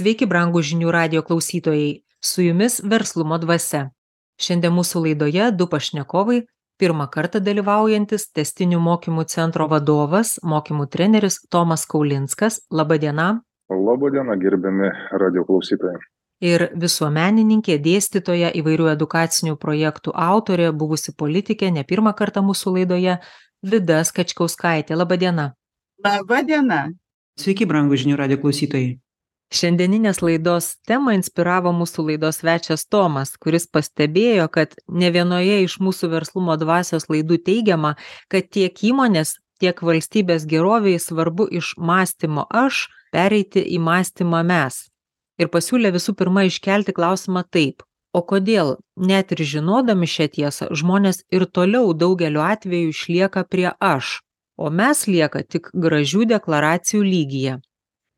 Sveiki, 0.00 0.24
brangų 0.24 0.62
žinių 0.64 0.92
radio 0.94 1.20
klausytojai, 1.20 1.98
su 2.24 2.40
jumis 2.40 2.78
verslumo 2.80 3.36
dvasia. 3.36 3.90
Šiandien 4.40 4.72
mūsų 4.72 5.02
laidoje 5.04 5.48
du 5.52 5.66
pašnekovai, 5.68 6.38
pirmą 6.80 7.04
kartą 7.12 7.42
dalyvaujantis 7.44 8.24
testinių 8.32 8.78
mokymų 8.80 9.26
centro 9.28 9.66
vadovas, 9.68 10.38
mokymų 10.40 10.86
treneris 10.94 11.36
Tomas 11.52 11.84
Kaulinskas. 11.90 12.62
Labadiena. 12.72 13.42
Labadiena, 13.68 14.38
gerbiami 14.40 14.88
radio 15.20 15.44
klausytojai. 15.50 16.00
Ir 16.48 16.64
visuomenininkė, 16.86 17.76
dėstytoja, 17.84 18.54
įvairių 18.56 18.88
edukacinių 18.94 19.58
projektų 19.60 20.16
autorė, 20.16 20.70
buvusi 20.72 21.12
politikė, 21.12 21.68
ne 21.76 21.84
pirmą 21.84 22.14
kartą 22.16 22.40
mūsų 22.46 22.78
laidoje, 22.78 23.18
Vida 23.60 24.00
Skačkauskaitė. 24.08 24.96
Labadiena. 24.96 25.50
Labadiena. 26.00 26.86
Sveiki, 27.36 27.68
brangų 27.68 28.00
žinių 28.00 28.16
radio 28.24 28.40
klausytojai. 28.40 28.96
Šiandieninės 29.50 30.20
laidos 30.22 30.66
temą 30.86 31.16
inspiravo 31.16 31.72
mūsų 31.74 32.04
laidos 32.06 32.36
svečias 32.38 32.84
Tomas, 32.86 33.32
kuris 33.34 33.64
pastebėjo, 33.66 34.44
kad 34.46 34.76
ne 34.86 35.08
vienoje 35.10 35.56
iš 35.64 35.80
mūsų 35.82 36.10
verslumo 36.12 36.54
dvasios 36.54 37.08
laidų 37.10 37.40
teigiama, 37.48 37.96
kad 38.30 38.46
tiek 38.46 38.76
įmonės, 38.86 39.40
tiek 39.58 39.80
valstybės 39.82 40.46
geroviai 40.46 41.00
svarbu 41.02 41.48
iš 41.58 41.72
mąstymo 41.82 42.44
aš 42.46 42.84
pereiti 43.10 43.64
į 43.74 43.80
mąstymą 43.82 44.44
mes. 44.46 44.84
Ir 45.42 45.50
pasiūlė 45.50 45.90
visų 45.96 46.14
pirma 46.20 46.44
iškelti 46.46 46.94
klausimą 46.94 47.42
taip. 47.50 47.82
O 48.14 48.22
kodėl, 48.22 48.76
net 48.94 49.34
ir 49.34 49.42
žinodami 49.54 50.06
šią 50.06 50.28
tiesą, 50.36 50.68
žmonės 50.70 51.24
ir 51.34 51.46
toliau 51.46 51.90
daugeliu 51.94 52.42
atveju 52.46 52.94
išlieka 52.94 53.42
prie 53.50 53.72
aš, 53.82 54.20
o 54.54 54.70
mes 54.70 55.02
lieka 55.10 55.42
tik 55.42 55.72
gražių 55.74 56.28
deklaracijų 56.36 57.02
lygyje. 57.06 57.58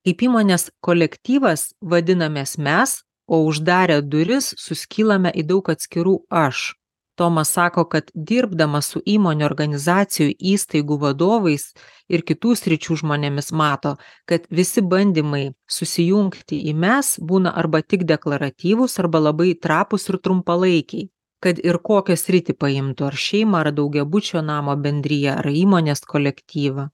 Kaip 0.03 0.23
įmonės 0.27 0.71
kolektyvas 0.83 1.73
vadinamės 1.81 2.57
mes, 2.59 3.01
o 3.27 3.45
uždarę 3.47 4.01
duris 4.03 4.53
suskylame 4.59 5.31
į 5.31 5.45
daug 5.47 5.69
atskirų 5.71 6.17
aš. 6.29 6.73
Tomas 7.15 7.53
sako, 7.55 7.85
kad 7.93 8.09
dirbdamas 8.15 8.89
su 8.95 9.03
įmonių 9.15 9.45
organizacijų 9.47 10.33
įstaigų 10.53 10.97
vadovais 11.05 11.69
ir 12.09 12.25
kitų 12.27 12.57
sričių 12.57 12.97
žmonėmis 13.03 13.53
mato, 13.53 13.99
kad 14.27 14.49
visi 14.51 14.83
bandymai 14.83 15.53
susijungti 15.71 16.59
į 16.73 16.75
mes 16.85 17.15
būna 17.21 17.53
arba 17.63 17.83
tik 17.85 18.07
deklaratyvūs, 18.09 18.97
arba 19.05 19.21
labai 19.29 19.53
trapus 19.55 20.09
ir 20.09 20.19
trumpalaikiai 20.25 21.11
kad 21.43 21.59
ir 21.59 21.81
kokią 21.83 22.15
sritį 22.19 22.55
paimtų 22.55 23.09
ar 23.09 23.17
šeimą, 23.19 23.65
ar 23.65 23.73
daugiabučio 23.75 24.43
namo 24.47 24.77
bendryje, 24.79 25.33
ar 25.35 25.49
įmonės 25.51 26.05
kolektyvą. 26.07 26.89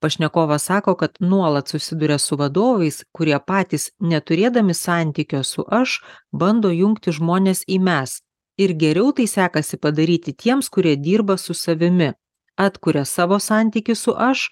Pašnekovas 0.00 0.64
sako, 0.64 0.94
kad 0.94 1.16
nuolat 1.20 1.68
susiduria 1.68 2.18
su 2.18 2.36
vadovais, 2.36 3.02
kurie 3.12 3.36
patys 3.46 3.90
neturėdami 4.00 4.74
santykio 4.74 5.42
su 5.44 5.64
aš, 5.68 6.00
bando 6.32 6.70
jungti 6.72 7.12
žmonės 7.12 7.66
į 7.68 7.76
mes. 7.84 8.22
Ir 8.56 8.72
geriau 8.80 9.12
tai 9.12 9.26
sekasi 9.28 9.76
padaryti 9.76 10.32
tiems, 10.32 10.68
kurie 10.72 10.96
dirba 10.96 11.36
su 11.36 11.54
savimi, 11.54 12.12
atkuria 12.56 13.04
savo 13.04 13.38
santykių 13.38 13.96
su 13.96 14.14
aš, 14.16 14.48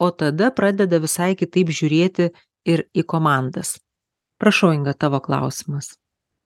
o 0.00 0.10
tada 0.10 0.50
pradeda 0.50 1.00
visai 1.00 1.32
kitaip 1.36 1.72
žiūrėti 1.72 2.28
ir 2.68 2.84
į 2.92 3.04
komandas. 3.08 3.78
Prašau, 4.40 4.72
Inga, 4.76 4.92
tavo 4.92 5.20
klausimas. 5.20 5.94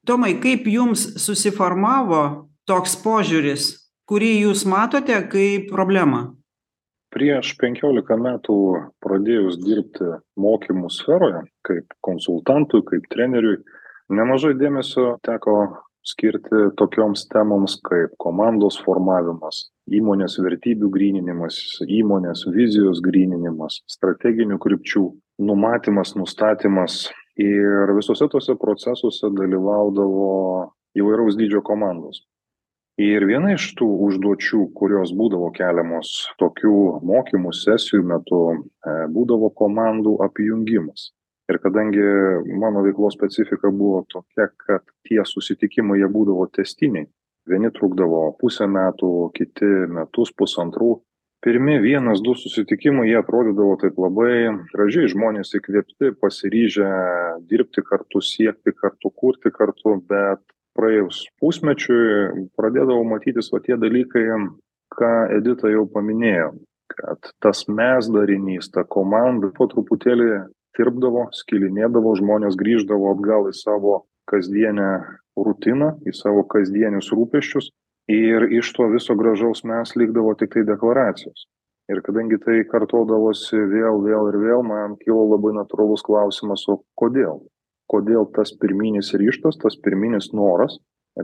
Tomai, 0.07 0.35
kaip 0.43 0.67
jums 0.71 1.07
susiformavo 1.23 2.23
toks 2.71 2.95
požiūris, 3.03 3.69
kurį 4.11 4.33
jūs 4.47 4.65
matote 4.69 5.19
kaip 5.31 5.71
problemą? 5.71 6.35
Prieš 7.15 7.53
15 7.63 8.17
metų 8.19 8.55
pradėjus 9.05 9.61
dirbti 9.63 10.17
mokymų 10.35 10.89
sferoje, 10.91 11.45
kaip 11.63 11.95
konsultantui, 12.03 12.81
kaip 12.89 13.07
treneriui, 13.13 13.61
nemažai 14.11 14.57
dėmesio 14.59 15.13
teko 15.23 15.55
skirti 16.03 16.73
tokioms 16.81 17.29
temoms 17.31 17.79
kaip 17.87 18.19
komandos 18.19 18.81
formavimas, 18.83 19.69
įmonės 19.87 20.41
vertybių 20.43 20.91
gryninimas, 20.97 21.61
įmonės 21.87 22.49
vizijos 22.51 22.99
gryninimas, 23.05 23.79
strateginių 23.95 24.59
krypčių 24.67 25.07
numatymas, 25.47 26.17
nustatymas. 26.19 27.05
Ir 27.39 27.95
visose 27.95 28.27
tose 28.31 28.59
procesuose 28.59 29.31
dalyvaudavo 29.39 30.35
įvairaus 30.99 31.39
dydžio 31.39 31.63
komandos 31.67 32.25
ir 33.01 33.27
viena 33.27 33.55
iš 33.55 33.73
tų 33.79 33.89
užduočių 34.07 34.61
kurios 34.79 35.13
būdavo 35.17 35.51
keliamos 35.57 36.13
tokių 36.43 37.01
mokymų 37.03 37.53
sesijų 37.57 38.05
metu 38.13 38.41
e, 38.55 38.95
būdavo 39.11 39.51
komandų 39.59 40.19
apjungimas. 40.29 41.11
Ir 41.51 41.59
kadangi 41.61 42.05
mano 42.57 42.81
veiklos 42.87 43.19
specifika 43.19 43.69
buvo 43.69 44.05
tokia 44.09 44.49
kad 44.57 44.87
tie 45.05 45.21
susitikimai 45.29 45.99
jie 46.01 46.09
būdavo 46.09 46.47
tęstiniai 46.55 47.11
vieni 47.51 47.71
trukdavo 47.75 48.31
pusę 48.41 48.69
metų 48.71 49.11
kiti 49.37 49.69
metus 49.93 50.33
pusantrų. 50.37 50.97
Pirmi 51.45 51.77
vienas 51.83 52.23
du 52.25 52.33
susitikimai 52.41 53.11
jie 53.11 53.19
atrodydavo 53.21 53.75
taip 53.83 53.99
labai 54.01 54.49
gražiai. 54.71 55.11
Žmonės 55.13 55.53
įkvėpti 55.59 56.15
pasiryžę 56.23 56.89
dirbti 57.51 57.85
kartu 57.85 58.23
siekti 58.25 58.73
kartu 58.73 59.13
kurti 59.13 59.53
kartu 59.53 59.99
bet 60.09 60.41
praėjus 60.79 61.25
pusmečiui 61.41 62.47
pradėdavo 62.59 63.03
matytis 63.09 63.51
va 63.55 63.63
tie 63.65 63.79
dalykai 63.81 64.27
ką 64.95 65.13
edita 65.39 65.71
jau 65.73 65.87
paminėjo 65.91 66.53
kad 66.95 67.31
tas 67.43 67.65
mes 67.69 68.09
darinys 68.13 68.71
ta 68.75 68.85
komanda 68.97 69.51
po 69.57 69.67
truputėlį 69.71 70.45
tirpdavo 70.77 71.29
skilinėdavo 71.39 72.15
žmonės 72.21 72.59
grįždavo 72.61 73.15
atgal 73.15 73.49
į 73.51 73.55
savo 73.59 74.03
kasdienę 74.31 74.91
rutiną 75.37 75.95
į 76.09 76.15
savo 76.17 76.45
kasdienius 76.51 77.11
rūpesčius 77.15 77.71
ir 78.11 78.47
iš 78.53 78.73
to 78.77 78.89
viso 78.93 79.17
gražaus 79.17 79.65
mes 79.65 79.95
likdavo 79.97 80.35
tiktai 80.39 80.65
deklaracijos. 80.69 81.47
Ir 81.93 82.01
kadangi 82.05 82.39
tai 82.41 82.63
kartodavosi 82.69 83.59
vėl 83.73 84.01
vėl 84.05 84.31
ir 84.31 84.39
vėl 84.41 84.63
man 84.65 84.97
kilo 85.01 85.27
labai 85.35 85.53
natūralus 85.57 86.05
klausimas 86.05 86.65
o 86.69 86.79
kodėl 87.01 87.43
kodėl 87.91 88.27
tas 88.37 88.55
pirminis 88.61 89.13
ryžtas 89.21 89.61
tas 89.61 89.77
pirminis 89.77 90.33
noras 90.37 90.79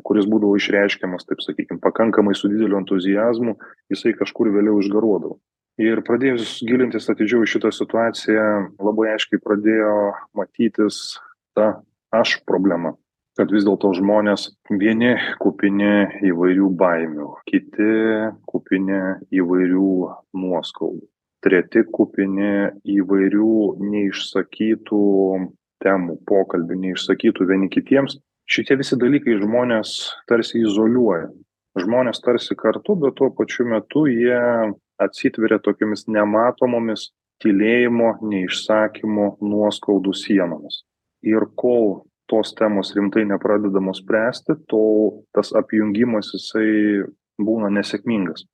kuris 0.06 0.28
būdavo 0.30 0.54
išreiškiamas 0.58 1.26
taip 1.26 1.42
sakykim 1.42 1.80
pakankamai 1.82 2.34
su 2.38 2.50
dideliu 2.52 2.78
entuziazmu 2.78 3.56
jisai 3.90 4.14
kažkur 4.18 4.52
vėliau 4.54 4.78
išgaruodavo. 4.78 5.40
Ir 5.80 6.02
pradėjus 6.06 6.58
gilintis 6.66 7.08
atidžiau 7.10 7.42
į 7.42 7.50
šitą 7.54 7.70
situaciją 7.72 8.46
labai 8.78 9.14
aiškiai 9.14 9.40
pradėjo 9.42 9.94
matytis 10.36 11.18
ta 11.56 11.80
aš 12.14 12.38
problema 12.46 12.94
kad 13.38 13.52
vis 13.54 13.64
dėlto 13.64 13.94
žmonės 13.96 14.50
vieni 14.68 15.14
kupini 15.40 16.10
įvairių 16.28 16.68
baimių 16.76 17.28
kiti 17.48 17.92
kupini 18.50 18.98
įvairių 19.40 19.92
nuoskaudų 20.42 21.06
treti 21.40 21.86
kupini 21.88 22.68
įvairių 22.98 23.54
neišsakytų 23.80 25.04
temų 25.84 26.18
pokalbių 26.28 26.78
neišsakytų 26.84 27.46
vieni 27.50 27.70
kitiems 27.72 28.18
šitie 28.50 28.76
visi 28.80 28.98
dalykai 28.98 29.38
žmones 29.40 29.94
tarsi 30.28 30.60
izoliuoja. 30.64 31.30
Žmonės 31.78 32.18
tarsi 32.24 32.56
kartu 32.58 32.96
bet 32.98 33.14
tuo 33.18 33.30
pačiu 33.30 33.68
metu 33.70 34.06
jie 34.10 34.40
atsitveria 35.00 35.60
tokiomis 35.62 36.08
nematomomis 36.10 37.10
tylėjimo 37.40 38.16
neišsakymo 38.26 39.26
nuoskaudų 39.40 40.12
sienomis. 40.18 40.82
Ir 41.24 41.46
kol 41.56 42.02
tos 42.30 42.52
temos 42.58 42.92
rimtai 42.96 43.24
nepradedamos 43.28 44.02
spręsti 44.02 44.58
tol 44.70 45.22
tas 45.34 45.54
apjungimas 45.56 46.32
jisai 46.34 47.06
būna 47.40 47.70
nesėkmingas. 47.74 48.44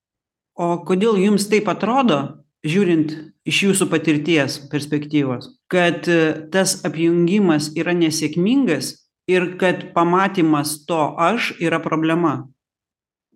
O 0.56 0.76
kodėl 0.88 1.18
jums 1.20 1.48
taip 1.52 1.68
atrodo 1.72 2.20
žiūrint 2.64 3.16
iš 3.46 3.62
jūsų 3.68 3.90
patirties 3.92 4.58
perspektyvos 4.70 5.52
kad 5.72 6.06
tas 6.54 6.76
apjungimas 6.86 7.72
yra 7.78 7.94
nesėkmingas 7.96 8.92
ir 9.30 9.56
kad 9.60 9.88
pamatymas 9.94 10.78
to 10.86 11.00
aš 11.18 11.52
yra 11.62 11.80
problema. 11.82 12.46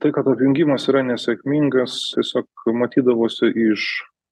Tai 0.00 0.12
kad 0.16 0.28
apjungimas 0.30 0.86
yra 0.88 1.02
nesėkmingas 1.04 1.96
tiesiog 2.14 2.70
matydavosi 2.78 3.50
iš 3.70 3.88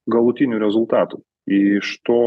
galutinių 0.08 0.60
rezultatų 0.62 1.20
iš 1.48 1.98
to 2.04 2.22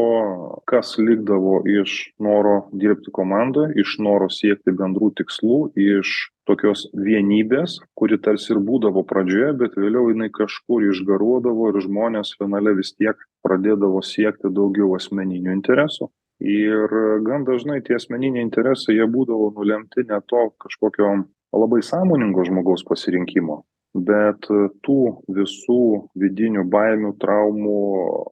kas 0.66 0.96
likdavo 0.98 1.62
iš 1.68 2.12
noro 2.18 2.54
dirbti 2.72 3.12
komandoj 3.14 3.72
iš 3.78 3.96
noro 4.02 4.28
siekti 4.32 4.74
bendrų 4.74 5.12
tikslų 5.20 5.58
iš 5.78 6.14
tokios 6.48 6.88
vienybės 7.06 7.78
kuri 7.98 8.18
tarsi 8.18 8.52
ir 8.54 8.62
būdavo 8.66 9.04
pradžioje 9.06 9.52
bet 9.60 9.78
vėliau 9.78 10.08
jinai 10.10 10.30
kažkur 10.34 10.88
išgaruodavo 10.90 11.70
ir 11.70 11.80
žmonės 11.86 12.34
finale 12.40 12.74
vis 12.78 12.94
tiek 12.96 13.18
pradėdavo 13.46 14.02
siekti 14.02 14.50
daugiau 14.50 14.92
asmeninių 14.98 15.54
interesų. 15.58 16.10
Ir 16.42 16.94
gan 17.22 17.44
dažnai 17.46 17.78
tie 17.86 17.94
asmeniniai 18.00 18.42
interesai 18.42 18.96
jie 18.96 19.06
būdavo 19.06 19.52
nulemti 19.54 20.02
ne 20.08 20.18
to 20.26 20.48
kažkokio 20.64 21.12
labai 21.54 21.82
sąmoningo 21.86 22.42
žmogaus 22.48 22.82
pasirinkimo 22.88 23.62
bet 23.94 24.48
tų 24.86 25.00
visų 25.36 26.08
vidinių 26.18 26.64
baimių 26.72 27.14
traumų 27.20 27.80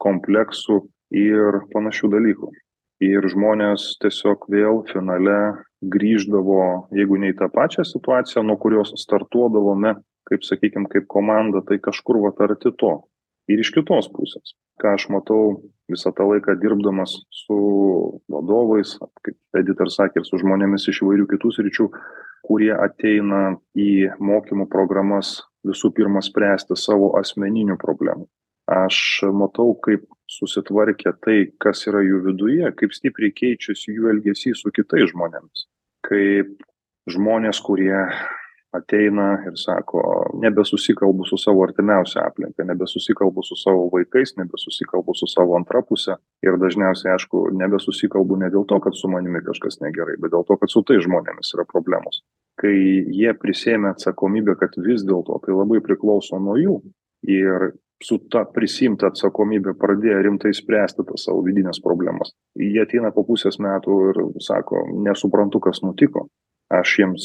kompleksų 0.00 0.80
ir 1.16 1.60
panašių 1.74 2.12
dalykų. 2.14 2.52
Ir 3.04 3.24
žmonės 3.32 3.96
tiesiog 4.00 4.44
vėl 4.52 4.82
finale 4.92 5.40
grįždavo 5.80 6.88
jeigu 6.96 7.20
ne 7.20 7.32
į 7.32 7.38
tą 7.38 7.48
pačią 7.52 7.84
situaciją 7.88 8.44
nuo 8.44 8.58
kurios 8.60 8.92
startuodavome 9.00 9.94
kaip 10.28 10.44
sakykim 10.44 10.84
kaip 10.92 11.08
komanda 11.08 11.64
tai 11.66 11.80
kažkur 11.80 12.20
vat 12.26 12.40
arti 12.44 12.72
to. 12.76 12.98
Ir 13.50 13.64
iš 13.64 13.72
kitos 13.74 14.10
pusės 14.12 14.52
ką 14.80 14.94
aš 14.96 15.08
matau 15.12 15.60
visą 15.90 16.12
tą 16.16 16.26
laiką 16.30 16.56
dirbdamas 16.60 17.16
su 17.42 17.58
vadovais 18.32 18.96
kaip 19.24 19.36
edita 19.60 19.86
ir 19.86 19.92
sakė 19.92 20.22
ir 20.22 20.28
su 20.28 20.40
žmonėmis 20.40 20.88
iš 20.92 21.02
įvairių 21.04 21.26
kitų 21.34 21.52
sričių 21.56 21.88
kurie 22.46 22.72
ateina 22.74 23.56
į 23.76 24.12
mokymų 24.30 24.68
programas 24.72 25.40
visų 25.66 25.92
pirma 25.96 26.22
spręsti 26.24 26.76
savo 26.78 27.12
asmeninių 27.20 27.76
problemų. 27.80 28.26
Aš 28.70 29.26
matau 29.34 29.74
kaip 29.82 30.04
susitvarkė 30.30 31.12
tai 31.24 31.38
kas 31.62 31.82
yra 31.90 32.04
jų 32.06 32.20
viduje 32.28 32.70
kaip 32.78 32.94
stipriai 32.94 33.34
keičiasi 33.34 33.96
jų 33.96 34.12
elgesys 34.14 34.62
su 34.62 34.70
kitais 34.74 35.10
žmonėmis. 35.10 35.66
Kaip 36.06 36.54
žmonės 37.10 37.58
kurie 37.66 38.04
ateina 38.72 39.26
ir 39.46 39.56
sako 39.58 40.02
nebesusikalbu 40.42 41.24
su 41.26 41.38
savo 41.38 41.64
artimiausia 41.66 42.22
aplinka 42.26 42.64
nebesusikalbu 42.64 43.42
su 43.42 43.56
savo 43.58 43.88
vaikais 43.92 44.36
nebesusikalbu 44.36 45.14
su 45.14 45.26
savo 45.26 45.56
antra 45.58 45.82
puse 45.88 46.14
ir 46.46 46.58
dažniausiai 46.64 47.16
aišku 47.16 47.48
nebesusikalbu 47.62 48.38
ne 48.44 48.50
dėl 48.54 48.66
to 48.70 48.78
kad 48.84 48.94
su 48.94 49.10
manimi 49.10 49.42
kažkas 49.48 49.80
negerai 49.82 50.14
bet 50.22 50.30
dėl 50.36 50.46
to 50.46 50.56
kad 50.62 50.70
su 50.70 50.84
tais 50.86 51.02
žmonėmis 51.06 51.50
yra 51.56 51.66
problemos 51.72 52.22
kai 52.60 52.76
jie 53.08 53.32
prisiėmė 53.40 53.94
atsakomybę 53.94 54.56
kad 54.60 54.76
vis 54.84 55.04
dėlto 55.08 55.40
tai 55.44 55.56
labai 55.56 55.80
priklauso 55.84 56.40
nuo 56.42 56.58
jų. 56.60 56.80
Ir 57.28 57.72
su 58.02 58.18
ta 58.32 58.44
prisiimta 58.48 59.10
atsakomybe 59.10 59.74
pradėjo 59.80 60.20
rimtai 60.24 60.52
spręsti 60.56 61.04
tas 61.08 61.26
savo 61.26 61.42
vidines 61.44 61.80
problemas. 61.84 62.32
Jie 62.56 62.80
ateina 62.82 63.12
po 63.12 63.24
pusės 63.28 63.60
metų 63.60 63.98
ir 64.10 64.22
sako 64.44 64.86
nesuprantu 65.06 65.60
kas 65.66 65.82
nutiko. 65.84 66.28
Aš 66.70 66.92
jiems 67.00 67.24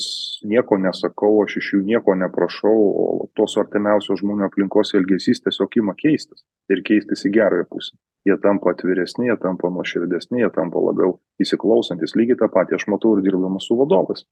nieko 0.50 0.80
nesakau 0.82 1.44
aš 1.44 1.60
iš 1.60 1.68
jų 1.76 1.84
nieko 1.86 2.16
neprašau 2.18 2.80
o 3.04 3.06
tos 3.38 3.54
artimiausios 3.62 4.24
žmonių 4.24 4.48
aplinkos 4.48 4.96
elgesys 4.98 5.44
tiesiog 5.46 5.78
ima 5.84 5.94
keistis 6.00 6.42
ir 6.74 6.82
keistis 6.88 7.28
į 7.30 7.32
gerąją 7.38 7.68
pusę. 7.70 7.94
Jie 8.26 8.40
tampa 8.42 8.74
atviresni 8.74 9.30
jie 9.30 9.38
tampa 9.44 9.70
nuoširdesni 9.70 10.42
jie 10.42 10.50
tampa 10.56 10.82
labiau 10.82 11.20
įsiklausantys 11.46 12.18
lygiai 12.18 12.40
tą 12.42 12.50
patį 12.58 12.80
aš 12.80 12.88
matau 12.90 13.14
ir 13.16 13.22
dirbdamas 13.28 13.70
su 13.70 13.78
vadovais 13.78 14.26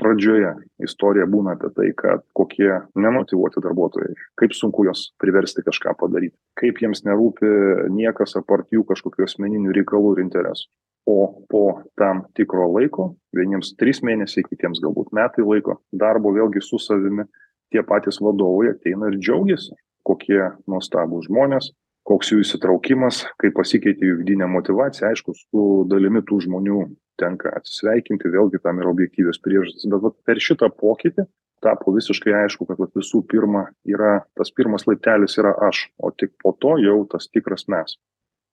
pradžioje 0.00 0.52
istorija 0.84 1.26
būna 1.30 1.54
apie 1.56 1.70
tai 1.76 1.88
kad 1.96 2.24
kokie 2.36 2.70
nemotyvuoti 2.98 3.62
darbuotojai 3.64 4.14
kaip 4.40 4.54
sunku 4.56 4.86
juos 4.88 5.10
priversti 5.22 5.64
kažką 5.66 5.94
padaryt 6.00 6.34
kaip 6.60 6.80
jiems 6.82 7.04
nerūpi 7.06 7.50
niekas 7.96 8.36
apart 8.40 8.70
jų 8.74 8.86
kažkokių 8.88 9.26
asmeninių 9.28 9.74
reikalų 9.76 10.16
ir 10.16 10.24
interesų. 10.26 10.70
O 11.08 11.44
po 11.50 11.64
tam 11.98 12.26
tikro 12.36 12.66
laiko 12.74 13.14
vieniems 13.36 13.72
trys 13.80 14.02
mėnesiai 14.04 14.44
kitiems 14.46 14.82
galbūt 14.84 15.14
metai 15.16 15.46
laiko 15.46 15.78
darbo 15.92 16.32
vėlgi 16.36 16.60
su 16.62 16.78
savimi 16.78 17.24
tie 17.72 17.82
patys 17.86 18.20
vadovai 18.20 18.74
ateina 18.74 19.08
ir 19.08 19.16
džiaugiasi 19.18 19.78
kokie 20.06 20.42
nuostabūs 20.68 21.28
žmonės 21.28 21.70
koks 22.08 22.32
jų 22.32 22.42
įsitraukimas 22.44 23.24
kaip 23.40 23.54
pasikeitė 23.56 24.08
jų 24.08 24.20
vidinė 24.22 24.48
motyvacija 24.50 25.10
aišku 25.10 25.34
su 25.36 25.66
dalimi 25.90 26.22
tų 26.26 26.40
žmonių 26.46 26.82
tenka 27.20 27.52
atsisveikinti 27.58 28.32
vėlgi 28.32 28.62
tam 28.64 28.80
yra 28.82 28.90
objektyvios 28.92 29.40
priežastys. 29.44 29.88
Bet 29.92 30.04
vat 30.06 30.16
per 30.26 30.40
šitą 30.42 30.70
pokytį 30.80 31.26
tapo 31.60 31.92
visiškai 31.94 32.34
aišku 32.44 32.66
kad 32.68 32.80
vat 32.80 32.92
visų 32.96 33.22
pirma 33.28 33.66
yra 33.88 34.20
tas 34.38 34.52
pirmas 34.56 34.86
laiptelis 34.88 35.36
yra 35.40 35.52
aš 35.68 35.86
o 36.00 36.10
tik 36.10 36.32
po 36.42 36.54
to 36.56 36.76
jau 36.80 37.02
tas 37.10 37.28
tikras 37.28 37.68
mes. 37.68 37.96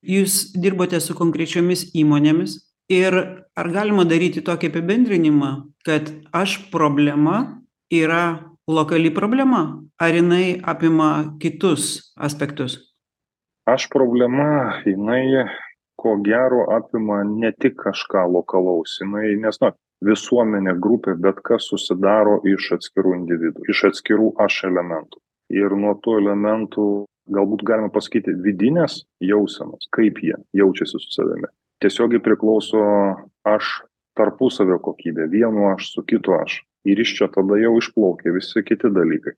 Jūs 0.05 0.51
dirbote 0.53 0.99
su 1.01 1.15
konkrečiomis 1.17 1.87
įmonėmis 1.97 2.59
ir 2.93 3.15
ar 3.57 3.71
galima 3.73 4.05
daryti 4.07 4.43
tokį 4.45 4.71
apibendrinimą 4.71 5.51
kad 5.87 6.11
aš 6.35 6.59
problema 6.73 7.63
yra 7.91 8.39
lokali 8.67 9.13
problema 9.15 9.63
ar 9.99 10.13
jinai 10.13 10.59
apima 10.63 11.37
kitus 11.41 12.13
aspektus? 12.15 12.77
Aš 13.67 13.89
problema 13.91 14.79
jinai 14.85 15.47
ko 16.01 16.15
gero 16.25 16.63
apima 16.77 17.23
ne 17.27 17.51
tik 17.61 17.77
kažką 17.81 18.25
lokalaus 18.33 18.97
jinai 19.01 19.35
nes 19.41 19.59
na 19.63 19.71
visuomenė 20.05 20.75
grupė 20.85 21.15
bet 21.25 21.41
kas 21.49 21.69
susidaro 21.71 22.37
iš 22.53 22.71
atskirų 22.77 23.15
individų 23.17 23.69
iš 23.73 23.83
atskirų 23.91 24.33
aš 24.45 24.63
elementų. 24.69 25.21
Ir 25.57 25.73
nuo 25.81 25.95
tų 26.03 26.17
elementų 26.21 26.87
galbūt 27.33 27.63
galima 27.67 27.89
pasakyti 27.93 28.35
vidinės 28.45 29.01
jausenos 29.23 29.89
kaip 29.95 30.21
jie 30.23 30.35
jaučiasi 30.61 30.99
su 31.01 31.13
savimi. 31.15 31.49
Tiesiogiai 31.81 32.21
priklauso 32.23 32.83
aš 33.47 33.79
tarpusavio 34.17 34.79
kokybė 34.81 35.29
vienu 35.33 35.71
aš 35.73 35.91
su 35.93 36.03
kitu 36.05 36.33
aš. 36.37 36.61
Ir 36.87 37.01
iš 37.03 37.17
čia 37.17 37.27
tada 37.33 37.57
jau 37.59 37.73
išplaukia 37.77 38.31
visi 38.35 38.63
kiti 38.63 38.89
dalykai. 38.93 39.33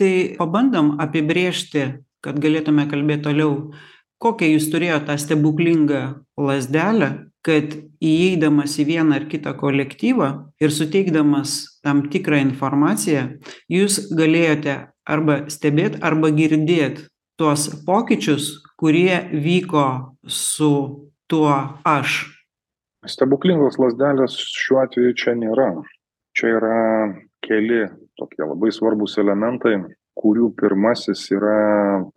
Tai 0.00 0.12
pabandom 0.38 0.94
apibrėžti 1.02 1.82
kad 2.24 2.40
galėtume 2.40 2.86
kalbėt 2.90 3.24
toliau 3.24 3.72
kokią 4.22 4.54
jūs 4.54 4.70
turėjot 4.72 5.08
tą 5.08 5.16
stebuklingą 5.20 6.02
lazdelę 6.40 7.10
kad 7.46 7.72
įeidamas 8.04 8.74
į 8.82 8.84
vieną 8.90 9.16
ar 9.16 9.26
kitą 9.30 9.54
kolektyvą 9.56 10.28
ir 10.60 10.72
suteikdamas 10.76 11.80
tam 11.84 12.04
tikrą 12.12 12.42
informaciją 12.44 13.26
jūs 13.72 14.02
galėjote 14.16 14.76
arba 15.08 15.44
stebėt 15.52 15.98
arba 16.04 16.32
girdėt 16.36 17.06
tuos 17.40 17.70
pokyčius 17.86 18.58
kurie 18.80 19.28
vyko 19.32 20.16
su 20.26 20.72
tuo 21.30 21.54
aš? 21.84 22.24
Stebuklingos 23.08 23.78
lazdelės 23.80 24.36
šiuo 24.36 24.82
atveju 24.84 25.16
čia 25.16 25.32
nėra. 25.38 25.70
Čia 26.36 26.52
yra 26.58 26.80
keli 27.44 27.86
tokie 28.20 28.44
labai 28.44 28.72
svarbūs 28.72 29.16
elementai 29.22 29.78
kurių 30.20 30.50
pirmasis 30.60 31.26
yra 31.34 31.58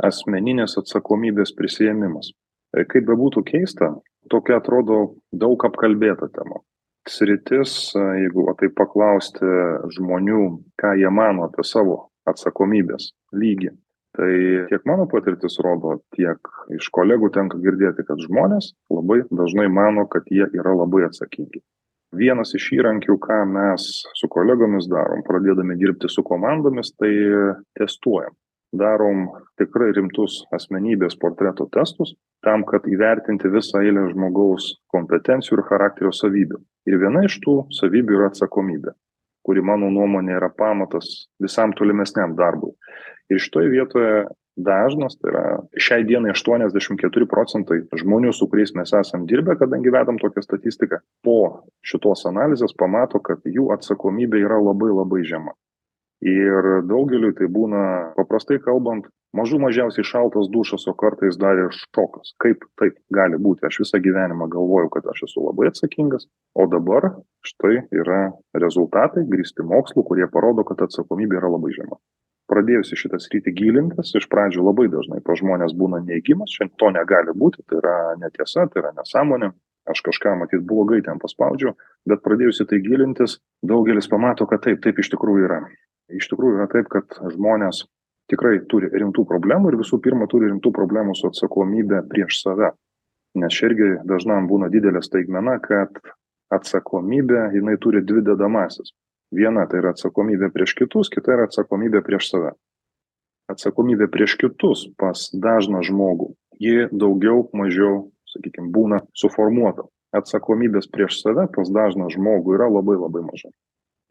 asmeninės 0.03 0.77
atsakomybės 0.81 1.55
prisiėmimas 1.57 2.33
kaip 2.73 3.05
bebūtų 3.07 3.43
keista 3.47 3.91
tokia 4.31 4.57
atrodo 4.59 4.99
daug 5.31 5.65
apkalbėta 5.67 6.29
tema. 6.33 6.61
Sritis 7.09 7.91
jeigu 7.93 8.45
va 8.47 8.55
taip 8.59 8.75
paklausti 8.79 9.47
žmonių 9.97 10.43
ką 10.79 10.93
jie 10.99 11.11
mano 11.11 11.49
apie 11.49 11.65
savo 11.67 11.97
atsakomybės 12.29 13.11
lygį 13.35 13.73
tai 14.15 14.31
tiek 14.69 14.85
mano 14.85 15.07
patirtis 15.11 15.57
rodo 15.65 15.97
tiek 16.15 16.39
iš 16.77 16.87
kolegų 16.95 17.31
tenka 17.35 17.59
girdėti 17.59 18.05
kad 18.07 18.21
žmonės 18.23 18.71
labai 18.93 19.23
dažnai 19.33 19.67
mano 19.67 20.05
kad 20.07 20.29
jie 20.31 20.47
yra 20.53 20.75
labai 20.77 21.03
atsakingi 21.09 21.63
vienas 22.17 22.53
iš 22.57 22.69
įrankių 22.77 23.17
ką 23.21 23.39
mes 23.49 23.89
su 24.19 24.29
kolegomis 24.31 24.87
darom 24.91 25.23
pradėdami 25.27 25.77
dirbti 25.79 26.09
su 26.11 26.23
komandomis 26.25 26.93
tai 26.97 27.11
testuojam. 27.79 28.35
Darom 28.73 29.27
tikrai 29.61 29.91
rimtus 29.93 30.39
asmenybės 30.55 31.19
portreto 31.21 31.67
testus 31.73 32.15
tam 32.45 32.65
kad 32.65 32.87
įvertinti 32.89 33.51
visą 33.53 33.83
eilę 33.85 34.07
žmogaus 34.11 34.73
kompetencijų 34.93 35.59
ir 35.59 35.65
charakterio 35.69 36.11
savybių. 36.15 36.59
Ir 36.89 36.99
viena 36.99 37.21
iš 37.27 37.37
tų 37.45 37.59
savybių 37.77 38.17
yra 38.17 38.31
atsakomybė 38.31 38.95
kuri 39.43 39.61
mano 39.61 39.89
nuomone 39.89 40.31
yra 40.33 40.49
pamatas 40.49 41.27
visam 41.43 41.73
tolimesniam 41.75 42.35
darbui. 42.35 42.71
Ir 43.31 43.41
šitoj 43.43 43.69
vietoje 43.71 44.13
dažnas 44.55 45.17
tai 45.17 45.31
yra 45.31 45.45
šiai 45.81 46.05
dienai 46.07 46.33
aštuoniasdešim 46.33 46.97
keturi 47.01 47.25
procentai 47.29 47.81
žmonių 47.99 48.33
su 48.37 48.47
kuriais 48.51 48.73
mes 48.77 48.93
esam 48.99 49.25
dirbę 49.29 49.57
kadangi 49.59 49.93
vedam 49.93 50.19
tokią 50.21 50.43
statistiką 50.45 51.01
po 51.25 51.37
šitos 51.81 52.25
analizės 52.29 52.75
pamato 52.77 53.19
kad 53.19 53.41
jų 53.45 53.71
atsakomybė 53.77 54.43
yra 54.45 54.61
labai 54.61 54.91
labai 54.93 55.23
žema. 55.25 55.55
Ir 56.23 56.85
daugeliui 56.87 57.33
tai 57.35 57.49
būna 57.51 58.13
paprastai 58.15 58.59
kalbant 58.63 59.09
mažų 59.35 59.57
mažiausiai 59.59 60.05
šaltas 60.07 60.47
dušas 60.53 60.85
o 60.87 60.93
kartais 60.95 61.35
dar 61.41 61.57
ir 61.59 61.73
šokas. 61.73 62.31
Kaip 62.39 62.63
taip 62.79 62.95
gali 63.11 63.41
būti? 63.41 63.65
Aš 63.67 63.81
visą 63.83 63.99
gyvenimą 63.99 64.47
galvojau 64.53 64.93
kad 64.93 65.09
aš 65.11 65.25
esu 65.27 65.43
labai 65.49 65.67
atsakingas 65.73 66.29
o 66.55 66.69
dabar 66.71 67.09
štai 67.43 67.81
yra 67.91 68.21
rezultatai 68.55 69.25
grįsti 69.27 69.65
mokslu 69.67 70.05
kurie 70.07 70.29
parodo 70.31 70.63
kad 70.63 70.85
atsakomybė 70.87 71.41
yra 71.41 71.51
labai 71.57 71.73
žema 71.75 71.99
pradėjus 72.51 72.93
į 72.93 72.99
šitą 73.03 73.19
sritį 73.23 73.53
gilintis 73.57 74.13
iš 74.19 74.27
pradžių 74.31 74.65
labai 74.65 74.89
dažnai 74.91 75.21
pas 75.25 75.39
žmones 75.39 75.75
būna 75.77 76.01
neigimas 76.03 76.55
čia 76.55 76.67
to 76.81 76.91
negali 76.95 77.35
būti 77.35 77.63
tai 77.67 77.79
yra 77.81 77.97
netiesa 78.19 78.67
tai 78.71 78.83
yra 78.83 78.91
nesąmonė 78.97 79.53
aš 79.89 80.01
kažką 80.07 80.35
matyt 80.39 80.63
blogai 80.67 81.01
ten 81.05 81.19
paspaudžiau 81.19 81.73
bet 82.09 82.23
pradėjus 82.23 82.61
į 82.63 82.69
tai 82.69 82.79
gilintis 82.85 83.37
daugelis 83.71 84.09
pamato 84.11 84.47
kad 84.49 84.63
taip 84.65 84.81
taip 84.83 84.99
iš 84.99 85.11
tikrųjų 85.15 85.47
yra. 85.47 85.59
Iš 86.11 86.29
tikrųjų 86.31 86.59
yra 86.59 86.69
taip 86.71 86.89
kad 86.93 87.19
žmonės 87.35 87.85
tikrai 88.31 88.59
turi 88.71 88.91
rimtų 88.91 89.25
problemų 89.27 89.71
ir 89.71 89.79
visų 89.81 89.99
pirma 90.03 90.27
turi 90.31 90.49
rimtų 90.51 90.71
problemų 90.75 91.15
su 91.19 91.29
atsakomybe 91.31 92.03
prieš 92.11 92.41
save. 92.43 92.73
Nes 93.39 93.55
čia 93.55 93.71
irgi 93.71 93.89
dažnam 94.07 94.47
būna 94.47 94.69
didelė 94.73 95.01
staigmena 95.03 95.57
kad 95.63 95.97
atsakomybė 96.53 97.47
jinai 97.55 97.79
turi 97.81 98.03
dvi 98.05 98.21
dedamąsias 98.27 98.93
viena 99.35 99.65
tai 99.69 99.81
yra 99.83 99.93
atsakomybė 99.95 100.51
prieš 100.53 100.75
kitus 100.81 101.11
kita 101.13 101.35
yra 101.37 101.49
atsakomybė 101.49 102.03
prieš 102.05 102.29
save 102.33 102.53
atsakomybė 103.51 104.09
prieš 104.13 104.37
kitus 104.41 104.87
pas 104.99 105.27
dažną 105.33 105.83
žmogų 105.89 106.33
ji 106.63 106.87
daugiau 106.91 107.47
mažiau 107.57 108.07
sakykim 108.33 108.71
būna 108.75 109.03
suformuota 109.17 109.89
atsakomybės 110.13 110.89
prieš 110.93 111.21
save 111.23 111.47
pas 111.55 111.69
dažną 111.73 112.09
žmogų 112.13 112.57
yra 112.57 112.69
labai 112.69 112.97
labai 112.99 113.23
maža. 113.25 113.49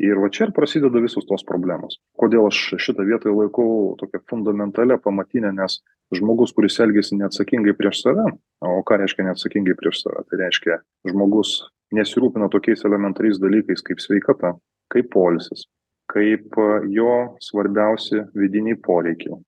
Ir 0.02 0.18
va 0.18 0.30
čia 0.34 0.48
ir 0.48 0.54
prasideda 0.56 0.98
visos 1.04 1.26
tos 1.28 1.44
problemos. 1.46 1.98
Kodėl 2.18 2.48
aš 2.48 2.58
šitą 2.82 3.04
vietą 3.06 3.30
laikau 3.36 3.94
tokią 4.00 4.22
fundamentalę 4.30 4.96
pamatinę, 4.98 5.52
nes 5.54 5.78
žmogus, 6.16 6.54
kuris 6.56 6.80
elgesi 6.82 7.18
neatsakingai 7.20 7.76
prieš 7.78 8.00
save, 8.02 8.24
o 8.64 8.80
ką 8.88 8.98
reiškia 9.02 9.28
neatsakingai 9.28 9.76
prieš 9.78 10.02
save? 10.02 10.24
Tai 10.26 10.40
reiškia, 10.42 10.80
žmogus 11.12 11.60
nesirūpina 11.94 12.48
tokiais 12.50 12.82
elementariais 12.88 13.38
dalykais 13.38 13.84
kaip 13.86 14.02
sveikata, 14.02 14.56
kaip 14.92 15.08
polisis, 15.12 15.66
kaip 16.12 16.58
jo 16.92 17.14
svarbiausi 17.40 18.26
vidiniai 18.36 18.78
poreikiai. 18.84 19.40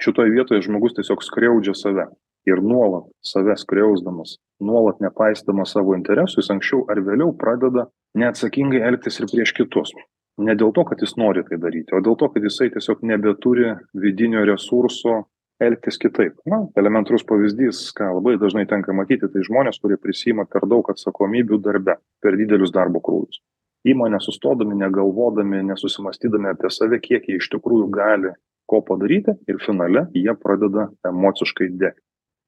Šitoje 0.00 0.32
vietoje 0.32 0.64
žmogus 0.64 0.96
tiesiog 0.96 1.22
skriaudžia 1.24 1.74
save 1.76 2.08
ir 2.46 2.60
nuolat 2.62 3.06
save 3.24 3.56
skriausdamas, 3.58 4.36
nuolat 4.60 5.00
nepaisydamas 5.04 5.72
savo 5.74 5.96
interesų, 5.96 6.42
jis 6.42 6.52
anksčiau 6.54 6.84
ar 6.92 7.00
vėliau 7.04 7.32
pradeda 7.36 7.88
neatsakingai 8.16 8.84
elgtis 8.88 9.20
ir 9.20 9.30
prieš 9.32 9.54
kitus. 9.56 9.92
Ne 10.36 10.52
dėl 10.58 10.72
to, 10.76 10.84
kad 10.84 11.00
jis 11.00 11.16
nori 11.16 11.42
tai 11.48 11.56
daryti, 11.60 11.94
o 11.96 12.02
dėl 12.04 12.16
to, 12.20 12.28
kad 12.32 12.44
jisai 12.44 12.68
tiesiog 12.74 13.00
nebeturi 13.08 13.72
vidinio 13.96 14.44
resurso 14.44 15.22
elgtis 15.64 15.96
kitaip. 15.96 16.36
Na, 16.44 16.60
elementarus 16.76 17.24
pavyzdys, 17.24 17.86
ką 17.96 18.10
labai 18.18 18.36
dažnai 18.40 18.66
tenka 18.68 18.92
matyti, 18.92 19.30
tai 19.32 19.44
žmonės, 19.48 19.80
kurie 19.80 19.96
prisima 20.00 20.44
per 20.44 20.68
daug 20.68 20.88
atsakomybių 20.92 21.60
darbe, 21.64 21.96
per 22.20 22.36
didelius 22.36 22.74
darbo 22.74 23.00
krūvius. 23.00 23.40
Įmonė 23.86 24.18
sustodami, 24.22 24.74
negalvodami, 24.80 25.62
nesusimastydami 25.68 26.50
apie 26.50 26.70
save, 26.74 26.98
kiek 27.02 27.28
jie 27.28 27.38
iš 27.38 27.48
tikrųjų 27.52 27.86
gali 27.94 28.32
ko 28.66 28.80
padaryti 28.82 29.36
ir 29.46 29.60
finale 29.62 30.08
jie 30.14 30.34
pradeda 30.42 30.88
emociškai 31.06 31.70
degti. 31.78 32.02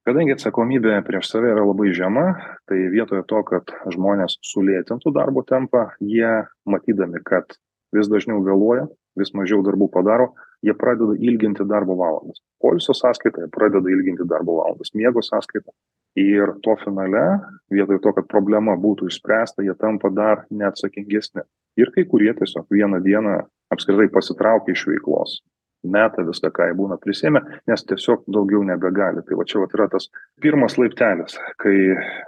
Kadangi 0.08 0.32
atsakomybė 0.34 0.96
prieš 1.06 1.28
save 1.28 1.50
yra 1.52 1.62
labai 1.68 1.90
žema 1.94 2.24
tai 2.70 2.78
vietoje 2.90 3.26
to 3.28 3.42
kad 3.50 3.74
žmonės 3.92 4.38
sulėtintų 4.50 5.12
darbo 5.14 5.44
tempą 5.46 5.90
jie 6.00 6.30
matydami 6.64 7.20
kad 7.28 7.58
vis 7.94 8.08
dažniau 8.08 8.40
vėluoja 8.46 8.86
vis 9.20 9.34
mažiau 9.36 9.60
darbų 9.66 9.90
padaro 9.92 10.30
jie 10.64 10.74
pradeda 10.74 11.14
ilginti 11.18 11.66
darbo 11.68 11.98
valandas. 12.00 12.40
Poilsio 12.62 12.96
sąskaita 12.96 13.44
jie 13.44 13.50
pradeda 13.52 13.92
ilginti 13.92 14.26
darbo 14.26 14.58
valandas 14.62 14.94
miego 14.96 15.22
sąskaita 15.22 15.76
ir 16.16 16.54
to 16.64 16.76
finale 16.84 17.26
vietoj 17.72 18.00
to 18.04 18.14
kad 18.16 18.28
problema 18.30 18.76
būtų 18.76 19.10
išspręsta 19.10 19.64
jie 19.66 19.74
tampa 19.78 20.10
dar 20.10 20.46
neatsakingesni. 20.50 21.44
Ir 21.78 21.92
kai 21.94 22.04
kurie 22.10 22.32
tiesiog 22.34 22.66
vieną 22.70 23.02
dieną 23.04 23.38
apskritai 23.74 24.08
pasitraukia 24.12 24.74
iš 24.74 24.86
veiklos 24.88 25.38
meta 25.84 26.24
viską 26.26 26.50
ką 26.54 26.68
jie 26.68 26.76
būna 26.78 26.98
prisiėmę 26.98 27.42
nes 27.70 27.84
tiesiog 27.86 28.24
daugiau 28.26 28.64
nebegali. 28.66 29.22
Tai 29.22 29.38
va 29.38 29.46
čia 29.46 29.60
vat 29.62 29.74
yra 29.76 29.88
tas 29.92 30.08
pirmas 30.42 30.78
laiptelis 30.78 31.38
kai 31.62 31.76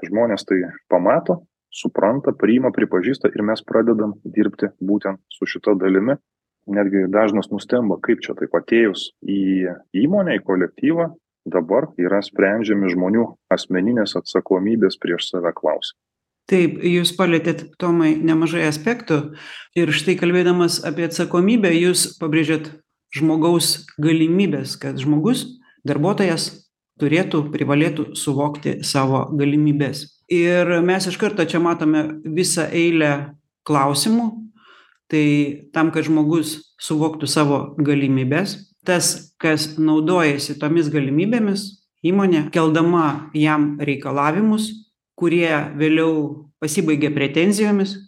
žmonės 0.07 0.47
tai 0.47 0.63
pamato 0.89 1.41
supranta 1.71 2.33
priima 2.37 2.71
pripažįsta 2.75 3.31
ir 3.35 3.43
mes 3.47 3.63
pradedam 3.67 4.15
dirbti 4.25 4.71
būtent 4.81 5.21
su 5.31 5.47
šita 5.47 5.77
dalimi. 5.79 6.19
Netgi 6.71 7.07
dažnas 7.11 7.49
nustemba 7.51 7.97
kaip 8.05 8.21
čia 8.23 8.37
taip 8.39 8.55
atėjus 8.55 9.11
į 9.25 9.73
įmonę 10.05 10.37
į 10.39 10.45
kolektyvą 10.47 11.09
dabar 11.53 11.89
yra 12.01 12.21
sprendžiami 12.25 12.93
žmonių 12.95 13.27
asmeninės 13.53 14.17
atsakomybės 14.21 14.99
prieš 15.03 15.31
save 15.33 15.53
klausimai. 15.57 15.99
Taip 16.51 16.81
jūs 16.83 17.13
palietėt 17.15 17.67
tomai 17.79 18.17
nemažai 18.19 18.65
aspektų. 18.67 19.21
Ir 19.79 19.93
štai 19.95 20.17
kalbėdamas 20.19 20.81
apie 20.89 21.07
atsakomybę 21.07 21.71
jūs 21.77 22.17
pabrėžėt 22.19 22.73
žmogaus 23.15 23.85
galimybes 24.03 24.77
kad 24.79 24.99
žmogus 25.03 25.45
darbuotojas 25.87 26.51
turėtų 27.01 27.47
privalėtų 27.55 28.13
suvokti 28.19 28.81
savo 28.87 29.25
galimybes 29.35 30.07
ir 30.31 30.81
mes 30.87 31.07
iš 31.11 31.19
karto 31.19 31.45
čia 31.45 31.59
matome 31.61 32.07
visą 32.25 32.69
eilę 32.71 33.35
klausimų. 33.67 34.31
Tai 35.11 35.27
tam 35.75 35.91
kad 35.91 36.07
žmogus 36.07 36.61
suvoktų 36.79 37.27
savo 37.27 37.59
galimybes 37.83 38.70
tas 38.87 39.35
kas 39.41 39.75
naudojasi 39.79 40.59
tomis 40.61 40.89
galimybėmis 40.93 41.67
įmonė 42.07 42.47
keldama 42.55 43.31
jam 43.37 43.75
reikalavimus 43.81 44.71
kurie 45.21 45.53
vėliau 45.77 46.15
pasibaigia 46.61 47.13
pretenzijomis. 47.13 47.99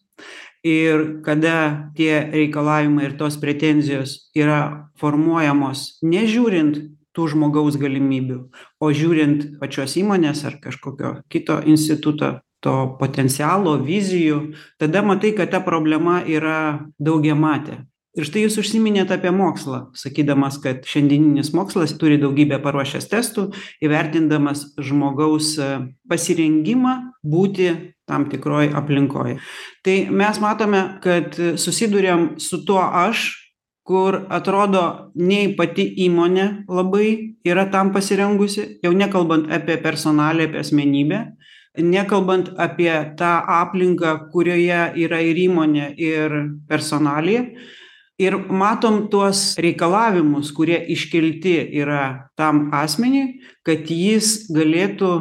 Ir 0.62 1.24
kada 1.26 1.90
tie 1.98 2.22
reikalavimai 2.30 3.08
ir 3.08 3.16
tos 3.18 3.36
pretenzijos 3.42 4.30
yra 4.38 4.88
formuojamos 5.00 5.98
nežiūrint 6.06 6.78
tų 7.12 7.26
žmogaus 7.34 7.76
galimybių 7.82 8.38
o 8.78 8.90
žiūrint 8.94 9.58
pačios 9.60 9.96
įmonės 9.98 10.44
ar 10.46 10.60
kažkokio 10.62 11.16
kito 11.32 11.58
instituto 11.66 12.36
to 12.62 12.76
potencialo 13.00 13.74
vizijų 13.82 14.38
tada 14.78 15.02
matai 15.02 15.34
kad 15.34 15.50
ta 15.50 15.60
problema 15.66 16.20
yra 16.22 16.86
daugiamatė 17.02 17.82
ir 18.18 18.28
štai 18.28 18.44
jūs 18.44 18.58
užsiminėt 18.60 19.12
apie 19.14 19.32
mokslą 19.34 19.86
sakydamas 19.96 20.58
kad 20.62 20.86
šiandieninis 20.88 21.52
mokslas 21.56 21.94
turi 22.00 22.18
daugybę 22.20 22.60
paruošęs 22.64 23.08
testų 23.12 23.48
įvertindamas 23.84 24.66
žmogaus 24.80 25.54
pasirengimą 26.10 26.96
būti 27.22 27.70
tam 28.08 28.26
tikroj 28.28 28.72
aplinkoj. 28.76 29.38
Tai 29.84 29.96
mes 30.10 30.40
matome 30.42 30.82
kad 31.04 31.38
susiduriam 31.56 32.34
su 32.42 32.64
tuo 32.66 32.82
aš 32.82 33.30
kur 33.86 34.20
atrodo 34.30 35.12
nei 35.18 35.54
pati 35.58 35.86
įmonė 36.04 36.66
labai 36.70 37.08
yra 37.48 37.66
tam 37.70 37.90
pasirengusi 37.94 38.78
jau 38.84 38.92
nekalbant 38.94 39.50
apie 39.50 39.78
personaliją 39.82 40.50
apie 40.50 40.60
asmenybę 40.62 41.22
nekalbant 41.82 42.52
apie 42.60 42.92
tą 43.18 43.32
aplinką 43.58 44.28
kurioje 44.32 44.92
yra 45.02 45.20
ir 45.24 45.40
įmonė 45.48 45.94
ir 45.96 46.34
personalija 46.68 47.46
ir 48.22 48.38
matom 48.48 49.06
tuos 49.10 49.52
reikalavimus 49.60 50.52
kurie 50.54 50.78
iškelti 50.94 51.56
yra 51.82 52.30
tam 52.38 52.68
asmeniui 52.74 53.40
kad 53.66 53.90
jis 53.90 54.48
galėtų 54.54 55.12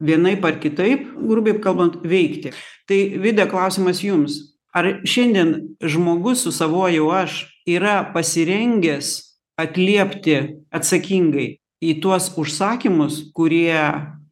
vienaip 0.00 0.44
ar 0.44 0.58
kitaip 0.60 1.06
grubiai 1.16 1.60
kalbant 1.62 2.00
veikti. 2.04 2.52
Tai 2.88 2.98
vida 3.22 3.46
klausimas 3.48 4.02
jums. 4.04 4.40
Ar 4.76 5.00
šiandien 5.08 5.54
žmogus 5.80 6.42
su 6.44 6.52
savuoju 6.52 7.08
aš 7.16 7.46
yra 7.66 8.02
pasirengęs 8.12 9.14
atliepti 9.56 10.36
atsakingai 10.74 11.48
į 11.80 11.96
tuos 12.04 12.28
užsakymus 12.36 13.22
kurie 13.36 13.80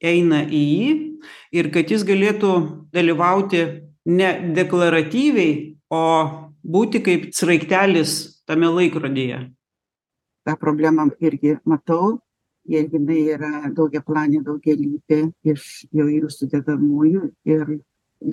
eina 0.05 0.43
į 0.45 0.63
jį 0.63 0.91
ir 1.57 1.71
kad 1.73 1.89
jis 1.89 2.05
galėtų 2.05 2.53
dalyvauti 2.93 3.65
ne 4.05 4.31
deklaratyviai 4.57 5.79
o 5.89 6.05
būti 6.65 7.01
kaip 7.05 7.29
sraigtelis 7.37 8.43
tame 8.49 8.71
laikrodyje. 8.73 9.41
Tą 10.45 10.57
problemą 10.61 11.09
irgi 11.21 11.59
matau 11.65 12.19
ir 12.69 12.89
jinai 12.93 13.21
yra 13.37 13.53
daugiaplanė 13.77 14.41
daugialypė 14.45 15.21
iš 15.53 15.85
įvairių 15.93 16.31
sudedamųjų 16.33 17.31
ir 17.53 17.79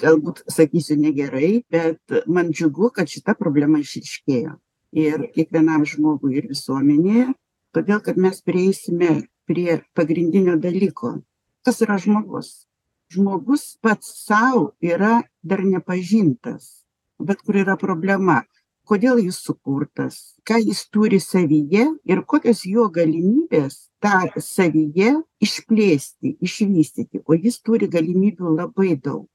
galbūt 0.01 0.43
sakysiu 0.47 0.95
negerai 0.99 1.63
bet 1.71 2.23
man 2.27 2.51
džiugu 2.51 2.91
kad 2.95 3.11
šita 3.11 3.35
problema 3.35 3.81
išryškėjo 3.83 4.55
ir 4.95 5.27
kiekvienam 5.35 5.83
žmogui 5.87 6.37
ir 6.39 6.47
visuomenėje 6.51 7.31
todėl 7.75 7.99
kad 8.03 8.19
mes 8.19 8.39
prieisime 8.43 9.27
prie 9.47 9.81
pagrindinio 9.95 10.55
dalyko. 10.59 11.19
Kas 11.65 11.81
yra 11.83 11.97
žmogus. 11.99 12.67
Žmogus 13.11 13.75
pats 13.83 14.07
sau 14.23 14.71
yra 14.79 15.19
dar 15.43 15.63
nepažintas 15.67 16.80
bet 17.27 17.41
kur 17.45 17.57
yra 17.63 17.77
problema. 17.79 18.41
Kodėl 18.87 19.21
jis 19.21 19.37
sukurtas 19.45 20.15
ką 20.47 20.57
jis 20.59 20.81
turi 20.89 21.19
savyje 21.21 21.85
ir 22.11 22.21
kokios 22.31 22.63
jo 22.65 22.87
galimybės 22.93 23.77
tą 24.03 24.41
savyje 24.41 25.13
išplėsti 25.45 26.35
išvystyti. 26.47 27.21
O 27.29 27.37
jis 27.37 27.61
turi 27.61 27.89
galimybių 27.91 28.55
labai 28.57 28.95
daug. 28.97 29.27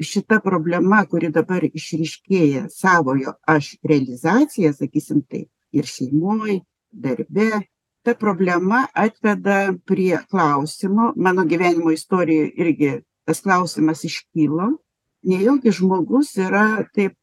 Šita 0.00 0.40
problema 0.42 1.04
kuri 1.06 1.30
dabar 1.30 1.62
išryškėja 1.68 2.66
savojo 2.72 3.36
aš 3.46 3.74
realizacija 3.84 4.72
sakysim 4.74 5.22
taip 5.22 5.50
ir 5.72 5.86
šeimoj 5.86 6.58
darbe 6.90 7.50
ta 8.04 8.14
problema 8.18 8.86
atveda 8.92 9.76
prie 9.86 10.18
klausimo. 10.30 11.12
Mano 11.16 11.44
gyvenimo 11.44 11.92
istorijoj 11.94 12.50
irgi 12.56 12.96
tas 13.24 13.40
klausimas 13.44 14.02
iškilo 14.04 14.72
nejaugi 15.24 15.72
žmogus 15.72 16.34
yra 16.36 16.84
taip 16.94 17.14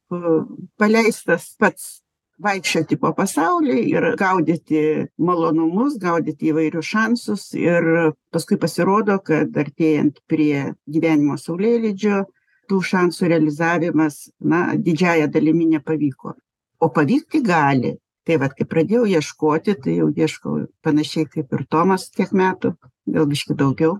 paleistas 0.79 1.51
pats 1.59 2.01
vaikščioti 2.41 2.97
po 3.01 3.11
pasaulį 3.17 3.77
ir 3.91 4.07
gaudyti 4.19 4.81
malonumus 5.21 5.97
gaudyti 6.01 6.49
įvairius 6.51 6.89
šansus 6.89 7.47
ir 7.57 7.87
paskui 8.33 8.57
pasirodo 8.61 9.19
kad 9.25 9.57
artėjant 9.63 10.21
prie 10.31 10.71
gyvenimo 10.89 11.37
saulėlydžio 11.37 12.23
tų 12.69 12.79
šansų 12.91 13.31
realizavimas 13.33 14.29
na 14.39 14.71
didžiąja 14.77 15.27
dalimi 15.31 15.67
nepavyko. 15.75 16.37
O 16.81 16.89
pavykti 16.89 17.43
gali. 17.45 17.97
Tai 18.21 18.37
vat 18.37 18.53
kai 18.53 18.67
pradėjau 18.69 19.07
ieškoti 19.09 19.73
tai 19.81 19.95
jau 19.97 20.07
ieškau 20.13 20.59
panašiai 20.85 21.25
kaip 21.25 21.53
ir 21.57 21.63
tomas 21.73 22.05
kiek 22.13 22.29
metų 22.37 22.75
gal 23.09 23.25
biškį 23.27 23.57
daugiau. 23.57 23.95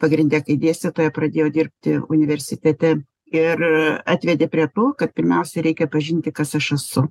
Pagrinde 0.00 0.38
kai 0.46 0.54
dėstytoja 0.56 1.10
pradėjau 1.12 1.48
dirbti 1.56 1.96
universitete 2.14 2.94
ir 3.34 3.62
atvedė 4.06 4.48
prie 4.50 4.66
to, 4.74 4.90
kad 4.98 5.14
pirmiausia 5.14 5.64
reikia 5.64 5.88
pažinti, 5.90 6.32
kas 6.32 6.54
aš 6.58 6.72
esu. 6.76 7.06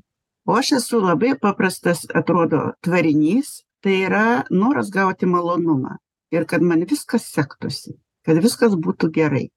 O 0.48 0.56
aš 0.58 0.74
esu 0.80 1.00
labai 1.04 1.36
paprastas, 1.40 2.06
atrodo, 2.16 2.74
tvarinys, 2.86 3.62
tai 3.84 4.02
yra 4.08 4.44
noras 4.50 4.90
gauti 4.92 5.30
malonumą 5.30 5.98
ir 6.32 6.46
kad 6.46 6.62
man 6.62 6.86
viskas 6.90 7.28
sektųsi, 7.34 7.96
kad 8.26 8.40
viskas 8.44 8.76
būtų 8.76 9.12
gerai. 9.16 9.48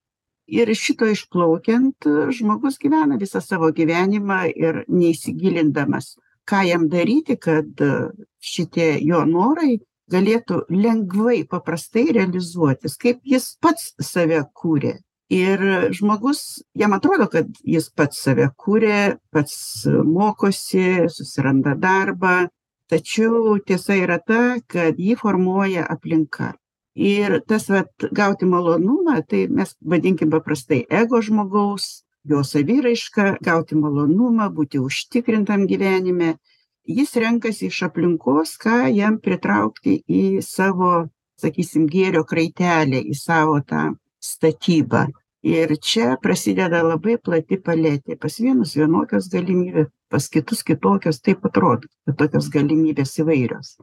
Ir 0.52 0.68
šito 0.76 1.06
išplaukiant, 1.08 2.04
žmogus 2.34 2.76
gyvena 2.82 3.16
visą 3.20 3.40
savo 3.40 3.70
gyvenimą 3.72 4.42
ir 4.52 4.82
neįsigilindamas, 4.90 6.16
ką 6.48 6.64
jam 6.66 6.88
daryti, 6.92 7.38
kad 7.38 7.78
šitie 8.42 8.96
jo 9.06 9.22
norai 9.28 9.78
galėtų 10.12 10.64
lengvai, 10.68 11.44
paprastai 11.48 12.10
realizuotis, 12.18 12.98
kaip 13.00 13.22
jis 13.24 13.54
pats 13.62 13.92
save 14.02 14.42
kūrė. 14.52 14.98
Ir 15.32 15.62
žmogus, 15.96 16.62
jam 16.76 16.92
atrodo, 16.92 17.24
kad 17.32 17.48
jis 17.64 17.86
pats 17.96 18.18
save 18.20 18.50
kūrė, 18.60 19.16
pats 19.32 19.54
mokosi, 19.88 21.06
susiranda 21.08 21.72
darbą, 21.78 22.50
tačiau 22.92 23.56
tiesa 23.64 23.96
yra 23.96 24.18
ta, 24.20 24.58
kad 24.68 24.98
jį 25.00 25.16
formuoja 25.22 25.86
aplinka. 25.88 26.52
Ir 26.92 27.38
tas 27.48 27.70
vat, 27.72 27.88
gauti 28.12 28.44
malonumą, 28.44 29.22
tai 29.24 29.46
mes 29.48 29.72
vadinkim 29.80 30.28
paprastai 30.34 30.82
ego 30.92 31.22
žmogaus, 31.24 32.02
jo 32.28 32.42
saviraišką, 32.44 33.38
gauti 33.40 33.78
malonumą, 33.80 34.50
būti 34.52 34.82
užtikrintam 34.82 35.64
gyvenime, 35.70 36.34
jis 36.84 37.16
renkasi 37.16 37.70
iš 37.70 37.86
aplinkos, 37.88 38.58
ką 38.60 38.92
jam 38.92 39.16
pritraukti 39.22 40.02
į 40.04 40.42
savo, 40.44 41.08
sakysim, 41.40 41.88
gėrio 41.88 42.26
kraitelę, 42.28 43.00
į 43.00 43.16
savo 43.16 43.62
tą 43.64 43.88
statybą. 44.20 45.06
Ir 45.42 45.72
čia 45.82 46.16
prasideda 46.22 46.84
labai 46.86 47.16
plati 47.18 47.58
paletė. 47.58 48.14
Pas 48.14 48.36
vienus 48.38 48.76
vienokios 48.78 49.26
galimybės, 49.32 49.88
pas 50.08 50.28
kitus 50.30 50.62
kitokios, 50.62 51.18
taip 51.18 51.42
atrodo, 51.48 51.90
kad 52.06 52.18
tokios 52.20 52.46
galimybės 52.54 53.16
įvairios. 53.18 53.74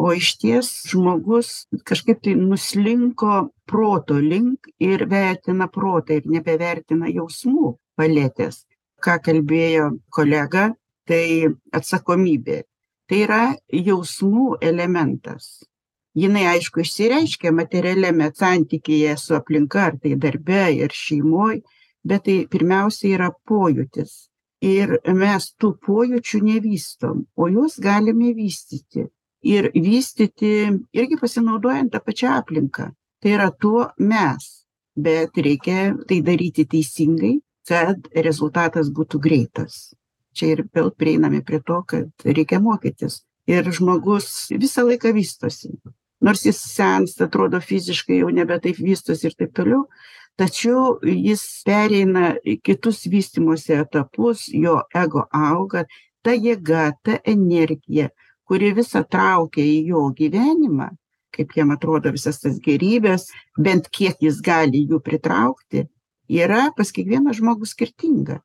O 0.00 0.14
iš 0.16 0.30
ties 0.40 0.70
žmogus 0.88 1.66
kažkaip 1.84 2.22
tai 2.24 2.32
nuslinko 2.40 3.50
proto 3.68 4.16
link 4.16 4.70
ir 4.80 5.04
vertina 5.10 5.68
protą 5.68 6.16
ir 6.16 6.30
nebevertina 6.32 7.10
jausmų 7.12 7.74
paletės. 8.00 8.64
Ką 9.04 9.18
kalbėjo 9.20 9.90
kolega, 10.08 10.70
tai 11.04 11.52
atsakomybė. 11.76 12.62
Tai 13.04 13.18
yra 13.26 13.42
jausmų 13.68 14.56
elementas. 14.64 15.60
Jinai, 16.18 16.44
aišku, 16.50 16.82
išsireiškia 16.84 17.52
materialiame 17.56 18.28
santykėje 18.36 19.14
su 19.20 19.36
aplinka, 19.38 19.86
ar 19.88 19.96
tai 20.02 20.12
darbe, 20.20 20.66
ir 20.76 20.92
šeimoje, 20.92 21.62
bet 22.04 22.26
tai 22.26 22.36
pirmiausia 22.52 23.14
yra 23.16 23.30
pojūtis. 23.48 24.12
Ir 24.62 24.98
mes 25.22 25.48
tų 25.58 25.72
pojūčių 25.86 26.42
nevystom, 26.48 27.24
o 27.34 27.48
juos 27.50 27.78
galime 27.82 28.34
vystyti. 28.36 29.08
Ir 29.42 29.70
vystyti 29.74 30.52
irgi 30.94 31.18
pasinaudojant 31.18 31.90
tą 31.94 32.02
pačią 32.04 32.36
aplinką. 32.42 32.92
Tai 33.22 33.32
yra 33.38 33.48
tuo 33.50 33.88
mes. 33.98 34.52
Bet 34.94 35.40
reikia 35.40 35.96
tai 36.06 36.20
daryti 36.22 36.66
teisingai, 36.68 37.38
kad 37.66 38.12
rezultatas 38.12 38.92
būtų 38.92 39.18
greitas 39.24 39.80
čia 40.36 40.56
ir 40.56 40.64
vėl 40.74 40.90
prieiname 40.96 41.42
prie 41.46 41.60
to, 41.64 41.80
kad 41.88 42.26
reikia 42.26 42.60
mokytis. 42.62 43.22
Ir 43.50 43.66
žmogus 43.74 44.52
visą 44.54 44.84
laiką 44.86 45.12
vystosi. 45.16 45.72
Nors 46.22 46.44
jis 46.46 46.58
sensta, 46.62 47.26
atrodo 47.26 47.58
fiziškai 47.60 48.20
jau 48.20 48.30
nebe 48.30 48.58
taip 48.62 48.78
vystosi 48.78 49.26
ir 49.26 49.36
taip 49.38 49.54
toliau, 49.58 49.86
tačiau 50.38 50.98
jis 51.02 51.42
pereina 51.66 52.36
į 52.46 52.60
kitus 52.62 53.02
vystimosi 53.10 53.74
etapus, 53.74 54.46
jo 54.54 54.78
ego 54.94 55.26
auga, 55.34 55.82
ta 56.22 56.34
jėga, 56.36 56.92
ta 57.02 57.18
energija, 57.26 58.12
kuri 58.46 58.70
visą 58.76 59.02
traukia 59.02 59.64
į 59.66 59.78
jo 59.90 60.04
gyvenimą, 60.14 60.92
kaip 61.34 61.56
jam 61.56 61.72
atrodo 61.74 62.12
visas 62.14 62.38
tas 62.42 62.60
gerybės, 62.62 63.26
bent 63.58 63.88
kiek 63.90 64.22
jis 64.22 64.38
gali 64.44 64.84
jų 64.86 65.00
pritraukti, 65.02 65.88
yra 66.30 66.68
pas 66.76 66.92
kiekvieną 66.94 67.34
žmogų 67.34 67.66
skirtinga. 67.66 68.38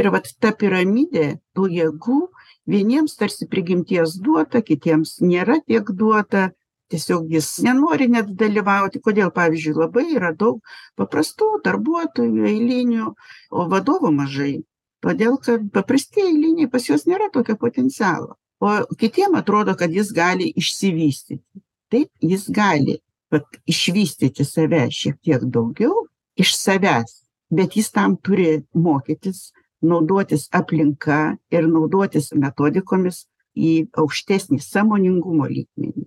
Ir 0.00 0.08
vat 0.10 0.30
ta 0.40 0.54
piramidė 0.56 1.36
tų 1.54 1.68
jėgų 1.68 2.18
vieniems 2.66 3.14
tarsi 3.20 3.46
prigimties 3.46 4.16
duota 4.24 4.62
kitiems 4.64 5.18
nėra 5.20 5.58
tiek 5.66 5.90
duota 5.92 6.48
tiesiog 6.92 7.30
jis 7.32 7.48
nenori 7.66 8.08
net 8.12 8.28
dalyvauti. 8.38 9.00
Kodėl 9.04 9.32
pavyzdžiui 9.34 9.78
labai 9.78 10.04
yra 10.16 10.32
daug 10.36 10.60
paprastų 11.00 11.48
darbuotojų 11.66 12.46
eilinių 12.52 13.08
o 13.50 13.66
vadovų 13.72 14.12
mažai. 14.18 14.54
Todėl 15.02 15.38
kad 15.42 15.64
paprasti 15.74 16.22
eiliniai 16.28 16.70
pas 16.70 16.86
juos 16.86 17.08
nėra 17.10 17.30
tokio 17.34 17.56
potencialo. 17.58 18.36
O 18.62 18.76
kitiem 18.98 19.34
atrodo 19.40 19.74
kad 19.78 19.90
jis 19.90 20.12
gali 20.14 20.52
išsivystyti. 20.54 21.42
Taip 21.90 22.12
jis 22.22 22.46
gali 22.54 23.00
vat 23.32 23.58
išvystyti 23.68 24.46
save 24.46 24.86
šiek 24.94 25.18
tiek 25.24 25.42
daugiau 25.42 26.06
iš 26.38 26.54
savęs 26.60 27.22
bet 27.52 27.76
jis 27.76 27.90
tam 27.92 28.16
turi 28.16 28.62
mokytis 28.74 29.52
naudotis 29.82 30.48
aplinka 30.60 31.36
ir 31.52 31.68
naudotis 31.68 32.30
metodikomis 32.44 33.26
į 33.52 33.72
aukštesnį 34.02 34.58
sąmoningumo 34.64 35.48
lygmenį. 35.50 36.06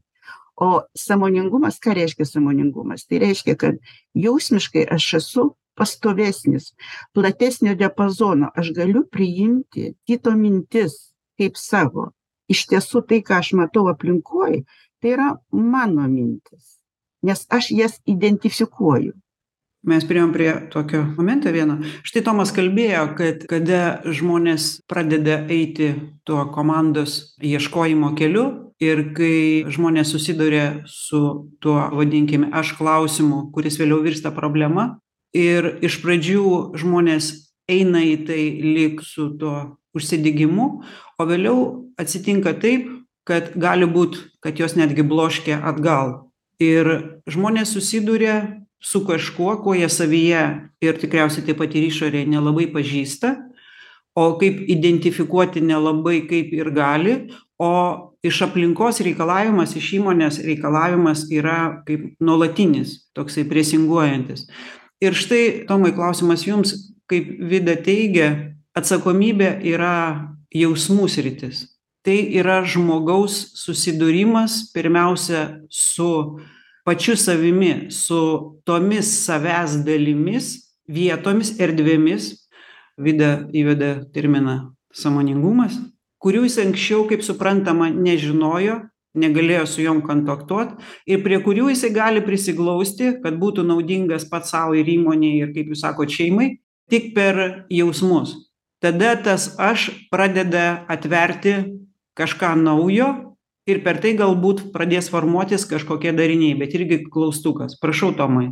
O 0.56 0.84
sąmoningumas, 0.98 1.80
ką 1.80 1.94
reiškia 1.94 2.26
sąmoningumas? 2.26 3.06
Tai 3.06 3.20
reiškia, 3.20 3.56
kad 3.60 3.76
jausmiškai 4.16 4.86
aš 4.96 5.14
esu 5.20 5.44
pastovesnis, 5.76 6.72
platesnio 7.14 7.76
diapazono, 7.76 8.52
aš 8.56 8.72
galiu 8.72 9.04
priimti 9.12 9.94
kito 10.08 10.32
mintis 10.32 11.12
kaip 11.36 11.60
savo. 11.60 12.14
Iš 12.48 12.68
tiesų 12.72 13.02
tai, 13.10 13.20
ką 13.26 13.42
aš 13.42 13.52
matau 13.60 13.90
aplinkoj, 13.92 14.62
tai 15.02 15.12
yra 15.18 15.34
mano 15.52 16.08
mintis, 16.08 16.78
nes 17.26 17.44
aš 17.52 17.72
jas 17.76 18.00
identifikuoju 18.08 19.16
mes 19.88 20.06
priėjom 20.08 20.34
prie 20.34 20.50
tokio 20.74 21.04
momento 21.18 21.52
vieno. 21.54 21.80
Štai 22.06 22.24
tomas 22.26 22.54
kalbėjo 22.56 23.06
kad 23.18 23.46
kada 23.50 23.82
žmonės 24.06 24.82
pradeda 24.90 25.44
eiti 25.52 25.94
tuo 26.28 26.48
komandos 26.56 27.36
ieškojimo 27.42 28.14
keliu 28.18 28.46
ir 28.84 29.06
kai 29.16 29.64
žmonės 29.72 30.12
susiduria 30.12 30.68
su 30.90 31.22
tuo 31.64 31.78
vadinkime 31.96 32.52
aš 32.52 32.76
klausimu 32.80 33.50
kuris 33.56 33.80
vėliau 33.80 34.02
virsta 34.04 34.34
problema 34.36 34.98
ir 35.36 35.78
iš 35.86 36.02
pradžių 36.04 36.76
žmonės 36.82 37.32
eina 37.72 38.04
į 38.04 38.18
tai 38.28 38.44
lyg 38.62 39.02
su 39.06 39.32
tuo 39.40 39.78
užsidegimu 39.96 40.68
o 41.18 41.28
vėliau 41.30 41.60
atsitinka 42.02 42.58
taip 42.60 42.92
kad 43.26 43.56
gali 43.58 43.88
būt 43.90 44.20
kad 44.44 44.60
juos 44.62 44.78
netgi 44.78 45.02
bloškia 45.06 45.58
atgal. 45.66 46.30
Ir 46.62 46.88
žmonės 47.28 47.74
susiduria 47.74 48.65
su 48.86 49.02
kažkuo 49.06 49.58
ko 49.64 49.74
jie 49.74 49.90
savyje 49.90 50.44
ir 50.86 51.00
tikriausiai 51.02 51.48
taip 51.48 51.58
pat 51.62 51.74
ir 51.74 51.88
išorėj 51.90 52.28
nelabai 52.30 52.68
pažįsta 52.74 53.34
o 54.16 54.26
kaip 54.40 54.62
identifikuoti 54.72 55.64
nelabai 55.66 56.22
kaip 56.30 56.54
ir 56.54 56.70
gali 56.76 57.16
o 57.58 57.72
iš 58.26 58.42
aplinkos 58.46 59.02
reikalavimas 59.06 59.76
iš 59.80 59.92
įmonės 60.00 60.40
reikalavimas 60.46 61.26
yra 61.34 61.82
kaip 61.88 62.14
nuolatinis 62.22 63.00
toksai 63.18 63.46
presinguojantis. 63.50 64.46
Ir 65.04 65.18
štai 65.18 65.66
tomai 65.70 65.94
klausimas 65.96 66.46
jums 66.48 66.76
kaip 67.10 67.28
vida 67.52 67.76
teigia 67.82 68.30
atsakomybė 68.78 69.60
yra 69.68 69.96
jausmų 70.56 71.10
sritis. 71.12 71.66
Tai 72.06 72.18
yra 72.38 72.60
žmogaus 72.70 73.38
susidūrimas 73.58 74.68
pirmiausia 74.76 75.66
su 75.74 76.38
pačiu 76.86 77.18
savimi 77.18 77.92
su 77.92 78.22
tomis 78.66 79.10
savęs 79.26 79.82
dalimis 79.88 80.54
vietomis 80.88 81.56
erdvėmis 81.60 82.32
vida 83.02 83.48
įveda 83.52 83.92
terminą 84.16 84.58
sąmoningumas 84.94 85.80
kurių 86.24 86.46
jis 86.48 86.60
anksčiau 86.64 87.08
kaip 87.10 87.26
suprantama 87.26 87.90
nežinojo 87.94 88.84
negalėjo 89.16 89.66
su 89.70 89.84
jom 89.84 90.02
kontaktuot 90.06 90.76
ir 91.10 91.24
prie 91.26 91.40
kurių 91.44 91.70
jisai 91.72 91.92
gali 91.96 92.24
prisiglausti 92.26 93.16
kad 93.24 93.38
būtų 93.42 93.66
naudingas 93.68 94.28
pats 94.32 94.54
sau 94.54 94.74
ir 94.78 94.90
įmonei 94.98 95.40
ir 95.42 95.54
kaip 95.56 95.72
jūs 95.72 95.84
sakot 95.86 96.12
šeimai 96.12 96.56
tik 96.92 97.14
per 97.16 97.66
jausmus. 97.74 98.36
Tada 98.82 99.16
tas 99.18 99.56
aš 99.58 99.90
pradeda 100.12 100.86
atverti 100.92 101.56
kažką 102.18 102.54
naujo 102.60 103.35
ir 103.70 103.82
per 103.86 104.00
tai 104.02 104.14
galbūt 104.18 104.70
pradės 104.74 105.10
formuotis 105.14 105.66
kažkokie 105.70 106.14
dariniai 106.16 106.58
bet 106.60 106.76
irgi 106.78 107.04
klaustukas. 107.10 107.78
Prašau 107.82 108.14
tomai. 108.18 108.52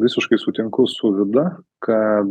Visiškai 0.00 0.40
sutinku 0.42 0.88
su 0.90 1.12
vida 1.14 1.44
kad 1.84 2.30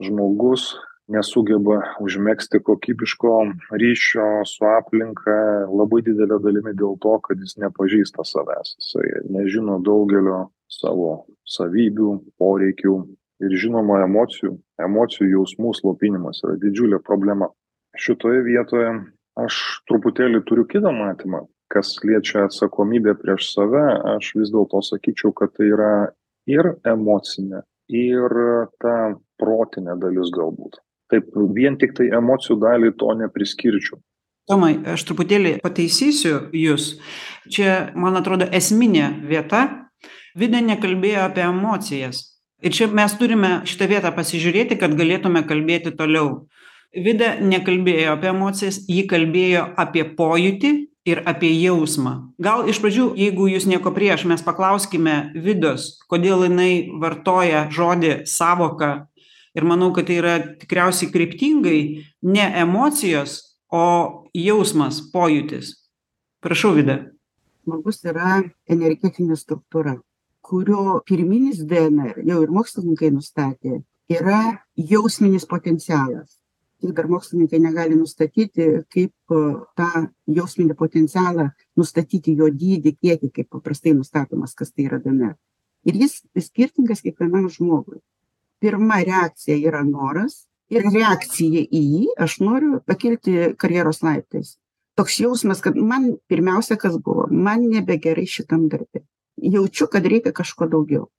žmogus 0.00 0.70
nesugeba 1.12 1.82
užmegzti 2.00 2.58
kokybiško 2.66 3.34
ryšio 3.70 4.44
su 4.48 4.64
aplinka 4.78 5.36
labai 5.70 6.02
didele 6.06 6.38
dalimi 6.42 6.72
dėl 6.74 6.96
to 7.02 7.18
kad 7.26 7.42
jis 7.42 7.58
nepažįsta 7.62 8.24
savęs. 8.26 8.74
Jisai 8.80 9.26
nežino 9.36 9.78
daugelio 9.86 10.46
savo 10.72 11.26
savybių 11.56 12.16
poreikių 12.40 12.96
ir 13.44 13.58
žinoma 13.60 14.00
emocijų. 14.06 14.56
Emocijų 14.82 15.30
jausmų 15.36 15.74
slopinimas 15.78 16.42
yra 16.44 16.56
didžiulė 16.62 17.02
problema. 17.04 17.52
Šitoje 17.96 18.42
vietoje 18.44 18.90
aš 19.40 19.60
truputėlį 19.90 20.42
turiu 20.48 20.64
kitą 20.68 20.92
matymą 20.96 21.46
kas 21.72 21.96
liečia 22.04 22.46
atsakomybę 22.46 23.16
prieš 23.20 23.50
save 23.54 23.84
aš 24.16 24.32
vis 24.38 24.52
dėlto 24.54 24.82
sakyčiau 24.86 25.34
kad 25.36 25.54
tai 25.56 25.70
yra 25.74 25.92
ir 26.46 26.74
emocinė 26.86 27.62
ir 27.92 28.34
ta 28.82 28.96
protinė 29.40 29.96
dalis 30.00 30.30
galbūt. 30.34 30.80
Taip 31.10 31.34
vien 31.54 31.76
tiktai 31.78 32.08
emocijų 32.18 32.58
dalį 32.62 32.92
to 32.98 33.12
nepriskirčiau. 33.20 34.00
Tomai 34.46 34.76
aš 34.94 35.04
truputėlį 35.08 35.56
pataisysiu 35.62 36.48
jus. 36.54 36.96
Čia 37.50 37.92
man 37.98 38.18
atrodo 38.18 38.46
esminė 38.54 39.10
vieta. 39.26 39.66
Vida 40.38 40.60
nekalbėjo 40.62 41.26
apie 41.26 41.42
emocijas. 41.46 42.22
Ir 42.62 42.74
čia 42.74 42.86
mes 42.92 43.14
turime 43.18 43.60
šitą 43.68 43.88
vietą 43.90 44.12
pasižiūrėti 44.14 44.78
kad 44.80 44.94
galėtume 44.98 45.42
kalbėti 45.48 45.92
toliau 45.98 46.46
vida 47.04 47.36
nekalbėjo 47.40 48.14
apie 48.16 48.30
emocijas 48.32 48.80
ji 48.88 49.04
kalbėjo 49.10 49.64
apie 49.78 50.04
pojūtį 50.18 50.72
ir 51.06 51.22
apie 51.30 51.52
jausmą. 51.54 52.14
Gal 52.42 52.66
iš 52.70 52.80
pradžių 52.82 53.10
jeigu 53.18 53.48
jūs 53.52 53.68
nieko 53.70 53.92
prieš 53.94 54.26
mes 54.30 54.42
paklauskime 54.46 55.16
vidos 55.44 55.96
kodėl 56.10 56.46
jinai 56.48 56.88
vartoja 57.02 57.66
žodį 57.72 58.14
sąvoka 58.30 58.92
ir 59.56 59.68
manau 59.68 59.92
kad 59.96 60.08
tai 60.08 60.18
yra 60.22 60.38
tikriausiai 60.62 61.12
kryptingai 61.12 61.80
ne 62.22 62.48
emocijos 62.62 63.38
o 63.72 63.84
jausmas 64.34 65.00
pojūtis. 65.12 65.74
Prašau 66.42 66.74
vida. 66.76 67.00
Žmogus 67.66 68.04
yra 68.06 68.42
energetinė 68.70 69.38
struktūra 69.38 69.96
kurio 70.46 71.00
pirminis 71.06 71.62
dnr 71.66 72.20
jau 72.28 72.40
ir 72.44 72.52
mokslininkai 72.54 73.10
nustatė 73.14 73.80
yra 74.12 74.40
jausminis 74.92 75.46
potencialas 75.50 76.36
tik 76.82 76.92
dar 76.96 77.08
mokslininkai 77.08 77.60
negali 77.62 77.96
nustatyti 77.96 78.68
kaip 78.92 79.36
tą 79.78 79.90
jausminį 80.38 80.76
potencialą 80.78 81.50
nustatyti 81.76 82.36
jo 82.36 82.50
dydį 82.52 82.96
kiekį 83.00 83.32
kaip 83.40 83.50
paprastai 83.56 83.94
nustatomas 83.96 84.54
kas 84.54 84.72
tai 84.72 84.88
yra 84.90 85.00
dnr 85.02 85.34
ir 85.86 85.98
jis 86.02 86.20
skirtingas 86.48 87.02
kiekvienam 87.04 87.48
žmogui. 87.52 88.00
Pirma 88.60 89.00
reakcija 89.06 89.56
yra 89.68 89.82
noras 89.86 90.44
ir 90.72 90.86
reakcija 90.90 91.62
į 91.64 91.82
jį 91.82 92.04
aš 92.26 92.38
noriu 92.42 92.80
pakilti 92.88 93.52
karjeros 93.60 94.02
laiptais. 94.06 94.56
Toks 94.96 95.20
jausmas 95.20 95.60
kad 95.64 95.76
man 95.76 96.14
pirmiausia 96.30 96.78
kas 96.80 96.96
buvo 96.98 97.28
man 97.30 97.68
nebegerai 97.70 98.26
šitam 98.26 98.66
darbe. 98.72 99.04
Jaučiu 99.36 99.86
kad 99.92 100.06
reikia 100.08 100.32
kažko 100.32 100.68
daugiau 100.72 101.10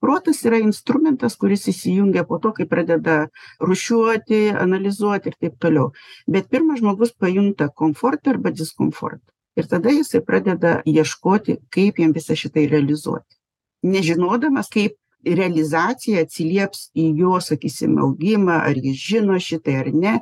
protas 0.00 0.40
yra 0.48 0.58
instrumentas 0.58 1.36
kuris 1.40 1.68
įsijungia 1.70 2.24
po 2.28 2.38
to 2.42 2.52
kai 2.56 2.66
pradeda 2.68 3.16
rūšiuoti 3.60 4.40
analizuoti 4.56 5.30
ir 5.30 5.36
taip 5.40 5.58
toliau. 5.62 5.90
Bet 6.26 6.48
pirma 6.52 6.78
žmogus 6.80 7.12
pajunta 7.12 7.68
komfortą 7.68 8.34
arba 8.34 8.52
diskomfortą. 8.54 9.26
Ir 9.58 9.68
tada 9.68 9.92
jisai 9.92 10.22
pradeda 10.24 10.80
ieškoti 10.88 11.58
kaip 11.74 12.00
jam 12.00 12.14
visą 12.16 12.36
šitai 12.38 12.66
realizuoti. 12.70 13.36
Nežinodamas 13.82 14.70
kaip 14.72 14.96
realizacija 15.26 16.22
atsilieps 16.24 16.88
į 16.96 17.10
jo 17.20 17.40
sakysim 17.44 17.98
augimą 18.00 18.56
ar 18.64 18.78
jis 18.78 18.96
žino 18.96 19.36
šitai 19.36 19.74
ar 19.82 19.90
ne 19.92 20.14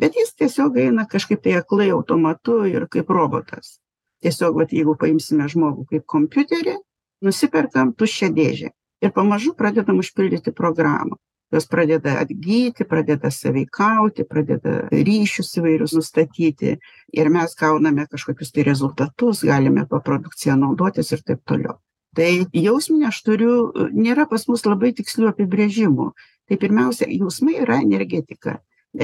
bet 0.00 0.16
jis 0.16 0.32
tiesiog 0.38 0.78
eina 0.80 1.04
kažkaip 1.04 1.42
tai 1.44 1.58
aklai 1.60 1.90
automatu 1.92 2.62
ir 2.70 2.88
kaip 2.88 3.12
robotas. 3.12 3.76
Tiesiog 4.24 4.56
vat 4.62 4.72
jeigu 4.72 4.96
paimsime 4.96 5.44
žmogų 5.52 5.84
kaip 5.92 6.06
kompiuterį 6.08 6.78
nusiperkam 7.26 7.92
tuščią 7.92 8.32
dėžę 8.32 8.72
ir 9.02 9.12
pamažu 9.12 9.54
pradedam 9.54 9.98
užpildyti 10.02 10.52
programą 10.52 11.16
jos 11.52 11.66
pradeda 11.66 12.18
atgyti 12.18 12.84
pradeda 12.84 13.30
sąveikauti 13.30 14.24
pradeda 14.24 14.88
ryšius 14.90 15.52
įvairius 15.60 15.94
nustatyti 15.94 16.76
ir 17.12 17.30
mes 17.30 17.54
gauname 17.60 18.06
kažkokius 18.10 18.52
tai 18.52 18.64
rezultatus 18.66 19.44
galime 19.46 19.86
tuo 19.86 20.00
produkcija 20.00 20.56
naudotis 20.58 21.12
ir 21.12 21.22
taip 21.22 21.44
toliau 21.46 21.78
tai 22.16 22.30
jausminė 22.52 23.10
aš 23.12 23.22
turiu 23.28 23.54
nėra 23.94 24.26
pas 24.30 24.48
mus 24.50 24.66
labai 24.66 24.92
tikslių 24.98 25.30
apibrėžimų 25.30 26.10
tai 26.48 26.58
pirmiausia 26.58 27.10
jausmai 27.12 27.60
yra 27.62 27.78
energetika 27.84 28.58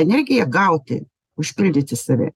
energija 0.05 0.47
gauti 0.47 1.03
užpildyti 1.39 1.97
save 1.97 2.33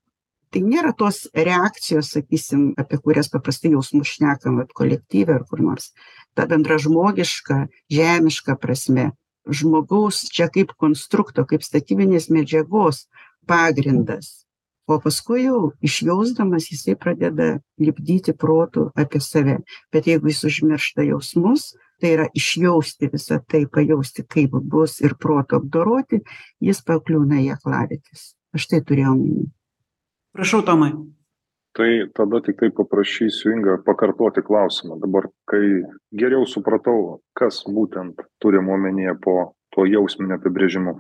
tai 0.57 0.65
nėra 0.65 0.95
tos 0.97 1.27
reakcijos 1.37 2.15
sakysim 2.15 2.71
apie 2.81 2.97
kurias 3.05 3.29
paprastai 3.29 3.75
jausmus 3.75 4.15
šnekam 4.17 4.57
vat 4.63 4.73
kolektyve 4.73 5.35
ar 5.37 5.45
kur 5.45 5.61
nors. 5.61 5.91
Ta 6.33 6.47
bendražmogiška 6.49 7.67
žemiška 7.93 8.57
prasme. 8.57 9.11
Žmogaus 9.47 10.25
čia 10.33 10.49
kaip 10.49 10.73
konstrukto 10.81 11.45
kaip 11.45 11.63
statybinės 11.63 12.31
medžiagos 12.33 13.05
pagrindas. 13.47 14.47
O 14.89 14.97
paskui 15.03 15.45
jau 15.45 15.75
išjausdamas 15.85 16.71
jisai 16.71 16.97
pradeda 16.97 17.59
lipdyti 17.83 18.33
protu 18.33 18.89
apie 18.97 19.21
save. 19.21 19.59
Bet 19.93 20.09
jeigu 20.09 20.33
jis 20.33 20.41
užmiršta 20.49 21.05
jausmus 21.11 21.75
tai 22.01 22.15
yra 22.17 22.31
išjausti 22.33 23.13
visa 23.13 23.43
tai 23.45 23.67
pajausti 23.69 24.25
kaip 24.25 24.57
bus 24.73 25.03
ir 25.05 25.19
protu 25.21 25.61
apdoroti 25.61 26.23
jis 26.65 26.81
pakliūna 26.87 27.45
į 27.45 27.53
aklavietes 27.59 28.33
aš 28.57 28.69
tai 28.73 28.83
turėjau 28.89 29.15
omeny 29.17 29.47
prašau 30.37 30.63
tomai. 30.69 30.93
Tai 31.77 31.91
tada 32.17 32.41
tiktai 32.45 32.71
paprašysiu 32.77 33.51
ingą 33.57 33.81
pakartoti 33.85 34.45
klausimą. 34.45 35.01
Dabar 35.03 35.29
kai 35.51 35.65
geriau 36.23 36.47
supratau 36.49 37.21
kas 37.37 37.65
būtent 37.69 38.25
turima 38.41 38.77
omenyje 38.79 39.19
po 39.25 39.37
tuo 39.75 39.85
jausminiu 39.89 40.39
apibrėžimu 40.39 40.97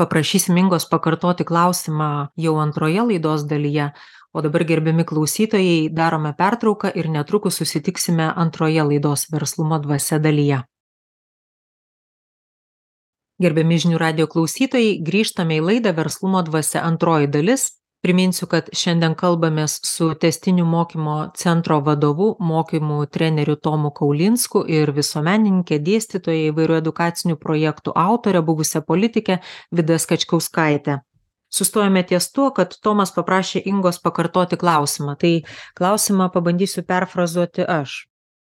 paprašysim 0.00 0.56
ingos 0.56 0.86
pakartoti 0.88 1.44
klausimą 1.44 2.10
jau 2.40 2.56
antroje 2.64 3.02
laidos 3.10 3.44
dalyje. 3.52 3.90
O 4.32 4.40
dabar 4.40 4.62
gerbiami 4.64 5.04
klausytojai 5.04 5.90
darome 5.92 6.30
pertrauką 6.38 6.92
ir 6.94 7.08
netrukus 7.10 7.58
susitiksime 7.60 8.30
antroje 8.44 8.84
laidos 8.90 9.26
verslumo 9.32 9.80
dvasia 9.82 10.20
dalyje. 10.22 10.62
Gerbiami 13.42 13.80
žinių 13.82 13.98
radijo 14.00 14.28
klausytojai 14.30 15.00
grįžtame 15.04 15.58
į 15.58 15.66
laidą 15.68 15.92
verslumo 15.96 16.44
dvasia 16.46 16.84
antroji 16.86 17.28
dalis 17.36 17.66
priminsiu 18.04 18.48
kad 18.50 18.70
šiandien 18.76 19.14
kalbamės 19.18 19.76
su 19.86 20.10
tęstinių 20.22 20.64
mokymo 20.64 21.18
centro 21.36 21.80
vadovu 21.84 22.32
mokymų 22.40 23.02
treneriu 23.12 23.56
tomu 23.56 23.90
kaulinsku 23.90 24.64
ir 24.68 24.94
visuomenininke 24.96 25.78
dėstytoja 25.78 26.48
įvairių 26.50 26.80
edukacinių 26.80 27.36
projektų 27.36 27.94
autore 28.06 28.42
buvusia 28.42 28.80
politike 28.80 29.40
vida 29.70 29.98
skačkauskaite 29.98 31.00
sustojome 31.50 32.02
ties 32.06 32.30
tuo 32.32 32.50
kad 32.54 32.74
tomas 32.82 33.12
paprašė 33.14 33.62
ingos 33.66 33.98
pakartoti 34.02 34.56
klausimą. 34.56 35.16
Tai 35.18 35.32
klausimą 35.78 36.30
pabandysiu 36.30 36.84
perfrazuoti 36.86 37.66
aš. 37.66 38.06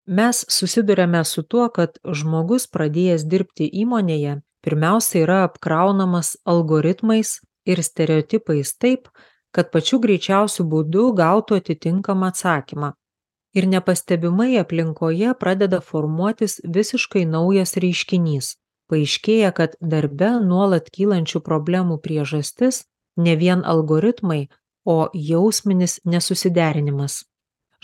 Mes 0.06 0.46
susiduriame 0.50 1.24
su 1.26 1.44
tuo 1.44 1.70
kad 1.70 1.98
žmogus 2.06 2.68
pradėjęs 2.72 3.26
dirbti 3.26 3.70
įmonėje 3.84 4.40
pirmiausia 4.66 5.24
yra 5.26 5.40
apkraunamas 5.46 6.36
algoritmais 6.46 7.40
ir 7.66 7.82
stereotipais 7.84 8.76
taip 8.78 9.10
kad 9.56 9.72
pačiu 9.72 10.02
greičiausiu 10.04 10.66
būdu 10.72 11.08
gautų 11.16 11.62
atitinkamą 11.62 12.32
atsakymą. 12.34 12.92
Ir 13.56 13.68
nepastebimai 13.72 14.58
aplinkoje 14.60 15.32
pradeda 15.40 15.80
formuotis 15.80 16.60
visiškai 16.78 17.24
naujas 17.36 17.78
reiškinys. 17.80 18.56
Paaiškėja 18.92 19.54
kad 19.56 19.78
darbe 19.94 20.34
nuolat 20.50 20.92
kylančių 20.98 21.40
problemų 21.46 21.98
priežastis 22.04 22.84
ne 23.16 23.38
vien 23.40 23.64
algoritmai 23.64 24.42
o 24.86 24.98
jausminis 25.14 26.02
nesusiderinimas. 26.04 27.24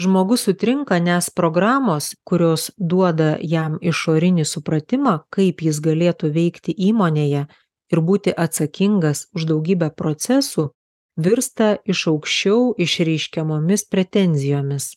Žmogus 0.01 0.43
sutrinka 0.47 0.99
nes 0.99 1.29
programos 1.29 2.12
kurios 2.27 2.67
duoda 2.77 3.38
jam 3.53 3.79
išorinį 3.81 4.45
supratimą 4.51 5.15
kaip 5.36 5.63
jis 5.65 5.79
galėtų 5.88 6.34
veikti 6.36 6.75
įmonėje 6.89 7.47
ir 7.95 8.03
būti 8.12 8.36
atsakingas 8.45 9.27
už 9.36 9.47
daugybę 9.53 9.91
procesų 9.95 10.69
virsta 11.25 11.75
iš 11.86 12.07
aukščiau 12.12 12.73
išreiškiamomis 12.86 13.86
pretenzijomis. 13.91 14.91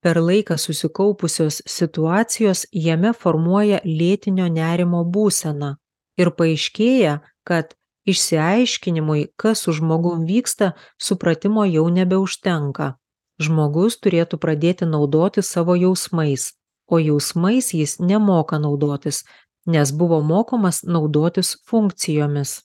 Per 0.00 0.20
laiką 0.28 0.56
susikaupusios 0.56 1.60
situacijos 1.66 2.64
jame 2.72 3.12
formuoja 3.12 3.80
lėtinio 3.84 4.46
nerimo 4.48 5.02
būseną 5.16 5.74
ir 6.20 6.30
paaiškėja 6.38 7.18
kad 7.44 7.74
išsiaiškinimui 8.08 9.26
kas 9.36 9.66
su 9.66 9.76
žmogum 9.76 10.24
vyksta 10.30 10.72
supratimo 11.08 11.66
jau 11.68 11.88
nebeužtenka. 11.98 12.94
Žmogus 13.40 14.00
turėtų 14.04 14.40
pradėti 14.40 14.88
naudotis 14.88 15.52
savo 15.52 15.76
jausmais 15.76 16.50
o 16.90 16.98
jausmais 16.98 17.72
jis 17.74 17.98
nemoka 18.00 18.58
naudotis 18.58 19.22
nes 19.66 19.92
buvo 19.92 20.20
mokomas 20.20 20.82
naudotis 20.84 21.56
funkcijomis 21.68 22.60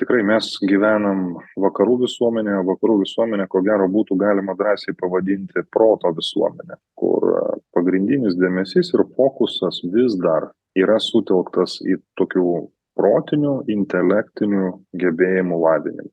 tikrai 0.00 0.22
mes 0.26 0.46
gyvenam 0.68 1.20
vakarų 1.64 1.96
visuomenėje 2.04 2.60
vakarų 2.68 2.94
visuomenę 3.02 3.46
ko 3.54 3.62
gero 3.66 3.88
būtų 3.96 4.16
galima 4.22 4.54
drąsiai 4.60 4.94
pavadinti 5.02 5.64
proto 5.76 6.12
visuomene 6.16 6.78
kur 7.02 7.28
pagrindinis 7.76 8.38
dėmesys 8.40 8.94
ir 8.96 9.04
fokusas 9.18 9.82
vis 9.96 10.16
dar 10.24 10.48
yra 10.84 10.96
sutelktas 11.10 11.76
į 11.84 11.98
tokių 12.20 12.46
protinių 13.00 13.54
intelektinių 13.76 14.72
gebėjimų 15.04 15.60
lavinimą 15.66 16.10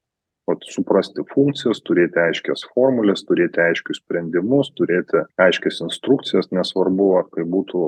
vat 0.50 0.66
suprasti 0.74 1.24
funkcijas 1.34 1.82
turėti 1.88 2.22
aiškias 2.24 2.66
formules 2.74 3.24
turėti 3.28 3.62
aiškius 3.64 4.02
sprendimus 4.04 4.72
turėti 4.80 5.24
aiškias 5.46 5.82
instrukcijas 5.86 6.52
nesvarbu 6.56 7.10
ar 7.22 7.28
tai 7.36 7.46
būtų 7.56 7.82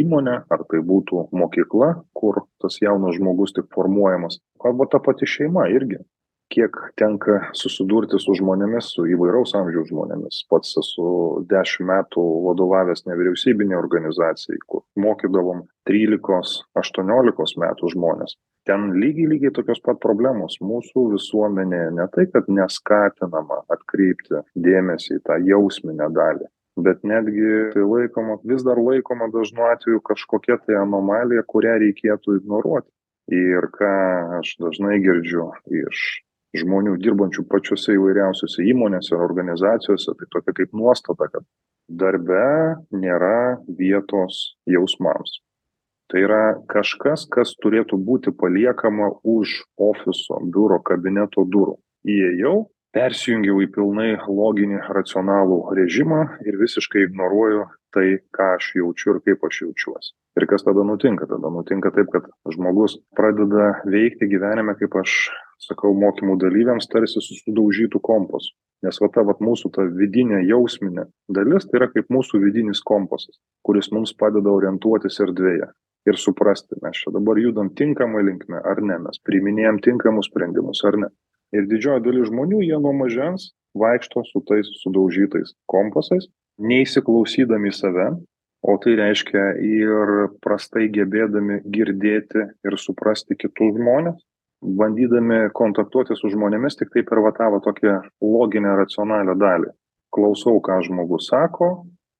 įmonė 0.00 0.40
ar 0.54 0.64
tai 0.70 0.82
būtų 0.92 1.28
mokykla 1.42 1.92
kur 2.18 2.42
tas 2.62 2.80
jaunas 2.82 3.16
žmogus 3.18 3.54
tik 3.56 3.70
formuojamas. 3.74 4.40
Arba 4.64 4.88
ta 4.90 5.00
pati 5.02 5.28
šeima 5.28 5.68
irgi. 5.72 6.00
Kiek 6.54 6.76
tenka 7.00 7.38
susidurti 7.56 8.18
su 8.20 8.34
žmonėmis 8.38 8.90
su 8.94 9.06
įvairaus 9.10 9.54
amžiaus 9.58 9.88
žmonėmis. 9.88 10.42
Pats 10.52 10.76
esu 10.78 11.06
dešim 11.50 11.88
metų 11.90 12.22
vadovavęs 12.44 13.06
nevyriausybinei 13.08 13.78
organizacijai 13.78 14.60
kur 14.68 14.84
mokydavom 15.00 15.64
trylikos 15.88 16.60
aštuoniolikos 16.78 17.56
metų 17.64 17.94
žmones 17.96 18.36
ten 18.68 18.90
lygiai 19.00 19.30
lygiai 19.34 19.54
tokios 19.54 19.82
pat 19.84 20.00
problemos. 20.02 20.58
Mūsų 20.64 21.06
visuomenėje 21.14 21.94
ne 21.98 22.08
tai 22.16 22.26
kad 22.32 22.48
neskatinama 22.48 23.62
atkreipti 23.76 24.44
dėmesį 24.66 25.18
į 25.18 25.24
tą 25.28 25.40
jausminę 25.52 26.10
dalį 26.16 26.50
bet 26.76 27.04
netgi 27.06 27.70
tai 27.74 27.82
laikoma 27.86 28.38
vis 28.42 28.64
dar 28.66 28.78
laikoma 28.78 29.28
dažnu 29.30 29.62
atveju 29.70 30.00
kažkokia 30.08 30.58
tai 30.66 30.78
anomalija 30.80 31.44
kurią 31.46 31.78
reikėtų 31.82 32.38
ignoruoti. 32.40 32.90
Ir 33.32 33.70
ką 33.72 33.92
aš 34.40 34.56
dažnai 34.60 34.98
girdžiu 35.04 35.46
iš 35.80 36.00
žmonių 36.60 36.98
dirbančių 37.02 37.46
pačiose 37.50 37.94
įvairiausiose 37.96 38.66
įmonėse 38.70 39.14
organizacijose 39.16 40.12
tai 40.18 40.28
tokia 40.34 40.56
kaip 40.60 40.74
nuostata 40.76 41.30
kad 41.32 41.46
darbe 41.88 42.44
nėra 42.92 43.62
vietos 43.80 44.58
jausmams 44.70 45.40
tai 46.14 46.22
yra 46.22 46.54
kažkas 46.70 47.26
kas 47.26 47.56
turėtų 47.58 47.98
būti 47.98 48.30
paliekama 48.38 49.08
už 49.26 49.64
ofiso 49.82 50.38
biuro 50.54 50.78
kabineto 50.78 51.42
durų. 51.42 51.74
Įėjau 52.06 52.68
persijungiau 52.94 53.58
į 53.64 53.70
pilnai 53.74 54.10
loginį 54.22 54.84
racionalų 54.94 55.74
režimą 55.74 56.20
ir 56.46 56.60
visiškai 56.60 57.08
ignoruoju 57.08 57.66
tai 57.94 58.20
ką 58.30 58.52
aš 58.60 58.70
jaučiu 58.78 59.16
ir 59.16 59.20
kaip 59.26 59.42
aš 59.48 59.64
jaučiuosi. 59.64 60.14
Ir 60.38 60.46
kas 60.50 60.62
tada 60.66 60.86
nutinka? 60.86 61.26
Tada 61.26 61.50
nutinka 61.50 61.90
taip 61.94 62.14
kad 62.14 62.30
žmogus 62.54 63.00
pradeda 63.18 63.72
veikti 63.82 64.30
gyvenime 64.30 64.78
kaip 64.78 64.94
aš 65.02 65.32
sakau 65.66 65.96
mokymų 65.98 66.38
dalyviams 66.38 66.86
tarsi 66.94 67.18
su 67.18 67.40
sudaužytu 67.42 67.98
kompasu 67.98 68.54
nes 68.84 68.98
va 69.00 69.08
ta 69.10 69.22
vat 69.26 69.40
mūsų 69.40 69.70
ta 69.74 69.86
vidinė 69.88 70.42
jausminė 70.44 71.06
dalis 71.36 71.66
tai 71.70 71.80
yra 71.80 71.88
kaip 71.92 72.10
mūsų 72.12 72.42
vidinis 72.42 72.82
kompasas 72.84 73.38
kuris 73.66 73.90
mums 73.94 74.12
padeda 74.20 74.52
orientuotis 74.52 75.20
erdvėje 75.24 75.70
ir 76.08 76.20
suprasti 76.20 76.78
mes 76.82 77.00
čia 77.00 77.12
dabar 77.14 77.40
judam 77.40 77.70
tinkama 77.74 78.22
linkme 78.24 78.60
ar 78.60 78.82
ne? 78.82 78.98
Mes 79.06 79.20
priiminėjam 79.26 79.80
tinkamus 79.84 80.30
sprendimus 80.30 80.84
ar 80.88 80.98
ne? 81.04 81.10
Ir 81.54 81.68
didžioji 81.70 82.04
dalis 82.04 82.30
žmonių 82.30 82.62
jie 82.66 82.78
nuo 82.80 82.92
mažens 82.96 83.52
vaikšto 83.78 84.22
su 84.28 84.42
tais 84.48 84.68
sudaužytais 84.82 85.54
kompasais 85.70 86.28
neįsiklausydami 86.58 87.72
save 87.74 88.10
o 88.64 88.76
tai 88.80 88.94
reiškia 89.00 89.48
ir 89.60 90.12
prastai 90.44 90.86
gebėdami 90.92 91.60
girdėti 91.74 92.46
ir 92.64 92.78
suprasti 92.80 93.36
kitus 93.36 93.74
žmones 93.76 94.22
bandydami 94.64 95.50
kontaktuoti 95.52 96.16
su 96.16 96.30
žmonėmis 96.32 96.78
tiktai 96.80 97.04
per 97.04 97.20
va 97.24 97.34
tą 97.36 97.50
va 97.52 97.60
tokią 97.64 97.98
loginę 98.24 98.76
racionalią 98.80 99.34
dalį. 99.36 99.72
Klausau 100.14 100.60
ką 100.64 100.78
žmogus 100.86 101.28
sako 101.28 101.68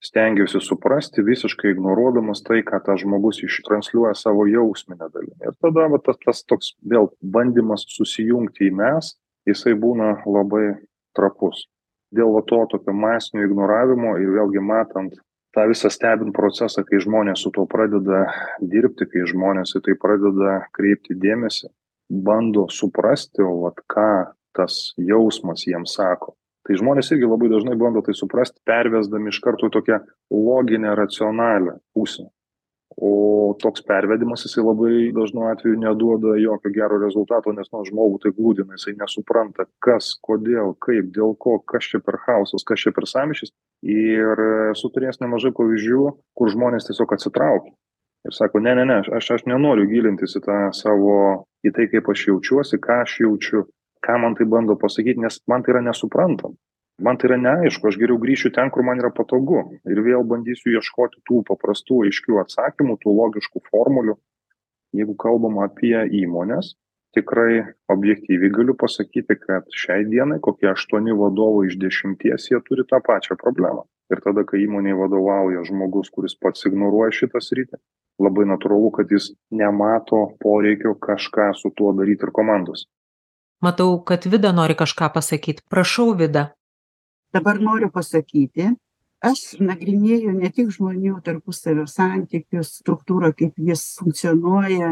stengiausi 0.04 0.60
suprasti 0.60 1.24
visiškai 1.24 1.72
ignoruodamas 1.72 2.42
tai 2.46 2.60
ką 2.66 2.80
tas 2.84 3.00
žmogus 3.02 3.40
ištransliuoja 3.46 4.14
savo 4.18 4.46
jausmine 4.50 5.08
dalimi. 5.08 5.36
Ir 5.40 5.54
tada 5.64 5.86
va 5.92 6.00
tas 6.04 6.20
tas 6.24 6.42
toks 6.50 6.74
vėl 6.92 7.08
bandymas 7.36 7.86
susijungti 7.96 8.68
į 8.68 8.74
mes 8.80 9.14
jisai 9.48 9.74
būna 9.84 10.10
labai 10.26 10.66
trapus. 11.16 11.66
Dėl 12.14 12.34
va 12.36 12.44
to 12.46 12.60
tokio 12.70 12.94
masinio 12.94 13.46
ignoravimo 13.48 14.16
ir 14.20 14.34
vėlgi 14.36 14.62
matant 14.62 15.16
tą 15.56 15.66
visą 15.70 15.90
stebint 15.90 16.34
procesą 16.36 16.84
kai 16.86 17.00
žmonės 17.02 17.46
su 17.46 17.52
tuo 17.54 17.64
pradeda 17.70 18.26
dirbti 18.60 19.08
kai 19.10 19.24
žmonės 19.30 19.76
į 19.78 19.84
tai 19.88 19.96
pradeda 20.04 20.60
kreipti 20.76 21.16
dėmesį 21.24 21.72
bando 22.28 22.68
suprasti 22.70 23.42
o 23.42 23.52
vat 23.64 23.80
ką 23.90 24.08
tas 24.54 24.92
jausmas 25.00 25.64
jiems 25.66 25.96
sako 25.96 26.36
tai 26.64 26.78
žmonės 26.80 27.10
irgi 27.12 27.28
labai 27.28 27.50
dažnai 27.52 27.76
bando 27.80 28.02
tai 28.04 28.14
suprast 28.16 28.56
pervesdami 28.68 29.32
iš 29.32 29.40
karto 29.44 29.68
į 29.68 29.74
tokią 29.74 30.00
loginę 30.32 30.94
racionalią 30.98 31.78
pusę. 31.94 32.26
O 32.94 33.56
toks 33.58 33.82
pervedimas 33.82 34.44
jisai 34.46 34.62
labai 34.62 35.10
dažnu 35.16 35.48
atveju 35.50 35.80
neduoda 35.82 36.36
jokio 36.38 36.70
gero 36.76 37.00
rezultato 37.02 37.50
nes 37.52 37.66
nu 37.72 37.82
žmogų 37.88 38.20
tai 38.22 38.30
gludina 38.36 38.78
jisai 38.78 38.94
nesupranta 39.00 39.66
kas 39.82 40.12
kodėl 40.22 40.76
kaip 40.86 41.10
dėl 41.16 41.34
ko 41.34 41.56
kas 41.58 41.90
čia 41.90 41.98
per 42.04 42.20
chaosas 42.26 42.62
kas 42.66 42.84
čia 42.84 42.94
per 42.94 43.08
sąmyšis. 43.10 43.50
Ir 43.82 44.44
esu 44.70 44.92
turėjęs 44.94 45.18
nemažai 45.24 45.50
pavyzdžių 45.58 46.04
kur 46.38 46.54
žmonės 46.54 46.86
tiesiog 46.86 47.16
atsitraukia 47.18 47.74
ir 48.24 48.32
sako 48.32 48.60
ne 48.60 48.74
ne 48.74 48.84
ne 48.84 49.00
aš 49.16 49.30
aš 49.36 49.44
nenoriu 49.50 49.86
gilintis 49.90 50.36
į 50.38 50.44
tą 50.46 50.58
savo 50.76 51.16
į 51.66 51.72
tai 51.76 51.88
kaip 51.92 52.08
aš 52.12 52.28
jaučiuosi 52.28 52.80
ką 52.86 53.00
aš 53.04 53.18
jaučiu 53.24 53.64
ką 54.04 54.18
man 54.20 54.36
tai 54.38 54.46
bando 54.54 54.76
pasakyt 54.76 55.20
nes 55.24 55.40
man 55.48 55.62
tai 55.62 55.74
yra 55.74 55.82
nesuprantama. 55.88 56.56
Man 57.02 57.16
tai 57.18 57.28
yra 57.30 57.38
neaišku 57.42 57.88
aš 57.88 57.96
geriau 57.98 58.20
grįšiu 58.22 58.52
ten 58.54 58.70
kur 58.70 58.84
man 58.86 59.00
yra 59.02 59.10
patogu. 59.10 59.62
Ir 59.90 60.00
vėl 60.06 60.22
bandysiu 60.30 60.76
ieškoti 60.76 61.24
tų 61.28 61.40
paprastų 61.48 62.04
aiškių 62.08 62.38
atsakymų 62.44 62.98
tų 63.02 63.14
logiškų 63.20 63.62
formulių. 63.70 64.14
Jeigu 64.94 65.16
kalbam 65.24 65.58
apie 65.64 65.96
įmones 66.22 66.76
tikrai 67.14 67.64
objektyviai 67.94 68.52
galiu 68.54 68.74
pasakyti 68.78 69.36
kad 69.40 69.66
šiai 69.82 70.06
dienai 70.10 70.38
kokie 70.46 70.70
aštuoni 70.70 71.14
vadovai 71.18 71.66
iš 71.68 71.76
dešimties 71.82 72.48
jie 72.50 72.60
turi 72.68 72.86
tą 72.90 73.02
pačią 73.08 73.38
problemą. 73.42 73.86
Ir 74.12 74.22
tada 74.22 74.44
kai 74.46 74.62
įmonei 74.62 74.94
vadovauja 74.98 75.62
žmogus 75.66 76.10
kuris 76.14 76.34
pats 76.38 76.66
ignoruoja 76.70 77.14
šitą 77.18 77.42
sritį 77.42 77.80
labai 78.22 78.46
natūralu 78.50 78.90
kad 78.98 79.10
jis 79.10 79.32
nemato 79.50 80.20
poreikio 80.42 80.94
kažką 81.06 81.50
su 81.58 81.74
tuo 81.78 81.94
daryt 81.98 82.22
ir 82.26 82.34
komandos 82.38 82.86
Matau, 83.64 84.02
kad 84.04 84.26
Vida 84.28 84.52
nori 84.52 84.74
kažką 84.76 85.06
pasakyti. 85.14 85.62
Prašau, 85.72 86.12
Vida. 86.14 86.42
Dabar 87.32 87.60
noriu 87.60 87.88
pasakyti, 87.94 88.66
aš 89.24 89.40
nagrinėju 89.68 90.34
ne 90.36 90.50
tik 90.52 90.68
žmonių 90.74 91.14
tarpusavio 91.24 91.86
santykius, 91.88 92.74
struktūrą, 92.82 93.30
kaip 93.38 93.56
jis 93.70 93.86
funkcionuoja, 94.02 94.90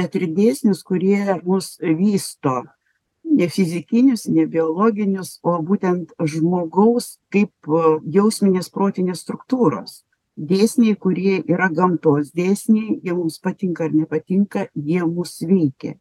bet 0.00 0.18
ir 0.18 0.26
dėsnius, 0.40 0.82
kurie 0.90 1.38
mus 1.44 1.70
vysto. 2.02 2.56
Ne 3.38 3.46
fizikinius, 3.46 4.26
ne 4.26 4.48
biologinius, 4.56 5.36
o 5.46 5.60
būtent 5.70 6.10
žmogaus 6.34 7.12
kaip 7.30 7.72
jausminės 8.18 8.74
protinės 8.74 9.22
struktūros. 9.22 10.00
Dėsniai, 10.34 10.98
kurie 10.98 11.38
yra 11.46 11.70
gamtos 11.70 12.34
dėsniai, 12.34 12.98
jie 13.04 13.14
mums 13.14 13.38
patinka 13.38 13.86
ar 13.86 13.98
nepatinka, 14.02 14.66
jie 14.74 15.06
mus 15.06 15.38
veikia 15.46 16.00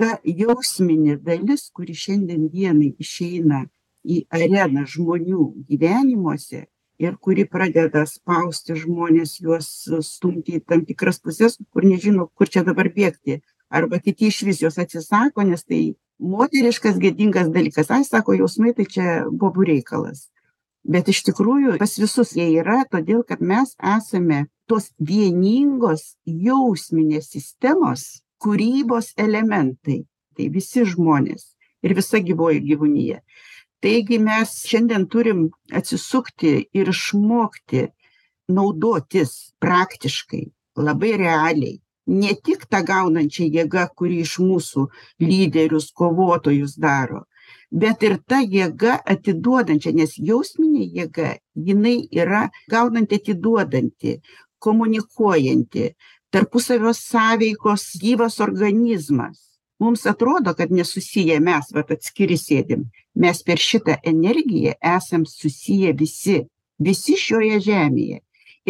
ta 0.00 0.16
jausminė 0.24 1.18
dalis 1.20 1.68
kuri 1.76 1.94
šiandien 2.02 2.48
dienai 2.52 2.94
išeina 3.04 3.66
į 4.08 4.22
areną 4.32 4.86
žmonių 4.88 5.46
gyvenimuose 5.68 6.62
ir 7.04 7.16
kuri 7.26 7.44
pradeda 7.48 8.06
spausti 8.08 8.76
žmones 8.80 9.34
juos 9.44 9.68
stumti 10.06 10.56
į 10.56 10.62
tam 10.72 10.86
tikras 10.88 11.20
puses 11.20 11.58
kur 11.72 11.84
nežino 11.84 12.28
kur 12.32 12.48
čia 12.48 12.64
dabar 12.64 12.88
bėgti. 12.94 13.40
Arba 13.68 14.00
kiti 14.02 14.30
išvis 14.32 14.62
jos 14.64 14.80
atsisako 14.82 15.44
nes 15.50 15.64
tai 15.68 15.82
moteriškas 16.18 16.96
gėdingas 17.00 17.52
dalykas. 17.52 17.92
Ai 17.92 18.04
sako 18.04 18.38
jausmai 18.40 18.72
tai 18.76 18.88
čia 18.88 19.20
bobų 19.28 19.68
reikalas. 19.68 20.28
Bet 20.84 21.12
iš 21.12 21.22
tikrųjų 21.28 21.76
pas 21.80 21.92
visus 22.00 22.32
jie 22.36 22.48
yra 22.56 22.80
todėl 22.88 23.20
kad 23.28 23.44
mes 23.44 23.76
esame 23.96 24.46
tos 24.64 24.90
vieningos 24.96 26.14
jausminės 26.24 27.32
sistemos 27.36 28.22
kūrybos 28.42 29.12
elementai. 29.20 30.04
Tai 30.36 30.46
visi 30.54 30.84
žmonės 30.86 31.50
ir 31.84 31.94
visa 31.98 32.20
gyvoji 32.24 32.62
gyvūnija. 32.68 33.20
Taigi 33.80 34.18
mes 34.20 34.52
šiandien 34.68 35.06
turim 35.08 35.46
atsisukti 35.74 36.52
ir 36.76 36.90
išmokti 36.92 37.86
naudotis 38.52 39.54
praktiškai 39.62 40.44
labai 40.80 41.14
realiai. 41.20 41.80
Ne 42.10 42.34
tik 42.34 42.66
ta 42.70 42.80
gaunančia 42.82 43.46
jėga 43.46 43.86
kuri 43.94 44.20
iš 44.24 44.38
mūsų 44.42 44.86
lyderius 45.22 45.90
kovotojus 45.94 46.76
daro 46.80 47.24
bet 47.70 48.02
ir 48.02 48.16
ta 48.26 48.40
jėga 48.42 48.98
atiduodančia 49.14 49.92
nes 49.94 50.16
jausminė 50.18 50.86
jėga 50.98 51.34
jinai 51.54 51.96
yra 52.10 52.48
gaunanti 52.70 53.20
atiduodanti 53.20 54.16
komunikuojanti 54.58 55.92
tarpusavio 56.30 56.92
sąveikos 56.94 57.84
gyvas 58.02 58.40
organizmas 58.40 59.58
mums 59.80 60.06
atrodo 60.06 60.54
kad 60.54 60.70
nesusiję 60.70 61.40
mes 61.40 61.72
vat 61.76 61.90
atskiri 61.96 62.38
sėdim 62.38 62.86
mes 63.14 63.42
per 63.42 63.58
šitą 63.70 63.98
energiją 64.14 64.76
esam 64.96 65.26
susiję 65.26 65.92
visi 66.02 66.38
visi 66.78 67.16
šioje 67.26 67.60
žemėje 67.68 68.20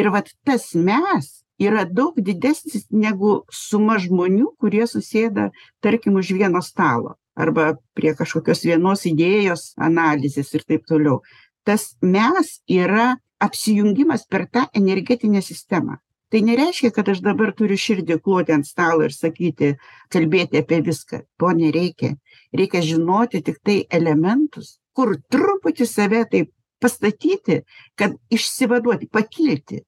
ir 0.00 0.10
vat 0.14 0.32
tas 0.44 0.72
mes 0.74 1.40
yra 1.60 1.84
daug 1.84 2.16
didesnis 2.16 2.86
negu 2.90 3.42
suma 3.52 3.98
žmonių, 4.00 4.54
kurie 4.60 4.86
susėda, 4.88 5.50
tarkim, 5.84 6.16
už 6.16 6.32
vieno 6.38 6.64
stalo 6.64 7.16
arba 7.40 7.74
prie 7.96 8.12
kažkokios 8.16 8.64
vienos 8.66 9.06
idėjos 9.08 9.70
analizės 9.80 10.50
ir 10.56 10.64
taip 10.68 10.84
toliau. 10.88 11.20
Tas 11.64 11.94
mes 12.02 12.58
yra 12.68 13.14
apsijungimas 13.40 14.26
per 14.28 14.46
tą 14.50 14.66
energetinę 14.76 15.40
sistemą. 15.44 16.00
Tai 16.30 16.40
nereiškia, 16.46 16.92
kad 16.94 17.08
aš 17.10 17.24
dabar 17.26 17.50
turiu 17.58 17.74
širdį 17.74 18.20
kloti 18.22 18.54
ant 18.54 18.66
stalo 18.66 19.02
ir 19.02 19.14
sakyti, 19.14 19.72
kalbėti 20.14 20.60
apie 20.62 20.78
viską. 20.86 21.24
To 21.42 21.50
nereikia. 21.58 22.14
Reikia 22.54 22.82
žinoti 22.86 23.40
tik 23.42 23.58
tai 23.66 23.80
elementus, 23.90 24.76
kur 24.94 25.16
truputį 25.34 25.86
save 25.90 26.22
taip 26.30 26.52
pastatyti, 26.80 27.64
kad 27.98 28.14
išsivaduoti, 28.30 29.08
pakilti. 29.10 29.82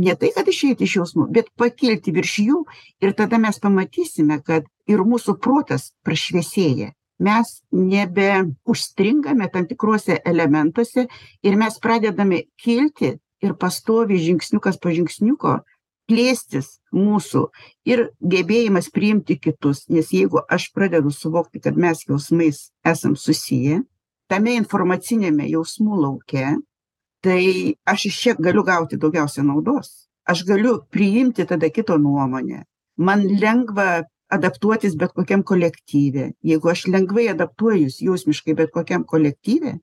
Ne 0.00 0.14
tai, 0.16 0.30
kad 0.32 0.48
išeiti 0.48 0.88
iš 0.88 0.96
jausmų, 0.96 1.26
bet 1.36 1.50
pakilti 1.60 2.14
virš 2.16 2.38
jų 2.40 2.62
ir 3.04 3.12
tada 3.18 3.36
mes 3.38 3.60
pamatysime, 3.60 4.38
kad 4.40 4.64
ir 4.88 5.04
mūsų 5.04 5.36
protas 5.44 5.90
prašviesėja. 6.06 6.94
Mes 7.22 7.50
nebe 7.70 8.30
užstringame 8.64 9.50
tam 9.52 9.68
tikruose 9.68 10.16
elementuose 10.24 11.04
ir 11.44 11.60
mes 11.60 11.76
pradedame 11.84 12.46
kilti 12.56 13.12
ir 13.44 13.54
pastovi 13.60 14.16
žingsniukas 14.22 14.80
po 14.80 14.90
žingsniuko 14.90 15.60
plėstis 16.12 16.76
mūsų 16.92 17.46
ir 17.88 18.10
gebėjimas 18.20 18.90
priimti 18.92 19.38
kitus. 19.40 19.86
Nes 19.88 20.12
jeigu 20.12 20.42
aš 20.52 20.68
pradedu 20.76 21.12
suvokti, 21.14 21.62
kad 21.64 21.78
mes 21.80 22.04
jausmais 22.08 22.68
esam 22.84 23.16
susiję, 23.16 23.80
tame 24.28 24.56
informacinėme 24.60 25.48
jausmų 25.50 26.00
lauke, 26.04 26.56
tai 27.24 27.42
aš 27.88 28.08
iš 28.10 28.20
čia 28.22 28.36
galiu 28.38 28.64
gauti 28.66 29.00
daugiausia 29.00 29.44
naudos. 29.46 30.08
Aš 30.28 30.44
galiu 30.46 30.80
priimti 30.92 31.46
tada 31.48 31.70
kito 31.70 31.96
nuomonę. 31.98 32.64
Man 32.96 33.24
lengva 33.40 34.04
adaptuotis 34.32 34.94
bet 34.96 35.14
kokiam 35.16 35.42
kolektyve. 35.42 36.32
Jeigu 36.44 36.72
aš 36.72 36.86
lengvai 36.92 37.28
adaptuojus 37.32 38.00
jausmiškai 38.04 38.54
bet 38.58 38.72
kokiam 38.74 39.04
kolektyve, 39.08 39.78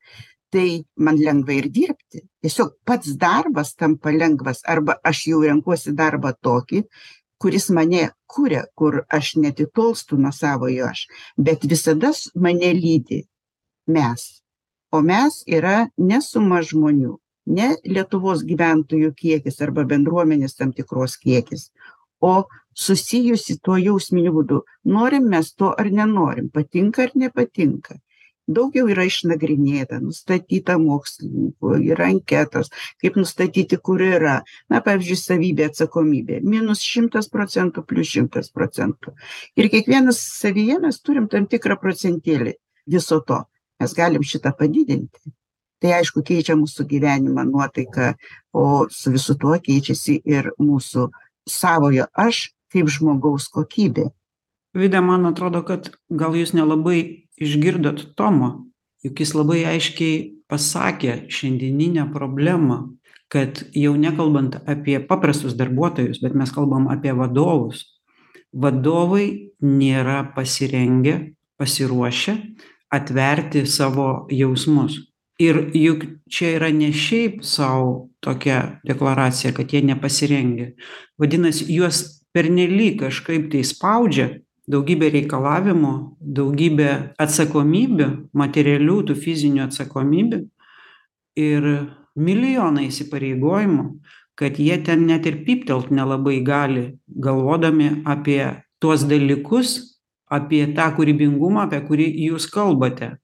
tai 0.52 0.84
man 0.98 1.18
lengva 1.18 1.54
ir 1.54 1.70
dirbti. 1.74 2.24
Tiesiog 2.42 2.76
pats 2.86 3.16
darbas 3.22 3.76
tampa 3.76 4.12
lengvas 4.12 4.64
arba 4.66 4.98
aš 5.04 5.26
jau 5.32 5.42
renkuosi 5.46 5.94
darbą 5.96 6.34
tokį, 6.46 6.84
kuris 7.40 7.70
mane 7.70 8.10
kuria, 8.28 8.66
kur 8.76 9.04
aš 9.10 9.36
netitolstu 9.44 10.18
nuo 10.18 10.32
savojo 10.36 10.90
aš, 10.90 11.06
bet 11.38 11.64
visada 11.72 12.12
mane 12.36 12.74
lydi 12.74 13.24
mes. 13.88 14.28
O 14.92 15.02
mes 15.06 15.44
yra 15.48 15.88
ne 15.98 16.20
suma 16.26 16.64
žmonių, 16.66 17.14
ne 17.58 17.70
Lietuvos 17.86 18.42
gyventojų 18.46 19.14
kiekis 19.22 19.62
arba 19.62 19.86
bendruomenės 19.86 20.58
tam 20.58 20.74
tikros 20.74 21.18
kiekis, 21.22 21.70
o 22.22 22.46
susijusi 22.74 23.60
tuo 23.64 23.78
jausminiu 23.78 24.34
būdu. 24.34 24.62
Norim 24.86 25.30
mes 25.30 25.54
to 25.54 25.72
ar 25.78 25.92
nenorim, 25.94 26.50
patinka 26.50 27.06
ar 27.06 27.14
nepatinka. 27.16 28.00
Daugiau 28.50 28.90
yra 28.90 29.06
išnagrinėta, 29.06 30.00
nustatyta 30.02 30.80
mokslininkų, 30.82 31.76
yra 31.92 32.08
anketos, 32.10 32.72
kaip 33.02 33.20
nustatyti, 33.20 33.78
kur 33.78 34.02
yra. 34.02 34.40
Na, 34.74 34.82
pavyzdžiui, 34.86 35.20
savybė 35.22 35.70
atsakomybė. 35.70 36.42
Minus 36.42 36.82
100 36.88 37.30
procentų, 37.34 37.86
plus 37.86 38.16
100 38.16 38.50
procentų. 38.56 39.14
Ir 39.60 39.70
kiekvienas 39.70 40.24
savyje 40.40 40.80
mes 40.82 41.00
turim 41.06 41.30
tam 41.30 41.46
tikrą 41.52 41.78
procentėlį 41.82 42.58
viso 42.90 43.22
to 43.22 43.44
mes 43.80 43.94
galim 43.94 44.24
šitą 44.24 44.54
padidinti. 44.58 45.32
Tai 45.80 45.94
aišku, 46.02 46.24
keičia 46.28 46.58
mūsų 46.60 46.86
gyvenimą, 46.90 47.46
nuotaiką, 47.48 48.14
o 48.52 48.88
su 48.92 49.14
visu 49.14 49.38
tuo 49.40 49.56
keičiasi 49.64 50.20
ir 50.28 50.52
mūsų 50.60 51.08
savojo 51.48 52.10
aš 52.20 52.50
kaip 52.74 52.92
žmogaus 52.92 53.48
kokybė. 53.54 54.10
Vida, 54.76 55.00
man 55.02 55.26
atrodo, 55.26 55.64
kad 55.66 55.88
gal 56.12 56.36
jūs 56.38 56.52
nelabai 56.54 57.29
išgirdot 57.40 58.14
Tomo, 58.20 58.70
juk 59.04 59.22
jis 59.24 59.34
labai 59.36 59.64
aiškiai 59.74 60.18
pasakė 60.50 61.26
šiandieninę 61.32 62.10
problemą, 62.14 62.82
kad 63.30 63.62
jau 63.78 63.94
nekalbant 63.98 64.58
apie 64.70 64.98
paprastus 65.06 65.54
darbuotojus, 65.58 66.22
bet 66.24 66.36
mes 66.36 66.52
kalbam 66.52 66.90
apie 66.90 67.14
vadovus. 67.14 67.86
Vadovai 68.50 69.54
nėra 69.62 70.24
pasirengę, 70.34 71.36
pasiruošę 71.62 72.34
atverti 72.90 73.68
savo 73.70 74.26
jausmus. 74.34 74.98
Ir 75.40 75.70
juk 75.78 76.04
čia 76.28 76.56
yra 76.58 76.72
ne 76.74 76.90
šiaip 76.92 77.44
sau 77.48 78.10
tokia 78.20 78.82
deklaracija, 78.84 79.54
kad 79.56 79.72
jie 79.72 79.84
nepasirengę. 79.86 80.74
Vadinasi, 81.22 81.70
juos 81.72 82.26
pernelyg 82.36 83.00
kažkaip 83.06 83.48
tai 83.54 83.62
spaudžia 83.64 84.28
daugybė 84.70 85.10
reikalavimų, 85.16 85.94
daugybė 86.20 86.90
atsakomybių, 87.22 88.10
materialių, 88.38 88.98
tų 89.10 89.18
fizinių 89.18 89.66
atsakomybių 89.66 90.44
ir 91.40 91.70
milijonai 92.20 92.90
įsipareigojimų, 92.90 93.86
kad 94.40 94.60
jie 94.60 94.78
ten 94.86 95.08
net 95.10 95.26
ir 95.28 95.42
pyptelt 95.46 95.90
nelabai 95.92 96.40
gali, 96.46 96.86
galvodami 97.08 98.04
apie 98.08 98.44
tuos 98.80 99.04
dalykus, 99.08 99.98
apie 100.30 100.64
tą 100.78 100.88
kūrybingumą, 100.96 101.66
apie 101.66 101.82
kurį 101.88 102.08
jūs 102.30 102.48
kalbate. 102.54 103.18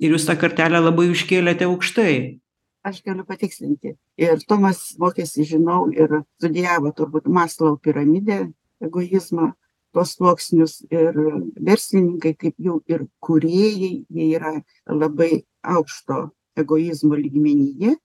Ir 0.00 0.16
jūs 0.16 0.26
tą 0.28 0.36
kartelę 0.40 0.80
labai 0.82 1.06
užkėlėte 1.12 1.68
aukštai. 1.68 2.16
Aš 2.86 3.00
galiu 3.06 3.24
patikslinti. 3.26 3.96
Ir 4.20 4.42
Tomas 4.48 4.92
mokėsi, 5.00 5.44
žinau, 5.48 5.86
ir 5.92 6.22
studijavo 6.38 6.92
turbūt 6.96 7.26
Maslau 7.32 7.76
piramidę 7.82 8.44
egoizmą, 8.84 9.52
tos 9.96 10.12
sluoksnius 10.16 10.82
ir 10.92 11.16
verslininkai, 11.68 12.34
kaip 12.36 12.56
jau 12.60 12.80
ir 12.90 13.06
kuriejai, 13.24 14.04
jie 14.12 14.26
yra 14.36 14.52
labai 14.86 15.46
aukšto 15.64 16.26
egoizmo 16.60 17.16
lygmenyje. 17.16 17.96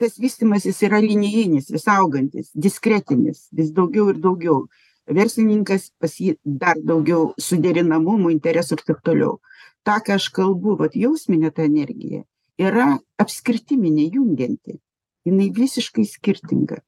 Tas 0.00 0.16
vystimasis 0.20 0.78
yra 0.84 1.00
linijinis, 1.00 1.68
vis 1.72 1.88
augantis, 1.88 2.52
diskretinis, 2.56 3.48
vis 3.52 3.72
daugiau 3.76 4.08
ir 4.12 4.20
daugiau 4.20 4.62
verslininkas 5.10 5.90
pas 6.00 6.12
jį 6.14 6.36
dar 6.44 6.78
daugiau 6.78 7.32
suderinamumų, 7.40 8.30
interesų 8.36 8.78
ir 8.78 8.84
taip 8.86 9.00
toliau. 9.06 9.38
Ta, 9.84 9.98
ką 10.04 10.18
aš 10.20 10.28
kalbu, 10.36 10.76
vat 10.80 10.96
jausminė 10.96 11.50
ta 11.56 11.64
energija, 11.64 12.22
yra 12.60 12.98
apskirtiminė 13.20 14.10
jungianti. 14.14 14.78
Jis 15.24 15.52
visiškai 15.56 16.04
skirtinga. 16.08 16.80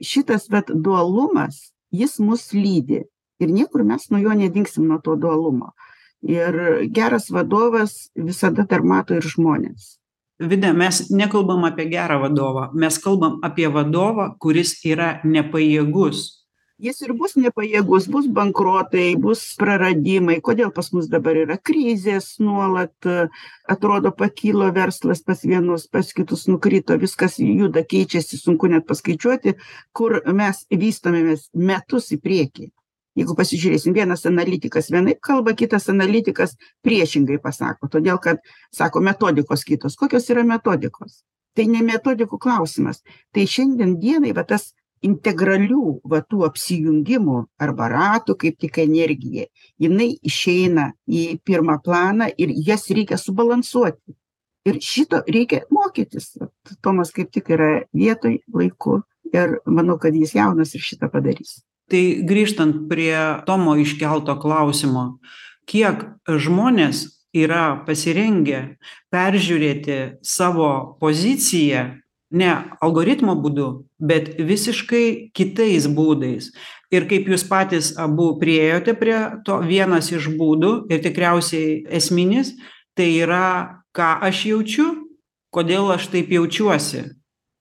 Šitas 0.00 0.46
vat 0.50 0.70
dualumas, 0.70 1.72
jis 1.90 2.18
mus 2.22 2.52
lydi. 2.54 3.04
Ir 3.40 3.52
niekur 3.52 3.84
mes 3.88 4.10
nuo 4.10 4.20
jo 4.20 4.34
nedingsim 4.36 4.86
nuo 4.88 5.00
to 5.04 5.16
dualumo. 5.16 5.72
Ir 6.22 6.84
geras 6.92 7.30
vadovas 7.32 8.10
visada 8.14 8.66
dar 8.68 8.84
mato 8.84 9.16
ir 9.16 9.24
žmonės. 9.24 9.96
Vida, 10.40 10.72
mes 10.72 11.06
nekalbam 11.12 11.64
apie 11.68 11.84
gerą 11.88 12.20
vadovą, 12.22 12.70
mes 12.72 12.96
kalbam 13.00 13.40
apie 13.44 13.68
vadovą, 13.72 14.30
kuris 14.40 14.78
yra 14.88 15.18
nepajėgus 15.24 16.40
jis 16.80 17.02
ir 17.04 17.12
bus 17.16 17.36
nepajėgus 17.36 18.08
bus 18.12 18.26
bankrotai 18.36 19.12
bus 19.20 19.42
praradimai 19.60 20.38
kodėl 20.44 20.72
pas 20.76 20.88
mus 20.96 21.08
dabar 21.12 21.36
yra 21.42 21.58
krizės 21.60 22.32
nuolat 22.40 23.08
atrodo 23.74 24.12
pakilo 24.16 24.70
verslas 24.76 25.20
pas 25.26 25.44
vienus 25.44 25.86
pas 25.92 26.12
kitus 26.16 26.46
nukrito 26.48 26.96
viskas 27.00 27.36
juda 27.40 27.84
keičiasi 27.84 28.40
sunku 28.40 28.70
net 28.72 28.88
paskaičiuoti 28.88 29.56
kur 29.92 30.20
mes 30.42 30.64
vystomėmės 30.84 31.50
metus 31.54 32.10
į 32.16 32.20
priekį 32.24 32.70
jeigu 33.18 33.34
pasižiūrėsim 33.38 33.94
vienas 33.94 34.26
analitikas 34.28 34.90
vienaip 34.92 35.20
kalba 35.24 35.54
kitas 35.58 35.88
analitikas 35.92 36.56
priešingai 36.86 37.40
pasako. 37.42 37.88
Todėl 37.90 38.20
kad 38.22 38.42
sako 38.74 39.02
metodikos 39.04 39.64
kitos. 39.66 39.96
Kokios 39.98 40.30
yra 40.30 40.44
metodikos? 40.46 41.22
Tai 41.56 41.66
ne 41.66 41.82
metodikų 41.82 42.38
klausimas. 42.38 43.02
Tai 43.34 43.46
šiandien 43.46 43.96
dienai 44.00 44.34
va 44.36 44.44
tas 44.46 44.70
integralių 45.06 46.00
va 46.12 46.20
tų 46.22 46.44
apsijungimų 46.50 47.38
arba 47.64 47.88
ratų 47.90 48.36
kaip 48.42 48.58
tik 48.60 48.78
energija 48.82 49.46
jinai 49.80 50.10
išeina 50.28 50.90
į 51.08 51.40
pirmą 51.44 51.78
planą 51.84 52.28
ir 52.36 52.52
jas 52.66 52.86
reikia 52.92 53.16
subalansuoti. 53.18 54.16
Ir 54.68 54.76
šito 54.84 55.22
reikia 55.24 55.62
mokytis. 55.72 56.34
Tomas 56.84 57.14
kaip 57.16 57.32
tik 57.32 57.48
yra 57.56 57.70
vietoj 57.96 58.36
laiku 58.52 59.00
ir 59.32 59.56
manau 59.64 59.96
kad 59.98 60.14
jis 60.14 60.36
jaunas 60.36 60.76
ir 60.76 60.84
šitą 60.84 61.08
padarys 61.08 61.62
tai 61.90 62.22
grįžtant 62.26 62.86
prie 62.90 63.16
tomo 63.46 63.76
iškelto 63.76 64.36
klausimo 64.40 65.20
kiek 65.70 66.04
žmonės 66.26 67.06
yra 67.36 67.82
pasirengę 67.86 68.62
peržiūrėti 69.14 69.98
savo 70.26 70.96
poziciją 71.02 71.84
ne 72.30 72.50
algoritmo 72.82 73.36
būdu 73.38 73.68
bet 73.98 74.32
visiškai 74.38 75.30
kitais 75.34 75.86
būdais. 75.90 76.50
Ir 76.90 77.06
kaip 77.10 77.28
jūs 77.30 77.44
patys 77.46 77.92
abu 77.98 78.32
priėjote 78.40 78.96
prie 78.98 79.18
to 79.46 79.60
vienas 79.62 80.10
iš 80.14 80.30
būdų 80.38 80.72
ir 80.90 81.02
tikriausiai 81.04 81.84
esminis 82.00 82.54
tai 82.98 83.12
yra 83.22 83.82
ką 83.94 84.10
aš 84.26 84.46
jaučiu 84.50 84.88
kodėl 85.54 85.92
aš 85.94 86.10
taip 86.10 86.30
jaučiuosi 86.34 87.06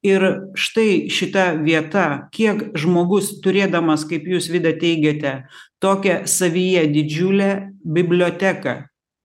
ir 0.05 0.25
štai 0.55 1.09
šita 1.11 1.45
vieta 1.63 2.29
kiek 2.35 2.69
žmogus 2.79 3.33
turėdamas 3.43 4.05
kaip 4.09 4.27
jūs 4.27 4.47
vida 4.51 4.71
teigiate 4.71 5.41
tokią 5.83 6.23
savyje 6.29 6.85
didžiulę 6.93 7.49
biblioteką 7.83 8.77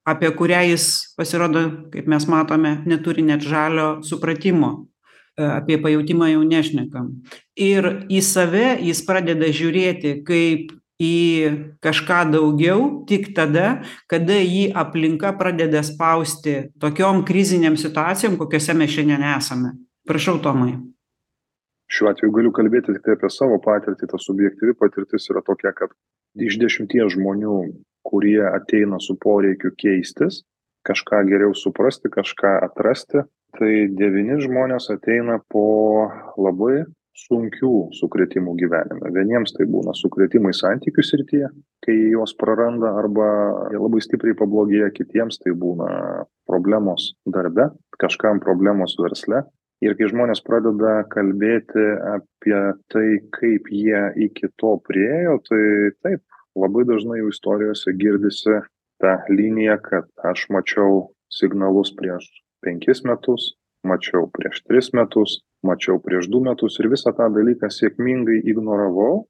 apie 0.05 0.31
kurią 0.37 0.65
jis 0.73 1.15
pasirodo 1.17 1.63
kaip 1.93 2.09
mes 2.11 2.27
matome 2.29 2.81
neturi 2.87 3.23
net 3.23 3.43
žalio 3.43 4.03
supratimo 4.03 4.87
apie 5.35 5.79
pajautimą 5.83 6.29
jau 6.31 6.43
nešnekam. 6.47 7.11
Ir 7.59 8.07
į 8.07 8.21
save 8.23 8.79
jis 8.87 9.01
pradeda 9.07 9.49
žiūrėti 9.51 10.21
kaip 10.27 10.75
į 11.03 11.15
kažką 11.83 12.21
daugiau 12.31 13.05
tik 13.09 13.33
tada 13.35 13.83
kada 14.11 14.37
jį 14.39 14.69
aplinka 14.79 15.33
pradeda 15.39 15.83
spausti 15.83 16.69
tokiom 16.79 17.25
krizinėm 17.27 17.75
situacijom 17.81 18.39
kokiose 18.39 18.77
mes 18.79 18.95
šiandien 18.95 19.27
esame 19.35 19.75
prašau 20.09 20.39
tomai. 20.45 20.75
Šiuo 21.95 22.11
atveju 22.11 22.33
galiu 22.35 22.53
kalbėti 22.57 22.95
tiktai 22.95 23.17
apie 23.19 23.31
savo 23.31 23.59
patirtį. 23.63 24.09
Ta 24.11 24.21
subjektyvi 24.21 24.75
patirtis 24.81 25.29
yra 25.33 25.45
tokia 25.45 25.75
kad 25.77 25.93
iš 26.41 26.59
dešimties 26.63 27.15
žmonių 27.15 27.59
kurie 28.05 28.43
ateina 28.49 29.01
su 29.01 29.17
poreikiu 29.21 29.73
keistis 29.79 30.43
kažką 30.85 31.23
geriau 31.29 31.55
suprasti 31.57 32.11
kažką 32.13 32.59
atrasti 32.67 33.25
tai 33.59 33.73
devyni 34.01 34.41
žmonės 34.43 34.91
ateina 34.93 35.39
po 35.53 35.65
labai 36.37 36.85
sunkių 37.15 37.95
sukrėtimų 37.95 38.57
gyvenime. 38.59 39.11
Vieniems 39.15 39.55
tai 39.55 39.69
būna 39.71 39.95
sukrėtimai 39.95 40.51
santykių 40.57 41.05
srityje 41.07 41.51
kai 41.87 41.95
juos 42.11 42.35
praranda 42.41 42.91
arba 42.99 43.29
labai 43.71 44.03
stipriai 44.03 44.35
pablogėja 44.41 44.91
kitiems 44.97 45.39
tai 45.45 45.55
būna 45.55 45.89
problemos 46.51 47.13
darbe 47.37 47.71
kažkam 48.03 48.43
problemos 48.43 48.97
versle 48.99 49.45
ir 49.83 49.97
kai 49.99 50.11
žmonės 50.11 50.43
pradeda 50.47 51.01
kalbėti 51.13 51.87
apie 52.13 52.61
tai 52.93 53.09
kaip 53.39 53.69
jie 53.73 54.05
iki 54.29 54.51
to 54.61 54.77
priėjo 54.87 55.41
tai 55.49 55.65
taip 56.07 56.23
labai 56.59 56.87
dažnai 56.89 57.21
jų 57.21 57.33
istorijose 57.35 57.97
girdisi 57.99 58.61
ta 59.03 59.19
linija 59.31 59.79
kad 59.83 60.07
aš 60.31 60.47
mačiau 60.55 61.11
signalus 61.33 61.91
prieš 61.99 62.31
penkis 62.65 63.03
metus 63.09 63.55
mačiau 63.85 64.29
prieš 64.33 64.63
tris 64.69 64.93
metus 64.97 65.41
mačiau 65.67 66.01
prieš 66.01 66.31
du 66.33 66.41
metus 66.45 66.79
ir 66.81 66.91
visą 66.93 67.13
tą 67.17 67.29
dalyką 67.33 67.71
sėkmingai 67.73 68.41
ignoravau. 68.53 69.25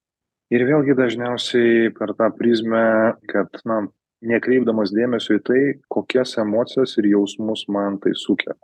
Ir 0.53 0.67
vėlgi 0.69 0.95
dažniausiai 0.99 1.91
per 1.97 2.13
tą 2.19 2.29
prizmę 2.37 2.85
kad 3.31 3.63
na 3.65 3.81
nekreipdamas 4.25 4.93
dėmesio 4.95 5.39
į 5.39 5.43
tai 5.49 5.63
kokias 5.95 6.37
emocijas 6.43 6.95
ir 7.01 7.11
jausmus 7.15 7.65
man 7.77 7.99
tai 8.03 8.13
sukelia 8.19 8.59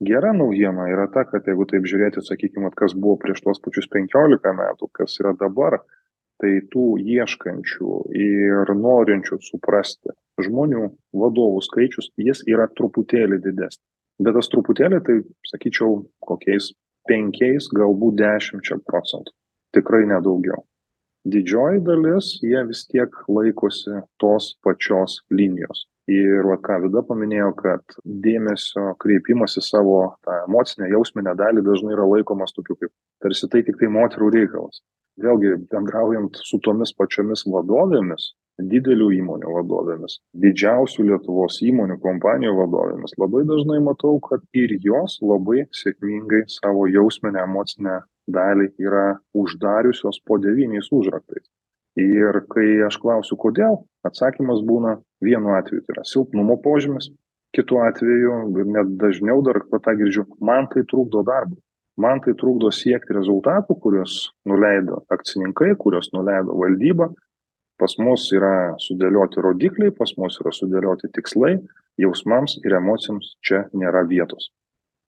gera 0.00 0.32
naujiena 0.36 0.88
yra 0.92 1.06
ta 1.12 1.24
kad 1.28 1.46
jeigu 1.48 1.66
taip 1.70 1.86
žiūrėti 1.88 2.24
sakykim 2.24 2.66
vat 2.68 2.76
kas 2.78 2.94
buvo 2.94 3.16
prieš 3.22 3.42
tuos 3.44 3.62
pačius 3.64 3.88
penkiolika 3.92 4.52
metų 4.56 4.90
kas 4.98 5.16
yra 5.22 5.32
dabar 5.40 5.80
tai 6.42 6.60
tų 6.72 6.86
ieškančių 7.00 7.92
ir 8.20 8.72
norinčių 8.76 9.40
suprasti 9.40 10.12
žmonių 10.44 10.90
vadovų 11.16 11.64
skaičius 11.64 12.10
jis 12.20 12.44
yra 12.44 12.68
truputėlį 12.76 13.40
didesnis. 13.40 13.84
Bet 14.20 14.36
tas 14.36 14.52
truputėlį 14.52 15.00
tai 15.08 15.18
sakyčiau 15.48 16.02
kokiais 16.28 16.72
penkiais 17.08 17.68
galbūt 17.72 18.20
dešimčia 18.20 18.80
procentų. 18.84 19.32
Tikrai 19.76 20.04
ne 20.08 20.20
daugiau 20.24 20.64
didžioji 21.26 21.82
dalis 21.86 22.30
jie 22.42 22.62
vis 22.68 22.84
tiek 22.90 23.10
laikosi 23.28 24.02
tos 24.22 24.52
pačios 24.62 25.20
linijos 25.30 25.86
ir 26.10 26.46
vat 26.46 26.62
ką 26.66 26.78
vida 26.84 27.02
paminėjo 27.06 27.50
kad 27.58 27.96
dėmesio 28.26 28.92
kreipimas 29.02 29.56
į 29.58 29.64
savo 29.66 29.98
tą 30.26 30.42
emocinę 30.44 30.90
jausminę 30.92 31.34
dalį 31.38 31.64
dažnai 31.66 31.94
yra 31.96 32.06
laikomas 32.06 32.54
tokiu 32.56 32.78
kaip 32.80 32.92
tarsi 33.24 33.48
tai 33.50 33.64
tiktai 33.66 33.90
moterų 33.90 34.30
reikalas. 34.38 34.82
Vėlgi 35.22 35.54
bendraujant 35.72 36.36
su 36.44 36.60
tomis 36.62 36.92
pačiomis 36.94 37.46
vadovėmis 37.48 38.34
didelių 38.72 39.10
įmonių 39.18 39.52
vadovėmis 39.52 40.18
didžiausių 40.44 41.08
lietuvos 41.10 41.58
įmonių 41.64 41.98
kompanijų 42.04 42.54
vadovėmis 42.60 43.16
labai 43.20 43.42
dažnai 43.48 43.80
matau 43.84 44.16
kad 44.28 44.44
ir 44.56 44.76
jos 44.84 45.18
labai 45.20 45.66
sėkmingai 45.80 46.44
savo 46.52 46.86
jausminę 46.88 47.42
emocinę 47.44 47.98
dalį 48.32 48.70
yra 48.80 49.06
uždariusios 49.36 50.22
po 50.24 50.38
devyniais 50.42 50.88
užraktais 50.92 51.44
ir 52.00 52.42
kai 52.52 52.68
aš 52.86 52.98
klausiu 53.02 53.38
kodėl 53.40 53.80
atsakymas 54.06 54.62
būna 54.64 54.98
vienu 55.24 55.54
atveju 55.56 55.84
tai 55.84 55.96
yra 55.96 56.04
silpnumo 56.08 56.58
požymis 56.64 57.10
kitu 57.56 57.80
atveju 57.80 58.40
ir 58.60 58.72
net 58.78 58.96
dažniau 59.00 59.40
dar 59.46 59.62
va 59.72 59.80
tą 59.80 59.96
girdžiu 59.98 60.26
man 60.40 60.68
tai 60.72 60.84
trukdo 60.90 61.24
darbui 61.24 61.60
man 61.96 62.20
tai 62.24 62.34
trukdo 62.38 62.70
siekti 62.72 63.16
rezultatų 63.16 63.78
kuriuos 63.80 64.16
nuleido 64.48 65.02
akcininkai 65.12 65.74
kuriuos 65.80 66.12
nuleido 66.16 66.56
valdyba. 66.60 67.10
Pas 67.76 67.92
mus 68.00 68.30
yra 68.32 68.72
sudėlioti 68.80 69.42
rodikliai 69.44 69.92
pas 69.96 70.12
mus 70.16 70.38
yra 70.40 70.52
sudėlioti 70.56 71.10
tikslai 71.16 71.58
jausmams 72.00 72.56
ir 72.64 72.76
emocijoms 72.78 73.34
čia 73.44 73.66
nėra 73.76 74.04
vietos. 74.08 74.48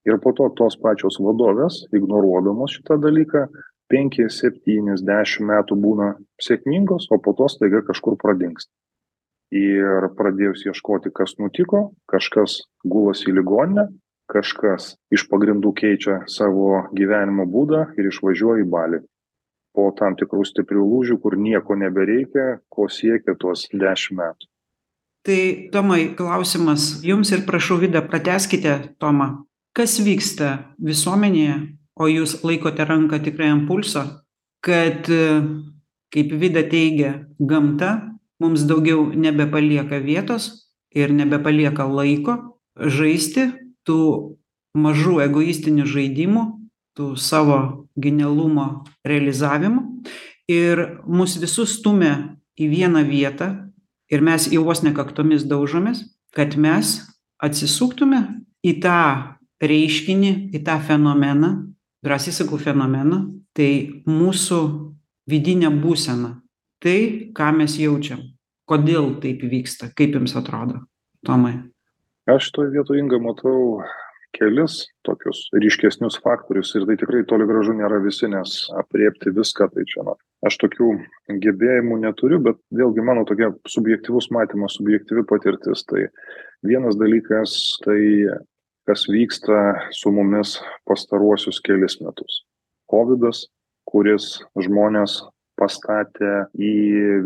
Ir 0.09 0.19
po 0.25 0.35
to 0.37 0.49
tos 0.57 0.77
pačios 0.81 1.17
vadovės 1.21 1.83
ignoruodamos 1.97 2.77
šitą 2.77 2.99
dalyką 3.01 3.47
penkis 3.93 4.41
septynis 4.43 5.05
dešim 5.05 5.49
metų 5.51 5.79
būna 5.81 6.11
sėkmingos 6.43 7.09
o 7.13 7.19
po 7.23 7.35
to 7.39 7.49
staiga 7.53 7.83
kažkur 7.87 8.19
pradingsta. 8.21 8.73
Ir 9.55 10.11
pradėjus 10.19 10.67
ieškoti 10.69 11.13
kas 11.15 11.39
nutiko 11.41 11.89
kažkas 12.13 12.61
gulasi 12.85 13.31
į 13.31 13.39
ligoninę 13.39 13.89
kažkas 14.29 14.93
iš 15.15 15.25
pagrindų 15.31 15.73
keičia 15.73 16.19
savo 16.29 16.85
gyvenimo 16.93 17.49
būdą 17.49 17.87
ir 17.97 18.11
išvažiuoja 18.11 18.67
į 18.67 18.69
balį. 18.69 19.01
Po 19.73 19.89
tam 19.97 20.19
tikrų 20.21 20.45
stiprių 20.45 20.85
lūžių 20.85 21.17
kur 21.23 21.39
nieko 21.41 21.77
nebereikia 21.81 22.59
ko 22.69 22.89
siekė 22.93 23.39
tuos 23.41 23.67
dešim 23.73 24.21
metų. 24.21 24.51
Tai 25.25 25.41
tomai 25.73 26.03
klausimas 26.17 26.99
jums 27.05 27.33
ir 27.33 27.45
prašau 27.49 27.81
vida 27.81 28.05
pratęskite 28.05 28.77
tomą 29.01 29.49
kas 29.79 29.99
vyksta 30.03 30.75
visuomenėje 30.83 31.57
o 31.99 32.09
jūs 32.09 32.39
laikote 32.47 32.87
ranką 32.87 33.21
tikrai 33.25 33.51
ant 33.53 33.67
pulso 33.69 34.05
kad 34.65 35.07
kaip 36.15 36.33
vida 36.41 36.63
teigia 36.67 37.27
gamta 37.39 38.19
mums 38.41 38.65
daugiau 38.67 39.11
nebepalieka 39.15 40.01
vietos 40.03 40.69
ir 40.95 41.13
nebepalieka 41.13 41.87
laiko 41.87 42.39
žaisti 42.79 43.51
tų 43.87 44.01
mažų 44.79 45.19
egoistinių 45.27 45.87
žaidimų 45.89 46.45
tų 46.99 47.15
savo 47.19 47.89
genialumo 47.99 48.85
realizavimu. 49.07 50.03
Ir 50.49 51.03
mus 51.07 51.37
visus 51.39 51.77
stumia 51.79 52.39
į 52.59 52.71
vieną 52.73 53.05
vietą 53.07 53.49
ir 54.11 54.23
mes 54.25 54.49
į 54.51 54.63
vos 54.65 54.83
ne 54.83 54.95
kaktomis 54.97 55.45
daužomės 55.47 56.07
kad 56.35 56.57
mes 56.57 57.03
atsisuktume 57.43 58.21
į 58.67 58.79
tą 58.83 59.01
reiškinį 59.63 60.33
į 60.55 60.63
tą 60.67 60.79
fenomeną 60.87 61.51
drąsiai 62.05 62.35
sakau 62.35 62.59
fenomeną 62.63 63.21
tai 63.57 64.03
mūsų 64.07 64.61
vidinę 65.31 65.71
būseną 65.83 66.35
tai 66.83 66.99
ką 67.37 67.53
mes 67.59 67.79
jaučiam 67.81 68.23
kodėl 68.69 69.17
taip 69.23 69.43
vyksta 69.49 69.91
kaip 69.97 70.15
jums 70.19 70.37
atrodo 70.39 70.85
tomai? 71.27 71.57
Aš 72.29 72.51
šitoj 72.51 72.75
vietoj 72.75 73.01
inga 73.01 73.19
matau 73.25 73.81
kelis 74.37 74.83
tokius 75.07 75.47
ryškesnius 75.57 76.19
faktorius 76.23 76.75
ir 76.77 76.85
tai 76.89 76.99
tikrai 77.01 77.23
toli 77.29 77.47
gražu 77.49 77.75
nėra 77.77 78.01
visi 78.05 78.29
nes 78.31 78.59
aprėpti 78.79 79.33
viską 79.37 79.71
tai 79.73 79.87
čia 79.89 80.05
na 80.07 80.15
aš 80.47 80.59
tokių 80.63 80.91
gebėjimų 81.45 81.99
neturiu 82.05 82.39
bet 82.45 82.61
vėlgi 82.81 83.05
mano 83.09 83.25
tokia 83.29 83.51
subjektyvus 83.73 84.29
matymas 84.37 84.77
subjektyvi 84.79 85.25
patirtis 85.31 85.87
tai 85.89 86.07
vienas 86.67 87.01
dalykas 87.01 87.57
tai 87.87 87.99
kas 88.89 89.05
vyksta 89.13 89.59
su 89.93 90.11
mumis 90.15 90.57
pastaruosius 90.89 91.61
kelis 91.65 91.99
metus. 92.01 92.43
Kovidas 92.89 93.45
kuris 93.89 94.39
žmones 94.65 95.19
pastatė 95.59 96.47
į 96.55 96.73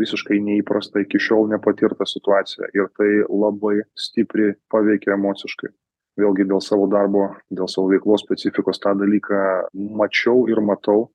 visiškai 0.00 0.40
neįprastą 0.42 1.04
iki 1.04 1.20
šiol 1.20 1.50
nepatirtą 1.52 2.06
situaciją 2.08 2.70
ir 2.74 2.88
tai 2.98 3.10
labai 3.28 3.82
stipriai 4.06 4.56
paveikė 4.72 5.14
emociškai. 5.18 5.70
Vėlgi 6.20 6.48
dėl 6.48 6.60
savo 6.64 6.88
darbo 6.92 7.28
dėl 7.52 7.68
savo 7.72 7.92
veiklos 7.92 8.24
specifikos 8.24 8.80
tą 8.82 8.92
dalyką 9.00 9.40
mačiau 10.00 10.46
ir 10.50 10.60
matau 10.64 11.10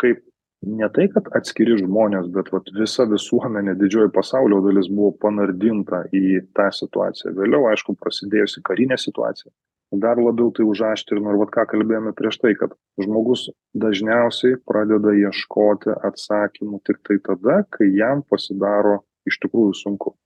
kaip 0.00 0.20
ne 0.62 0.88
tai 0.96 1.08
kad 1.12 1.28
atskiri 1.38 1.78
žmonės 1.80 2.28
bet 2.34 2.50
vat 2.54 2.68
visa 2.76 3.06
visuomenė 3.08 3.76
didžioji 3.80 4.12
pasaulio 4.14 4.60
dalis 4.64 4.90
buvo 4.92 5.12
panardinta 5.24 6.04
į 6.14 6.42
tą 6.56 6.68
situaciją. 6.74 7.34
Vėliau 7.38 7.68
aišku 7.72 7.96
prasidėjusi 8.00 8.64
karinė 8.66 9.00
situacija 9.00 9.52
dar 9.92 10.20
labiau 10.20 10.50
tai 10.56 10.64
užaštrino 10.68 11.32
ir 11.32 11.40
vat 11.42 11.52
ką 11.54 11.66
kalbėjome 11.74 12.14
prieš 12.16 12.40
tai 12.42 12.54
kad 12.60 12.72
žmogus 13.00 13.48
dažniausiai 13.84 14.58
pradeda 14.68 15.12
ieškoti 15.18 15.92
atsakymų 16.08 16.80
tiktai 16.88 17.18
tada 17.28 17.62
kai 17.76 17.90
jam 17.92 18.24
pasidaro 18.24 19.02
iš 19.28 19.38
tikrųjų 19.44 19.76
sunku 19.82 20.16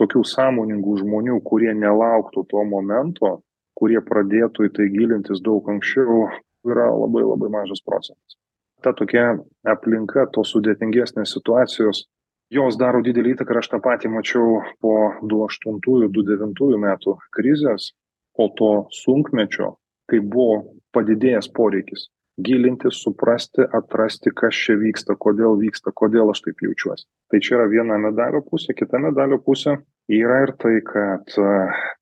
tokių 0.00 0.24
sąmoningų 0.24 0.96
žmonių 1.02 1.40
kurie 1.44 1.74
nelauktų 1.76 2.46
to 2.48 2.64
momento 2.64 3.38
kurie 3.80 4.00
pradėtų 4.04 4.68
į 4.68 4.72
tai 4.76 4.88
gilintis 4.92 5.40
daug 5.44 5.68
anksčiau 5.72 6.28
yra 6.68 6.88
labai 6.92 7.24
labai 7.24 7.48
mažas 7.52 7.80
procentas. 7.84 8.36
Ta 8.84 8.92
tokia 8.96 9.38
aplinka, 9.68 10.26
tos 10.32 10.52
sudėtingesnės 10.54 11.32
situacijos, 11.36 12.06
jos 12.52 12.78
daro 12.80 13.02
didelį 13.04 13.34
įtaką 13.36 13.54
ir 13.54 13.60
aš 13.60 13.70
tą 13.72 13.80
patį 13.84 14.12
mačiau 14.12 14.60
po 14.84 14.94
2008-2009 15.32 16.80
metų 16.84 17.16
krizės, 17.36 17.92
po 18.36 18.48
to 18.58 18.72
sunkmečio, 18.94 19.74
kai 20.10 20.22
buvo 20.22 20.62
padidėjęs 20.94 21.50
poreikis 21.56 22.08
gilintis, 22.40 23.02
suprasti, 23.04 23.64
atrasti, 23.76 24.32
kas 24.36 24.56
čia 24.56 24.76
vyksta, 24.80 25.16
kodėl 25.20 25.58
vyksta, 25.60 25.92
kodėl 25.96 26.32
aš 26.32 26.44
taip 26.46 26.62
jaučiuosi. 26.64 27.06
Tai 27.30 27.40
čia 27.44 27.58
yra 27.58 27.66
viena 27.70 27.98
medalio 28.00 28.42
pusė, 28.46 28.76
kita 28.76 29.00
medalio 29.02 29.40
pusė 29.44 29.76
yra 30.10 30.44
ir 30.46 30.54
tai, 30.62 30.78
kad 30.86 31.36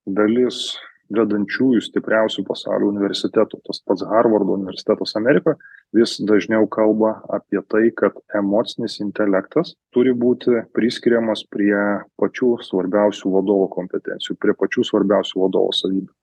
dalis 0.07 0.69
vedančiųjų 1.09 1.81
stipriausių 1.81 2.43
pasaulio 2.45 2.91
universitetų, 2.91 3.59
tas 3.65 3.81
pats 3.85 4.05
Harvardo 4.05 4.53
universitetas 4.59 5.15
Amerikoje, 5.17 5.57
vis 5.97 6.15
dažniau 6.21 6.67
kalba 6.69 7.15
apie 7.33 7.63
tai, 7.71 7.87
kad 7.97 8.19
emocinis 8.37 8.99
intelektas 9.01 9.73
turi 9.95 10.13
būti 10.13 10.61
priskiriamas 10.77 11.47
prie 11.49 11.73
pačių 12.21 12.55
svarbiausių 12.67 13.33
vadovo 13.39 13.65
kompetencijų, 13.73 14.37
prie 14.37 14.53
pačių 14.61 14.85
svarbiausių 14.91 15.45
vadovo 15.47 15.73
savybių. 15.81 16.13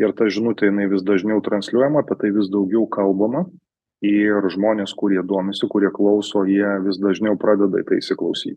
Ir 0.00 0.14
ta 0.16 0.30
žinutė 0.32 0.70
jinai 0.70 0.88
vis 0.88 1.04
dažniau 1.04 1.42
transliuojama, 1.44 2.04
apie 2.04 2.16
tai 2.22 2.32
vis 2.36 2.48
daugiau 2.52 2.86
kalbama. 2.88 3.44
Ir 4.00 4.46
žmonės, 4.54 4.94
kurie 4.96 5.20
domisi, 5.20 5.68
kurie 5.68 5.90
klauso, 5.92 6.46
jie 6.48 6.70
vis 6.86 6.96
dažniau 7.02 7.36
pradeda 7.36 7.82
į 7.82 7.88
tai 7.90 8.00
įsiklausyti 8.00 8.56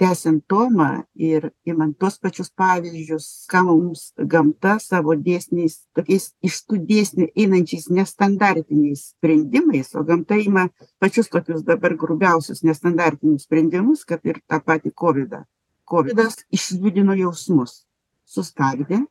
tęsiant 0.00 0.44
tomą 0.48 1.02
ir 1.14 1.50
imant 1.68 1.96
tuos 2.00 2.16
pačius 2.24 2.48
pavyzdžius 2.60 3.26
ką 3.52 3.60
mums 3.66 4.04
gamta 4.32 4.78
savo 4.80 5.16
dėsniais 5.26 5.76
tokiais 5.96 6.30
iš 6.48 6.60
tų 6.68 6.80
dėsnių 6.88 7.26
einančiais 7.42 7.90
nestandartiniais 7.98 9.02
sprendimais 9.12 9.92
o 9.94 10.04
gamta 10.08 10.38
ima 10.40 10.64
pačius 11.02 11.28
tokius 11.34 11.66
dabar 11.68 11.96
grubiausius 12.02 12.64
nestandartinius 12.68 13.44
sprendimus 13.48 14.06
kad 14.08 14.24
ir 14.24 14.40
tą 14.48 14.62
patį 14.70 14.94
kovidą 15.02 15.44
kovidas 15.92 16.40
išjudino 16.58 17.18
jausmus 17.20 17.82
sustabdė 18.24 19.04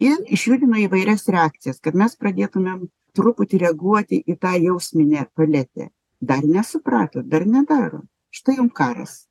ir 0.00 0.18
išjudino 0.38 0.80
įvairias 0.86 1.28
reakcijas 1.32 1.80
kad 1.84 1.94
mes 1.94 2.16
pradėtumėm 2.20 2.88
truputį 3.16 3.62
reaguoti 3.66 4.20
į 4.26 4.36
tą 4.40 4.56
jausminę 4.60 5.28
paletę 5.34 5.90
dar 6.20 6.44
nesupratot 6.44 7.26
dar 7.28 7.46
nedaro 7.46 8.02
štai 8.30 8.58
jum 8.60 8.68
karas 8.68 9.26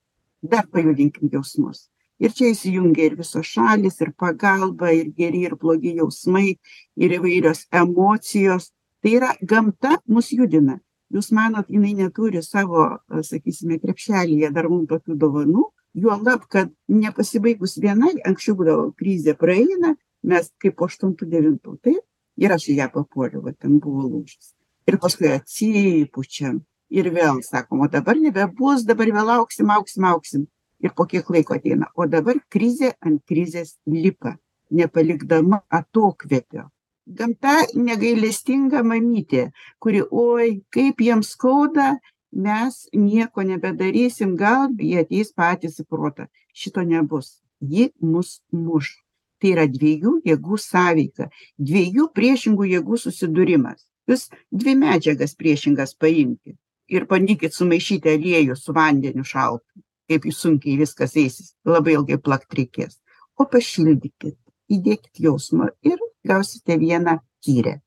dar 0.49 0.67
pajudinkim 0.71 1.29
jausmus. 1.33 1.89
Ir 2.19 2.31
čia 2.31 2.53
įsijungia 2.53 3.09
ir 3.09 3.17
visos 3.19 3.47
šalis, 3.49 3.99
ir 4.01 4.13
pagalba, 4.15 4.91
ir 4.95 5.11
geri, 5.17 5.43
ir 5.49 5.57
blogi 5.59 5.95
jausmai, 5.97 6.55
ir 6.95 7.15
įvairios 7.17 7.65
emocijos. 7.75 8.71
Tai 9.03 9.15
yra 9.17 9.33
gamta 9.41 9.97
mus 10.07 10.31
judina. 10.31 10.79
Jūs 11.13 11.29
manot, 11.35 11.67
jinai 11.69 11.93
neturi 11.97 12.41
savo, 12.43 12.87
sakysime, 13.21 13.77
krepšelėje 13.83 14.49
dar 14.55 14.69
mums 14.71 14.87
tokių 14.89 15.17
dovanų, 15.21 15.67
juolab, 15.95 16.47
kad 16.51 16.71
nepasibaigus 16.89 17.77
vienai, 17.83 18.15
anksčiau 18.25 18.55
būdavo 18.57 18.87
krizė 18.97 19.35
praeina, 19.37 19.93
mes 20.25 20.51
kaip 20.61 20.77
po 20.79 20.89
8-9, 20.91 21.79
taip, 21.85 22.03
ir 22.41 22.55
aš 22.55 22.69
į 22.73 22.79
ją 22.81 22.91
papuoliau, 22.93 23.43
va 23.45 23.53
ten 23.53 23.79
buvo 23.83 24.07
lūžis. 24.09 24.53
Ir 24.89 24.99
paskui 25.01 25.31
atsipučiam, 25.33 26.59
ir 26.89 27.09
vėl 27.13 27.41
sakom 27.43 27.81
o 27.81 27.87
dabar 27.91 28.17
nebebus 28.19 28.85
dabar 28.85 29.11
vėl 29.17 29.31
augsim 29.39 29.71
augsim 29.73 30.05
augsim 30.05 30.47
ir 30.79 30.93
po 30.95 31.05
kiek 31.09 31.29
laiko 31.29 31.57
ateina 31.57 31.89
o 31.95 32.07
dabar 32.07 32.39
krizė 32.51 32.93
ant 33.01 33.23
krizės 33.29 33.77
lipa 33.85 34.35
nepalikdama 34.71 35.61
atokvėpio. 35.69 36.69
Gamta 37.05 37.55
negailestinga 37.77 38.81
mamytė 38.83 39.49
kuri 39.79 40.01
oi 40.09 40.61
kaip 40.73 41.01
jiems 41.01 41.33
skauda 41.35 41.95
mes 42.31 42.79
nieko 42.93 43.45
nebedarysim 43.45 44.35
gal 44.35 44.69
jie 44.77 44.99
ateis 45.03 45.31
patys 45.31 45.79
į 45.79 45.85
protą. 45.89 46.27
Šito 46.53 46.81
nebus. 46.81 47.41
Ji 47.61 47.91
mus 48.01 48.41
muš 48.51 49.04
tai 49.41 49.53
yra 49.55 49.65
dviejų 49.71 50.19
jėgų 50.29 50.59
sąveika 50.61 51.29
dviejų 51.57 52.09
priešingų 52.17 52.69
jėgų 52.73 53.01
susidūrimas. 53.05 53.87
Jūs 54.09 54.29
dvi 54.51 54.75
medžiagas 54.77 55.33
priešingas 55.39 55.95
paimkit 55.97 56.57
ir 56.93 57.07
bandykit 57.09 57.53
sumaišyti 57.53 58.13
aliejų 58.13 58.57
su 58.59 58.73
vandeniu 58.75 59.25
šaltu 59.25 59.81
kaip 60.09 60.27
sunkiai 60.33 60.77
viskas 60.77 61.15
eisis 61.17 61.53
labai 61.65 61.95
ilgai 61.97 62.17
plakt 62.21 62.53
reikės. 62.57 62.99
O 63.37 63.47
pašildykit 63.49 64.37
įdėkit 64.75 65.21
jausmą 65.25 65.71
ir 65.85 65.97
gausite 66.27 66.77
vieną 66.81 67.17
tyrę. 67.43 67.79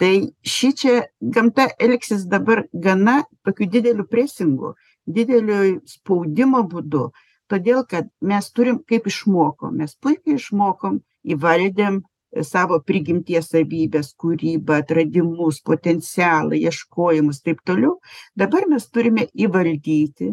Tai 0.00 0.14
šičia 0.42 1.04
gamta 1.20 1.68
elgsis 1.78 2.24
dabar 2.26 2.64
gana 2.72 3.20
tokiu 3.44 3.68
dideliu 3.70 4.06
presingu 4.08 4.74
dideliu 5.06 5.80
spaudimo 5.88 6.62
būdu 6.72 7.10
todėl 7.50 7.84
kad 7.90 8.08
mes 8.20 8.50
turim 8.56 8.80
kaip 8.88 9.08
išmokom 9.10 9.76
mes 9.82 9.96
puikiai 10.02 10.38
išmokom 10.38 11.00
įvaldėm 11.34 12.00
savo 12.46 12.78
prigimties 12.86 13.50
savybes 13.50 14.12
kūrybą 14.22 14.80
atradimus 14.84 15.58
potencialą 15.66 16.54
ieškojimus 16.54 17.42
taip 17.42 17.64
toliau. 17.66 17.96
Dabar 18.38 18.68
mes 18.70 18.86
turime 18.86 19.26
įvaldyti 19.34 20.30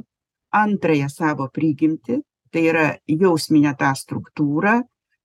antrąją 0.53 1.09
savo 1.09 1.49
prigimtį 1.53 2.22
tai 2.53 2.63
yra 2.72 2.86
jausminę 3.09 3.74
tą 3.80 3.91
struktūrą 3.97 4.78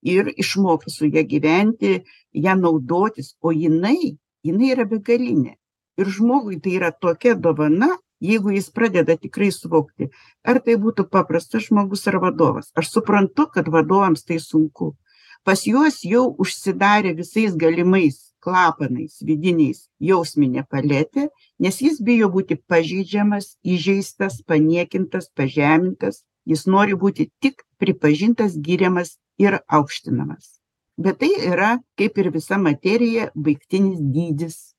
ir 0.02 0.32
išmokti 0.32 0.90
su 0.90 1.06
ja 1.12 1.22
gyventi 1.22 2.00
ja 2.32 2.56
naudotis 2.58 3.36
o 3.40 3.52
jinai 3.52 4.16
jinai 4.42 4.72
yra 4.74 4.86
begalinė. 4.88 5.56
Ir 6.00 6.08
žmogui 6.08 6.58
tai 6.62 6.78
yra 6.78 6.90
tokia 6.92 7.34
dovana 7.36 7.92
jeigu 8.22 8.54
jis 8.54 8.70
pradeda 8.70 9.16
tikrai 9.18 9.50
suvokti 9.54 10.10
ar 10.46 10.62
tai 10.64 10.78
būtų 10.80 11.08
paprastas 11.10 11.68
žmogus 11.68 12.06
ar 12.08 12.20
vadovas. 12.22 12.70
Aš 12.78 12.94
suprantu 12.96 13.48
kad 13.54 13.68
vadovams 13.68 14.22
tai 14.24 14.38
sunku. 14.40 14.94
Pas 15.42 15.66
juos 15.66 16.04
jau 16.06 16.28
užsidarė 16.38 17.16
visais 17.18 17.56
galimais 17.58 18.30
klapanais 18.42 19.18
vidiniais 19.26 19.88
jausminė 20.02 20.62
paletė 20.70 21.28
nes 21.62 21.78
jis 21.78 22.00
bijo 22.02 22.28
būti 22.34 22.58
pažeidžiamas 22.70 23.56
įžeistas 23.62 24.40
paniekintas 24.46 25.30
pažemintas. 25.36 26.22
Jis 26.44 26.66
nori 26.66 26.96
būti 26.98 27.28
tik 27.38 27.62
pripažintas 27.78 28.56
giriamas 28.58 29.14
ir 29.38 29.60
aukštinamas. 29.70 30.58
Bet 30.98 31.20
tai 31.22 31.30
yra 31.38 31.76
kaip 31.98 32.18
ir 32.18 32.32
visa 32.34 32.58
materija 32.58 33.28
baigtinis 33.34 34.00
dydis 34.02 34.71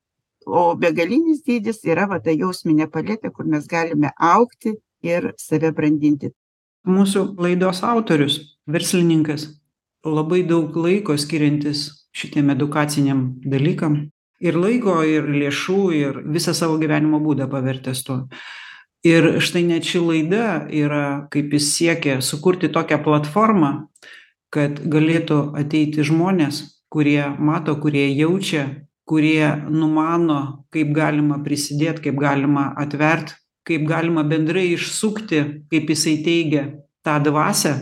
o 0.46 0.76
begalinis 0.76 1.44
dydis 1.48 1.84
yra 1.86 2.08
va 2.10 2.20
ta 2.24 2.32
jausminė 2.32 2.90
paletė 2.92 3.32
kur 3.34 3.46
mes 3.46 3.68
galime 3.68 4.12
augti 4.18 4.76
ir 5.04 5.34
save 5.38 5.72
brandinti. 5.76 6.32
Mūsų 6.88 7.36
laidos 7.40 7.84
autorius 7.84 8.40
verslininkas 8.68 9.48
labai 10.04 10.44
daug 10.48 10.76
laiko 10.76 11.16
skiriantis 11.18 11.86
šitiem 12.14 12.52
edukaciniam 12.54 13.24
dalykam 13.46 13.96
ir 14.44 14.60
laiko 14.60 15.00
ir 15.08 15.30
lėšų 15.32 15.80
ir 15.96 16.20
visą 16.36 16.54
savo 16.56 16.78
gyvenimo 16.82 17.22
būdą 17.24 17.48
pavertęs 17.52 18.04
tuo. 18.04 18.20
Ir 19.04 19.40
štai 19.44 19.66
net 19.68 19.88
ši 19.88 20.00
laida 20.00 20.46
yra 20.72 21.28
kaip 21.32 21.52
jis 21.56 21.74
siekia 21.76 22.20
sukurti 22.24 22.70
tokią 22.72 23.02
platformą 23.04 23.72
kad 24.54 24.80
galėtų 24.80 25.40
ateiti 25.60 26.06
žmonės 26.06 26.62
kurie 26.94 27.24
mato 27.40 27.76
kurie 27.82 28.06
jaučia 28.14 28.68
kurie 29.10 29.48
numano 29.70 30.66
kaip 30.74 30.94
galima 30.96 31.42
prisidėt 31.44 32.00
kaip 32.04 32.20
galima 32.20 32.72
atvert 32.80 33.36
kaip 33.68 33.86
galima 33.88 34.24
bendrai 34.24 34.70
išsukti 34.74 35.44
kaip 35.72 35.92
jisai 35.92 36.18
teigia 36.26 36.66
tą 37.04 37.20
dvasią 37.24 37.76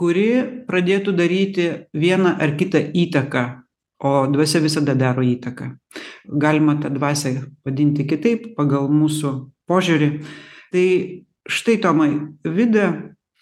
kuri 0.00 0.28
pradėtų 0.68 1.14
daryti 1.16 1.70
vieną 1.92 2.36
ar 2.40 2.56
kitą 2.58 2.82
įtaką 3.04 3.44
o 4.00 4.26
dvasia 4.32 4.60
visada 4.64 4.94
daro 4.96 5.22
įtaką. 5.22 5.74
Galima 6.40 6.76
tą 6.80 6.90
dvasią 6.92 7.34
vadinti 7.64 8.06
kitaip 8.08 8.54
pagal 8.56 8.88
mūsų 8.88 9.32
požiūrį. 9.68 10.10
Tai 10.72 10.86
štai 11.50 11.76
tomai 11.84 12.10
vida 12.44 12.86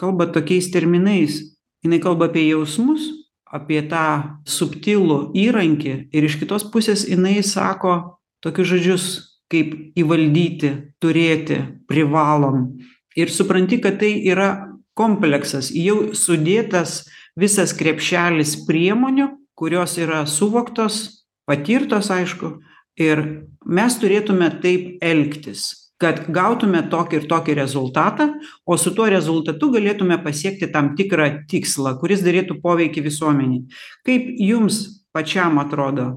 kalba 0.01 0.27
tokiais 0.35 0.71
terminais. 0.75 1.39
Jinai 1.85 2.01
kalba 2.03 2.27
apie 2.27 2.49
jausmus 2.49 3.07
apie 3.55 3.81
tą 3.89 4.39
subtilų 4.49 5.33
įrankį 5.39 5.95
ir 6.13 6.29
iš 6.29 6.39
kitos 6.43 6.67
pusės 6.73 7.07
jinai 7.09 7.41
sako 7.47 8.21
tokius 8.45 8.73
žodžius 8.75 9.07
kaip 9.49 9.73
įvaldyti 9.97 10.75
turėti 11.01 11.63
privalom. 11.89 12.77
Ir 13.17 13.33
supranti 13.33 13.81
kad 13.81 13.97
tai 14.03 14.13
yra 14.29 14.69
kompleksas. 14.99 15.73
Jau 15.73 16.13
sudėtas 16.13 17.07
visas 17.39 17.73
krepšelis 17.75 18.59
priemonių 18.69 19.31
kurios 19.59 19.99
yra 19.99 20.23
suvoktos 20.27 21.25
patirtos 21.49 22.13
aišku 22.15 22.59
ir 23.01 23.23
mes 23.67 23.97
turėtume 23.99 24.53
taip 24.63 25.03
elgtis 25.03 25.88
kad 26.03 26.21
gautume 26.35 26.83
tokį 26.91 27.21
ir 27.21 27.27
tokį 27.31 27.57
rezultatą 27.59 28.29
o 28.67 28.77
su 28.79 28.93
tuo 28.95 29.09
rezultatu 29.11 29.71
galėtume 29.75 30.21
pasiekti 30.23 30.71
tam 30.75 30.93
tikrą 30.99 31.31
tikslą 31.51 31.97
kuris 32.01 32.23
darytų 32.27 32.61
poveikį 32.63 33.05
visuomenei 33.09 33.65
kaip 34.07 34.29
jums 34.43 34.81
pačiam 35.15 35.59
atrodo 35.63 36.13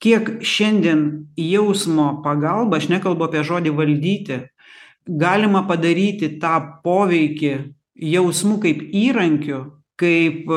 kiek 0.00 0.38
šiandien 0.40 1.04
jausmo 1.36 2.14
pagalba 2.24 2.80
aš 2.80 2.88
nekalbu 2.92 3.28
apie 3.28 3.44
žodį 3.44 3.74
valdyti 3.76 4.40
galima 5.20 5.66
padaryti 5.68 6.34
tą 6.40 6.56
poveikį 6.84 7.52
jausmu 8.14 8.56
kaip 8.64 8.86
įrankiu 9.04 9.64
kaip 10.00 10.48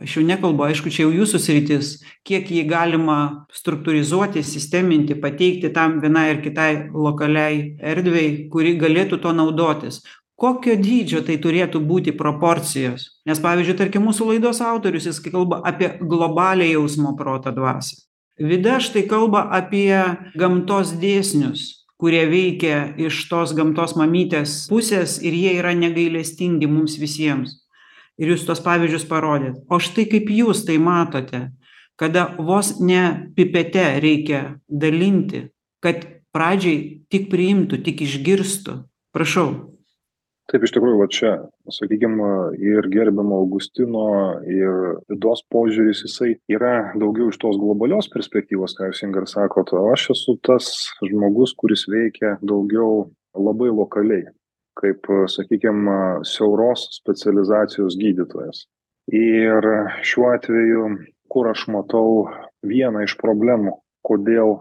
aš 0.00 0.16
jau 0.16 0.24
nekalbu 0.26 0.66
aišku 0.66 0.92
čia 0.92 1.04
jau 1.04 1.12
jūsų 1.14 1.40
sritis 1.42 1.92
kiek 2.26 2.48
jį 2.50 2.64
galima 2.70 3.18
struktūrizuoti 3.54 4.42
sisteminti 4.46 5.18
pateikti 5.20 5.72
tam 5.76 6.00
vienai 6.04 6.30
ar 6.34 6.42
kitai 6.44 6.70
lokaliai 6.90 7.76
erdvei 7.92 8.48
kuri 8.52 8.76
galėtų 8.80 9.20
tuo 9.22 9.36
naudotis. 9.36 10.02
Kokio 10.40 10.72
dydžio 10.80 11.20
tai 11.20 11.36
turėtų 11.36 11.82
būti 11.84 12.14
proporcijos? 12.16 13.10
Nes 13.28 13.42
pavyzdžiui 13.44 13.76
tarkim 13.76 14.06
mūsų 14.08 14.30
laidos 14.32 14.62
autorius 14.64 15.10
jis 15.10 15.20
kai 15.20 15.34
kalba 15.34 15.60
apie 15.68 15.92
globalią 16.00 16.70
jausmo 16.78 17.12
proto 17.18 17.52
dvasią 17.52 18.00
vida 18.40 18.80
štai 18.80 19.04
kalba 19.04 19.44
apie 19.52 19.92
gamtos 20.34 20.94
dėsnius 20.96 21.84
kurie 22.00 22.22
veikia 22.30 22.94
iš 22.96 23.26
tos 23.28 23.52
gamtos 23.56 23.92
mamytės 24.00 24.64
pusės 24.72 25.18
ir 25.20 25.36
jie 25.36 25.52
yra 25.60 25.74
negailestingi 25.76 26.68
mums 26.70 26.96
visiems 27.00 27.58
ir 28.20 28.34
jūs 28.34 28.44
tuos 28.46 28.60
pavyzdžius 28.64 29.08
parodėt. 29.08 29.56
O 29.72 29.80
štai 29.82 30.06
kaip 30.10 30.28
jūs 30.30 30.66
tai 30.68 30.76
matote 30.82 31.48
kada 32.00 32.34
vos 32.38 32.78
ne 32.80 33.32
pipete 33.36 34.00
reikia 34.00 34.40
dalinti 34.68 35.50
kad 35.84 36.06
pradžiai 36.32 37.02
tik 37.12 37.28
priimtų 37.32 37.82
tik 37.84 38.00
išgirstų. 38.06 38.78
Prašau. 39.12 39.48
Taip 40.50 40.64
iš 40.66 40.72
tikrųjų 40.74 40.98
va 40.98 41.06
čia 41.12 41.32
sakykim 41.70 42.16
ir 42.58 42.88
gerbiamo 42.90 43.38
augustino 43.42 44.06
ir 44.50 45.02
vidos 45.10 45.44
požiūris 45.52 46.02
jisai 46.06 46.32
yra 46.50 46.90
daugiau 46.98 47.28
iš 47.30 47.38
tos 47.42 47.58
globalios 47.60 48.10
perspektyvos 48.10 48.74
ką 48.78 48.90
jūs 48.90 49.04
inga 49.06 49.22
ir 49.22 49.30
sakot 49.30 49.70
o 49.78 49.84
aš 49.92 50.08
esu 50.16 50.34
tas 50.46 50.72
žmogus 51.06 51.54
kuris 51.60 51.86
veikia 51.90 52.34
daugiau 52.42 53.10
labai 53.36 53.70
lokaliai 53.70 54.26
kaip 54.80 55.08
sakykim 55.28 55.88
siauros 56.26 56.86
specializacijos 56.96 57.98
gydytojas. 58.00 58.64
Ir 59.12 59.66
šiuo 60.06 60.30
atveju 60.34 60.88
kur 61.30 61.50
aš 61.50 61.66
matau 61.72 62.26
vieną 62.66 63.04
iš 63.06 63.16
problemų 63.20 63.76
kodėl 64.06 64.58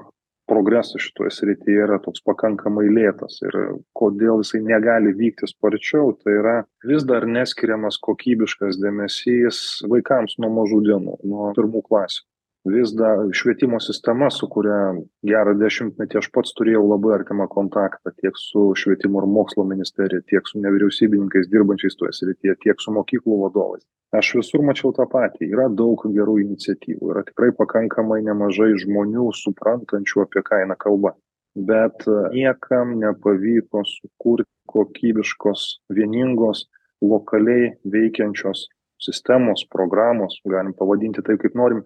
progresas 0.50 1.04
šitoj 1.06 1.30
srityje 1.34 1.84
yra 1.86 2.00
toks 2.04 2.24
pakankamai 2.26 2.88
lėtas 2.90 3.38
ir 3.46 3.56
kodėl 3.98 4.42
jisai 4.42 4.62
negali 4.66 5.14
vykti 5.18 5.50
sparčiau 5.50 6.16
tai 6.24 6.38
yra 6.40 6.56
vis 6.90 7.06
dar 7.10 7.28
neskiriamas 7.30 8.00
kokybiškas 8.06 8.80
dėmesys 8.82 9.62
vaikams 9.92 10.40
nuo 10.42 10.52
mažų 10.58 10.82
dienų 10.90 11.20
nuo 11.30 11.52
pirmų 11.58 11.84
klasių 11.90 12.26
vis 12.66 12.92
dar 12.96 13.18
švietimo 13.32 13.80
sistema 13.80 14.28
su 14.32 14.48
kuria 14.52 14.80
gerą 15.26 15.54
dešimtmetį 15.60 16.20
aš 16.20 16.28
pats 16.36 16.52
turėjau 16.58 16.82
labai 16.88 17.14
artimą 17.20 17.48
kontaktą 17.52 18.12
tiek 18.20 18.36
su 18.38 18.66
švietimo 18.76 19.22
ir 19.24 19.30
mokslo 19.32 19.64
ministerija 19.68 20.26
tiek 20.32 20.48
su 20.50 20.60
nevyriausybininkais 20.64 21.48
dirbančiais 21.54 21.96
toje 22.00 22.18
srityje 22.20 22.58
tiek 22.66 22.84
su 22.84 22.92
mokyklų 22.96 23.40
vadovais. 23.46 23.86
Aš 24.12 24.34
visur 24.40 24.64
mačiau 24.66 24.92
tą 24.98 25.06
patį. 25.10 25.52
Yra 25.54 25.68
daug 25.70 26.04
gerų 26.16 26.40
iniciatyvų 26.44 27.12
yra 27.14 27.24
tikrai 27.28 27.52
pakankamai 27.56 28.24
nemažai 28.26 28.74
žmonių 28.84 29.30
suprantančių 29.38 30.26
apie 30.26 30.44
ką 30.48 30.64
eina 30.64 30.76
kalba. 30.80 31.14
Bet 31.56 32.06
niekam 32.34 32.98
nepavyko 33.00 33.86
sukurt 33.88 34.50
kokybiškos 34.70 35.86
vieningos 35.94 36.68
lokaliai 37.02 37.72
veikiančios 37.86 38.68
sistemos 39.00 39.64
programos 39.72 40.42
galim 40.46 40.74
pavadinti 40.76 41.24
taip 41.26 41.40
kaip 41.42 41.56
norim 41.56 41.84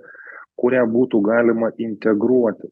kurią 0.60 0.86
būtų 0.94 1.22
galima 1.26 1.72
integruoti. 1.82 2.70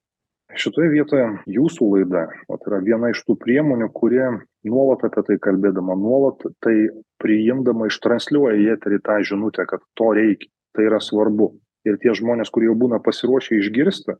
Šitoje 0.51 0.89
vietoje 0.91 1.27
jūsų 1.47 1.87
laida 1.93 2.25
vat 2.49 2.65
yra 2.67 2.81
viena 2.83 3.11
iš 3.13 3.21
tų 3.23 3.37
priemonių 3.39 3.87
kuri 3.95 4.19
nuolat 4.67 5.05
apie 5.07 5.23
tai 5.29 5.37
kalbėdama 5.45 5.95
nuolat 5.95 6.43
tai 6.63 6.75
priimdama 7.23 7.87
ištransliuoja 7.87 8.57
į 8.59 8.67
eterį 8.73 8.99
tą 9.05 9.21
žinutę 9.29 9.65
kad 9.69 9.85
to 9.95 10.11
reikia 10.17 10.51
tai 10.75 10.89
yra 10.89 10.99
svarbu. 11.03 11.53
Ir 11.87 11.95
tie 12.03 12.11
žmonės 12.13 12.51
kurie 12.51 12.67
jau 12.67 12.75
būna 12.77 12.99
pasiruošę 13.03 13.57
išgirsti 13.57 14.17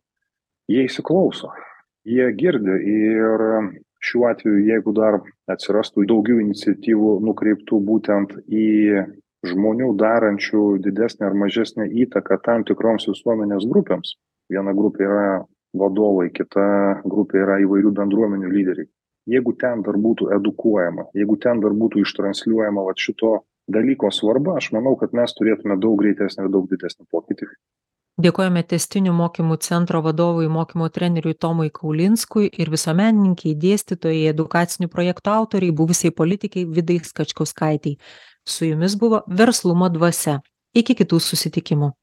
jie 0.72 0.88
įsiklauso 0.88 1.52
jie 2.06 2.32
girdi 2.38 2.78
ir 2.92 3.44
šiuo 4.02 4.30
atveju 4.32 4.64
jeigu 4.66 4.94
dar 4.98 5.20
atsirastų 5.52 6.08
daugiau 6.10 6.42
iniciatyvų 6.42 7.18
nukreiptų 7.28 7.80
būtent 7.86 8.34
į 8.48 9.04
žmonių 9.48 9.94
darančių 9.98 10.64
didesnę 10.86 11.28
ar 11.30 11.38
mažesnę 11.44 11.88
įtaką 12.06 12.38
tam 12.46 12.66
tikroms 12.68 13.08
visuomenės 13.10 13.68
grupėms. 13.70 14.16
Viena 14.52 14.74
grupė 14.78 15.08
yra 15.08 15.28
vadovai 15.78 16.30
kita 16.36 16.66
grupė 17.06 17.46
yra 17.46 17.62
įvairių 17.64 17.94
bendruomenių 18.00 18.52
lyderiai. 18.52 18.90
Jeigu 19.30 19.54
ten 19.62 19.84
dar 19.86 19.98
būtų 20.02 20.32
edukuojama 20.36 21.06
jeigu 21.18 21.38
ten 21.42 21.62
dar 21.62 21.76
būtų 21.78 22.02
ištransliuojama 22.06 22.86
vat 22.88 23.02
šito 23.02 23.36
dalyko 23.70 24.10
svarba 24.12 24.58
aš 24.58 24.72
manau 24.76 24.96
kad 24.98 25.14
mes 25.18 25.36
turėtume 25.38 25.78
daug 25.84 26.00
greitesnį 26.02 26.48
ir 26.48 26.54
daug 26.56 26.66
didesnį 26.72 27.06
pokytį 27.12 27.50
Dėkojame 28.20 28.62
testinių 28.68 29.14
mokymų 29.16 29.56
centro 29.64 30.02
vadovui 30.04 30.50
mokymo 30.52 30.90
treneriui 30.92 31.34
Tomui 31.34 31.72
Kaulinskui 31.72 32.50
ir 32.52 32.70
visuomenininkiai, 32.74 33.56
dėstytojai, 33.56 34.28
edukacinių 34.34 34.90
projektų 34.92 35.32
autoriai, 35.32 35.72
buvusiai 35.72 36.12
politikai 36.12 36.66
Vidai 36.68 37.00
Skačkauskaitei. 37.00 37.98
Su 38.44 38.68
jumis 38.68 38.98
buvo 39.00 39.24
verslumo 39.28 39.90
dvasia. 39.90 40.42
Iki 40.76 41.00
kitų 41.02 41.20
susitikimų. 41.24 41.94